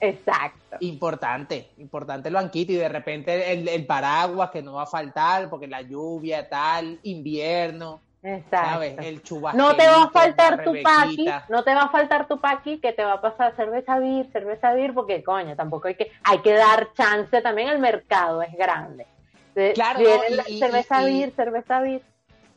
Exacto. 0.00 0.76
Importante, 0.80 1.70
importante 1.78 2.28
el 2.28 2.34
banquito 2.34 2.72
y 2.72 2.76
de 2.76 2.88
repente 2.88 3.52
el, 3.52 3.68
el 3.68 3.86
paraguas 3.86 4.50
que 4.50 4.62
no 4.62 4.74
va 4.74 4.82
a 4.82 4.86
faltar 4.86 5.48
porque 5.48 5.66
la 5.66 5.82
lluvia, 5.82 6.48
tal, 6.48 6.98
invierno, 7.02 8.00
Exacto. 8.26 8.68
¿sabes? 8.70 8.96
El. 8.98 9.22
No 9.54 9.76
te 9.76 9.86
va 9.86 10.02
a 10.02 10.10
faltar 10.10 10.64
tu 10.64 10.72
paqui, 10.82 11.28
no 11.48 11.62
te 11.62 11.74
va 11.74 11.82
a 11.82 11.88
faltar 11.90 12.26
tu 12.26 12.40
paqui 12.40 12.80
que 12.80 12.92
te 12.92 13.04
va 13.04 13.12
a 13.14 13.20
pasar 13.20 13.54
cerveza 13.54 13.98
vir, 14.00 14.28
cerveza 14.32 14.72
vir, 14.74 14.92
porque 14.94 15.22
coño, 15.22 15.54
tampoco 15.54 15.86
hay 15.88 15.94
que, 15.94 16.10
hay 16.24 16.38
que 16.38 16.54
dar 16.54 16.92
chance 16.94 17.40
también 17.40 17.68
al 17.68 17.78
mercado, 17.78 18.42
es 18.42 18.52
grande. 18.56 19.06
De- 19.54 19.74
Claro, 19.74 20.00
no, 20.00 20.08
y- 20.48 20.54
y- 20.54 20.58
cerveza 20.58 21.08
y- 21.08 21.12
vir, 21.12 21.32
cerveza 21.36 21.80
vir. 21.80 22.02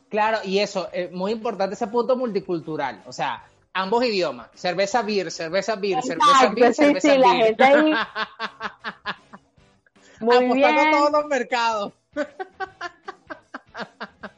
Claro, 0.08 0.38
y 0.42 0.58
eso, 0.58 0.88
eh, 0.92 1.08
muy 1.12 1.30
importante 1.30 1.74
ese 1.74 1.86
punto 1.86 2.16
multicultural. 2.16 3.00
O 3.06 3.12
sea, 3.12 3.44
ambos 3.72 4.04
idiomas. 4.04 4.48
Cerveza 4.54 5.02
beer, 5.02 5.30
cerveza 5.30 5.76
beer, 5.76 6.02
cerveza 6.02 6.50
beer, 6.52 6.74
sí, 6.74 6.84
cerveza 6.84 7.12
sí, 7.12 7.18
la 7.18 7.30
gente 7.30 7.64
ahí. 7.64 7.94
Muy 10.20 10.36
Apostando 10.36 10.80
bien. 10.82 10.90
todos 10.90 11.12
los 11.12 11.26
mercados. 11.26 11.92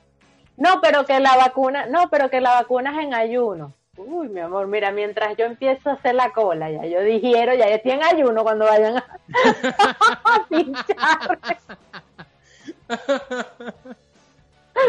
No, 0.63 0.81
pero 0.81 1.05
que 1.05 1.19
la 1.19 1.37
vacuna, 1.37 1.87
no, 1.87 2.09
pero 2.09 2.31
que 2.31 2.41
la 2.41 2.53
vacuna 2.53 2.93
es 2.93 3.05
en 3.05 3.15
ayuno. 3.15 3.73
Uy, 3.97 4.29
mi 4.29 4.39
amor, 4.39 4.69
mira, 4.69 4.93
mientras 4.93 5.37
yo 5.37 5.45
empiezo 5.45 5.91
a 5.91 5.95
hacer 5.95 6.15
la 6.15 6.31
cola, 6.31 6.71
ya 6.71 6.87
yo 6.87 7.01
digiero, 7.03 7.53
ya 7.55 7.65
estoy 7.67 7.93
en 7.93 8.05
ayuno 8.05 8.45
cuando 8.45 8.65
vayan 8.67 8.97
a, 8.99 9.19
a 10.25 10.47
pincharme. 10.49 11.57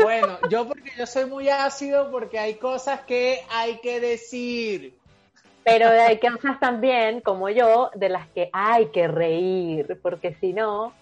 Bueno, 0.04 0.38
yo 0.50 0.68
porque 0.68 0.92
yo 0.98 1.06
soy 1.08 1.26
muy 1.26 1.50
ácido 1.50 2.10
porque 2.12 2.38
hay 2.38 2.56
cosas 2.56 3.02
que 3.02 3.42
hay 3.50 3.80
que 3.80 4.00
decir. 4.00 4.96
Pero 5.64 5.88
hay 5.90 6.20
cosas 6.20 6.60
también, 6.60 7.22
como 7.22 7.50
yo, 7.50 7.90
de 7.96 8.10
las 8.10 8.28
que 8.30 8.50
hay 8.54 8.88
que 8.88 9.08
reír, 9.08 10.00
porque 10.04 10.36
si 10.40 10.54
no, 10.54 10.94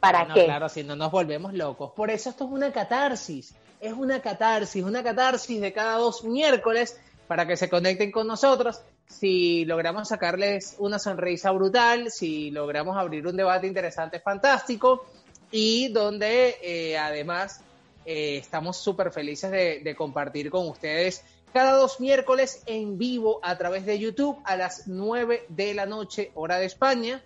¿para 0.00 0.24
No, 0.24 0.34
qué? 0.34 0.44
claro, 0.44 0.68
si 0.68 0.84
no 0.84 0.94
nos 0.94 1.10
volvemos 1.10 1.54
locos. 1.54 1.92
Por 1.92 2.10
eso 2.10 2.30
esto 2.30 2.44
es 2.44 2.50
una 2.50 2.70
catarsis. 2.72 3.54
Es 3.80 3.92
una 3.92 4.20
catarsis, 4.20 4.82
una 4.82 5.02
catarsis 5.02 5.60
de 5.60 5.72
cada 5.72 5.96
dos 5.96 6.24
miércoles 6.24 6.98
para 7.26 7.46
que 7.46 7.56
se 7.56 7.68
conecten 7.68 8.10
con 8.10 8.26
nosotros. 8.26 8.80
Si 9.06 9.64
logramos 9.64 10.08
sacarles 10.08 10.74
una 10.78 10.98
sonrisa 10.98 11.50
brutal, 11.52 12.10
si 12.10 12.50
logramos 12.50 12.96
abrir 12.96 13.26
un 13.26 13.36
debate 13.36 13.66
interesante, 13.66 14.20
fantástico, 14.20 15.06
y 15.50 15.88
donde 15.88 16.56
eh, 16.62 16.98
además 16.98 17.60
eh, 18.04 18.38
estamos 18.38 18.76
súper 18.76 19.12
felices 19.12 19.50
de, 19.50 19.80
de 19.80 19.96
compartir 19.96 20.50
con 20.50 20.68
ustedes 20.68 21.24
cada 21.52 21.72
dos 21.72 22.00
miércoles 22.00 22.62
en 22.66 22.98
vivo 22.98 23.40
a 23.42 23.56
través 23.56 23.86
de 23.86 23.98
YouTube 23.98 24.38
a 24.44 24.56
las 24.56 24.86
9 24.86 25.46
de 25.48 25.74
la 25.74 25.86
noche, 25.86 26.30
hora 26.34 26.58
de 26.58 26.66
España 26.66 27.22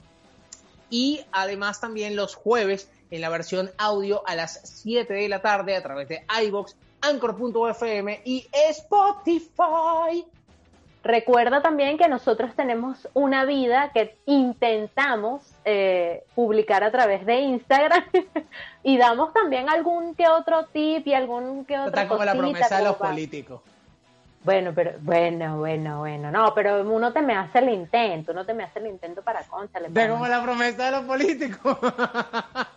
y 0.91 1.25
además 1.33 1.81
también 1.81 2.15
los 2.15 2.35
jueves 2.35 2.89
en 3.13 3.21
la 3.21 3.29
versión 3.29 3.71
audio 3.77 4.23
a 4.27 4.35
las 4.35 4.61
7 4.65 5.13
de 5.13 5.29
la 5.29 5.43
tarde 5.43 5.77
a 5.77 5.83
través 5.83 6.09
de 6.09 6.25
iBox, 6.47 6.75
Anchor.fm 7.03 8.23
y 8.25 8.49
Spotify. 8.71 10.25
Recuerda 11.05 11.61
también 11.61 11.99
que 11.99 12.09
nosotros 12.09 12.55
tenemos 12.57 13.09
una 13.13 13.45
vida 13.45 13.91
que 13.93 14.17
intentamos 14.25 15.43
eh, 15.65 16.25
publicar 16.35 16.85
a 16.85 16.91
través 16.91 17.27
de 17.27 17.41
Instagram 17.41 18.05
y 18.83 18.97
damos 18.97 19.35
también 19.35 19.69
algún 19.69 20.15
que 20.15 20.29
otro 20.29 20.67
tip 20.73 21.07
y 21.07 21.13
algún 21.13 21.67
que 21.67 21.79
otro. 21.79 21.89
Está 21.89 22.09
como 22.09 22.25
la 22.25 22.35
promesa 22.35 22.79
de 22.79 22.85
los 22.85 22.97
políticos. 22.97 23.61
Bueno, 24.45 24.73
pero 24.75 24.93
bueno, 25.01 25.59
bueno, 25.59 26.01
bueno. 26.01 26.31
No, 26.33 26.53
pero 26.55 26.83
uno 26.83 27.13
te 27.13 27.23
me 27.23 27.37
hace 27.37 27.61
el 27.61 27.69
intento, 27.69 28.33
uno 28.33 28.45
te 28.45 28.55
me 28.55 28.65
hace 28.65 28.81
el 28.81 28.89
intento 28.89 29.23
para 29.23 29.45
concha. 29.45 29.79
De 29.81 30.09
como 30.09 30.27
la 30.27 30.43
promesa 30.43 30.87
de 30.87 30.91
los 30.91 31.05
políticos. 31.05 31.79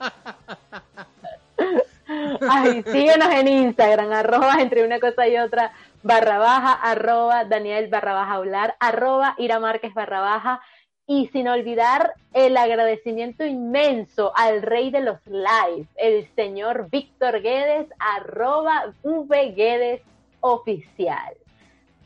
Ay, 2.50 2.84
síguenos 2.84 3.30
en 3.34 3.48
Instagram, 3.48 4.12
arroba 4.12 4.56
entre 4.60 4.86
una 4.86 5.00
cosa 5.00 5.28
y 5.28 5.38
otra 5.38 5.72
barra 6.04 6.38
baja, 6.38 6.74
arroba 6.74 7.46
Daniel 7.46 7.88
barra 7.88 8.14
baja 8.14 8.34
hablar, 8.34 8.76
arroba 8.80 9.36
Ira 9.38 9.60
Márquez 9.60 9.94
barra 9.94 10.22
baja, 10.22 10.62
y 11.08 11.28
sin 11.28 11.48
olvidar 11.48 12.14
el 12.34 12.58
agradecimiento 12.58 13.46
inmenso 13.46 14.32
al 14.36 14.62
rey 14.62 14.90
de 14.90 15.02
los 15.02 15.20
live, 15.26 15.88
el 15.98 16.28
señor 16.36 16.90
Víctor 16.90 17.42
Guedes, 17.42 17.88
arroba 18.00 18.94
V 19.04 19.54
Guedes 19.56 20.02
oficial. 20.40 21.36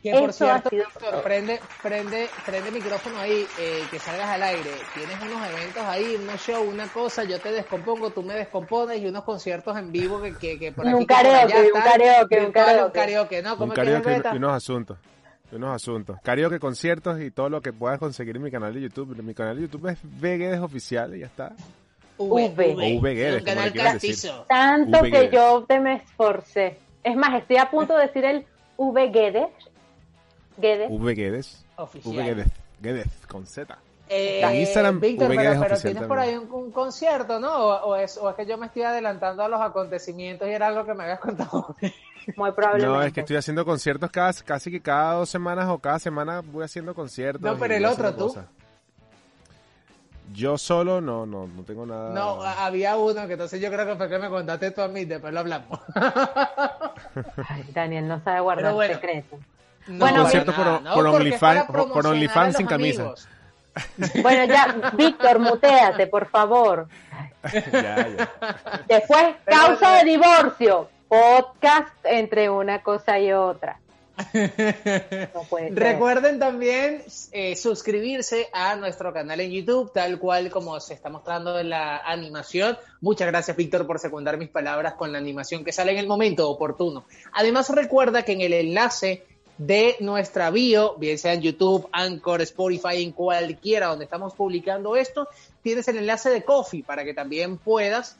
Que 0.01 0.13
por 0.13 0.31
cierto, 0.31 0.69
Víctor, 0.69 1.21
prende, 1.23 1.59
prende, 1.83 2.29
prende 2.45 2.71
micrófono 2.71 3.19
ahí, 3.19 3.45
eh, 3.59 3.83
que 3.91 3.99
salgas 3.99 4.29
al 4.29 4.43
aire. 4.43 4.71
Tienes 4.93 5.21
unos 5.21 5.45
eventos 5.49 5.83
ahí, 5.83 6.15
unos 6.21 6.41
shows, 6.41 6.67
una 6.67 6.87
cosa, 6.87 7.25
yo 7.25 7.37
te 7.39 7.51
descompongo, 7.51 8.09
tú 8.11 8.23
me 8.23 8.33
descompones 8.33 9.01
y 9.01 9.07
unos 9.07 9.25
conciertos 9.25 9.77
en 9.77 9.91
vivo 9.91 10.21
que, 10.21 10.35
que, 10.35 10.57
que 10.57 10.71
por 10.71 10.87
aquí. 10.87 10.95
Un 10.95 11.05
karaoke, 11.05 11.71
un 11.73 11.81
karaoke, 11.81 12.45
un 12.45 12.51
karaoke. 12.51 12.85
Un 12.85 12.91
karaoke, 12.91 13.41
¿no? 13.41 13.55
Un 13.55 13.69
karaoke 13.71 14.21
y 14.31 14.37
unos 14.37 14.53
asuntos. 14.53 14.97
Unos 15.51 15.75
asuntos. 15.75 16.17
Karaoke, 16.23 16.59
conciertos 16.59 17.19
y 17.19 17.31
todo 17.31 17.49
lo 17.49 17.61
que 17.61 17.73
puedas 17.73 17.99
conseguir 17.99 18.35
en 18.35 18.43
mi 18.43 18.51
canal 18.51 18.73
de 18.73 18.81
YouTube. 18.81 19.21
Mi 19.21 19.33
canal 19.33 19.55
de 19.55 19.63
YouTube 19.63 19.87
es 19.87 19.97
Veguedes 20.03 20.59
Oficial 20.59 21.15
y 21.15 21.19
ya 21.21 21.25
está. 21.25 21.53
V. 22.17 22.75
O 22.75 23.01
V 23.01 23.43
canal 23.43 23.73
Tanto 24.47 25.01
que 25.01 25.29
yo 25.31 25.65
te 25.67 25.79
me 25.79 25.95
esforcé. 25.95 26.77
Es 27.03 27.15
más, 27.15 27.33
estoy 27.41 27.57
a 27.57 27.69
punto 27.69 27.97
de 27.97 28.07
decir 28.07 28.25
el 28.25 28.45
V 28.77 29.49
Guedes 30.59 30.89
Guedes. 30.89 30.91
V 30.91 31.13
Guedes. 31.15 31.65
Oficial. 31.77 32.15
V 32.15 32.23
Guedes. 32.23 32.47
Guedes 32.81 33.07
con 33.27 33.45
Z. 33.45 33.77
Eh, 34.11 34.41
en 34.41 34.55
Instagram, 34.55 34.99
Víctor, 34.99 35.27
pero, 35.27 35.61
pero 35.61 35.77
tienes 35.79 36.03
por 36.03 36.17
ahí 36.17 36.35
un, 36.35 36.71
concierto, 36.71 37.39
¿no? 37.39 37.51
O, 37.55 37.95
es, 37.95 38.17
o 38.17 38.27
es 38.27 38.35
que 38.35 38.45
yo 38.47 38.57
me 38.57 38.65
estoy 38.65 38.81
adelantando 38.81 39.43
a 39.43 39.47
los 39.47 39.61
acontecimientos 39.61 40.47
y 40.47 40.51
era 40.51 40.67
algo 40.67 40.83
que 40.83 40.95
me 40.95 41.03
habías 41.03 41.19
contado. 41.19 41.75
Muy 42.35 42.51
probablemente. 42.51 42.97
No, 42.97 43.03
es 43.03 43.13
que 43.13 43.19
estoy 43.19 43.35
haciendo 43.35 43.65
conciertos 43.65 44.09
cada, 44.09 44.33
casi 44.33 44.71
que 44.71 44.81
cada 44.81 45.13
dos 45.13 45.29
semanas 45.29 45.67
o 45.69 45.77
cada 45.77 45.99
semana 45.99 46.41
voy 46.41 46.63
haciendo 46.63 46.95
conciertos. 46.95 47.41
No, 47.41 47.57
pero 47.57 47.75
el 47.75 47.85
otro, 47.85 48.15
tú. 48.15 48.35
Yo 50.33 50.57
solo 50.57 51.01
no, 51.01 51.25
no, 51.25 51.47
no 51.47 51.63
tengo 51.63 51.85
nada. 51.85 52.13
No, 52.13 52.41
había 52.43 52.97
uno 52.97 53.25
que 53.27 53.33
entonces 53.33 53.61
yo 53.61 53.71
creo 53.71 53.85
que 53.85 53.95
fue 53.95 54.09
que 54.09 54.19
me 54.19 54.29
contaste 54.29 54.71
tú 54.71 54.81
a 54.81 54.87
mí, 54.87 55.05
después 55.05 55.33
lo 55.33 55.39
hablamos. 55.39 55.79
Ay, 57.47 57.63
Daniel 57.73 58.07
no 58.07 58.23
sabe 58.23 58.39
guardar 58.39 58.75
secretos. 58.87 59.39
No, 59.89 59.99
bueno, 59.99 60.21
concierto 60.21 60.53
por, 60.53 60.93
por, 60.93 61.07
OnlyFans, 61.07 61.65
por 61.65 62.07
OnlyFans 62.07 62.57
sin 62.57 62.67
camisa. 62.67 63.13
Bueno, 64.21 64.43
ya, 64.45 64.91
Víctor, 64.93 65.39
muteate, 65.39 66.07
por 66.07 66.27
favor. 66.27 66.89
ya, 67.71 68.07
ya. 68.09 68.29
Después, 68.87 69.35
causa 69.45 69.97
de 69.97 70.03
divorcio. 70.03 70.89
Podcast 71.07 71.93
entre 72.03 72.49
una 72.49 72.83
cosa 72.83 73.19
y 73.19 73.31
otra. 73.31 73.79
Recuerden 75.71 76.39
también 76.39 77.03
eh, 77.31 77.55
suscribirse 77.55 78.49
a 78.53 78.75
nuestro 78.75 79.13
canal 79.13 79.39
en 79.39 79.51
YouTube, 79.51 79.91
tal 79.93 80.19
cual 80.19 80.49
como 80.49 80.79
se 80.79 80.93
está 80.93 81.09
mostrando 81.09 81.57
en 81.59 81.69
la 81.69 81.97
animación. 81.99 82.77
Muchas 83.01 83.27
gracias, 83.27 83.55
Víctor, 83.55 83.87
por 83.87 83.99
secundar 83.99 84.37
mis 84.37 84.49
palabras 84.49 84.93
con 84.95 85.11
la 85.11 85.17
animación 85.17 85.63
que 85.63 85.71
sale 85.71 85.93
en 85.93 85.99
el 85.99 86.07
momento 86.07 86.49
oportuno. 86.49 87.05
Además, 87.33 87.69
recuerda 87.69 88.23
que 88.23 88.33
en 88.33 88.41
el 88.41 88.53
enlace 88.53 89.25
de 89.59 89.97
nuestra 89.99 90.49
bio, 90.51 90.95
bien 90.95 91.19
sea 91.19 91.33
en 91.33 91.41
YouTube, 91.41 91.87
Anchor, 91.91 92.41
Spotify, 92.41 93.03
en 93.03 93.11
cualquiera 93.11 93.87
donde 93.87 94.05
estamos 94.05 94.33
publicando 94.33 94.95
esto, 94.95 95.27
tienes 95.61 95.87
el 95.89 95.97
enlace 95.97 96.29
de 96.29 96.43
Coffee 96.43 96.81
para 96.81 97.03
que 97.03 97.13
también 97.13 97.57
puedas 97.57 98.15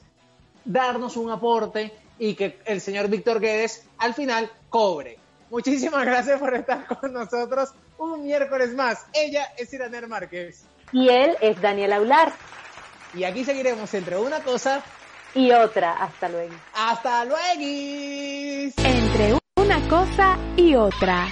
darnos 0.65 1.15
un 1.15 1.31
aporte 1.31 1.93
y 2.19 2.35
que 2.35 2.59
el 2.65 2.81
señor 2.81 3.07
Víctor 3.07 3.39
Guedes 3.39 3.85
al 3.97 4.13
final 4.13 4.51
cobre. 4.69 5.17
Muchísimas 5.49 6.05
gracias 6.05 6.39
por 6.39 6.53
estar 6.53 6.85
con 6.85 7.13
nosotros 7.13 7.69
un 7.97 8.23
miércoles 8.23 8.75
más. 8.75 9.05
Ella 9.13 9.53
es 9.57 9.73
Iraner 9.73 10.07
Márquez. 10.07 10.65
Y 10.91 11.07
él 11.07 11.37
es 11.39 11.59
Daniel 11.61 11.93
Aular. 11.93 12.33
Y 13.13 13.23
aquí 13.23 13.45
seguiremos 13.45 13.93
entre 13.93 14.17
una 14.17 14.41
cosa 14.41 14.83
y 15.33 15.51
otra. 15.51 15.93
Hasta 15.93 16.27
luego. 16.27 16.53
Hasta 16.73 17.23
luego. 17.23 18.73
Entre 18.77 19.38
una 19.69 19.87
cosa 19.87 20.35
y 20.57 20.73
otra. 20.73 21.27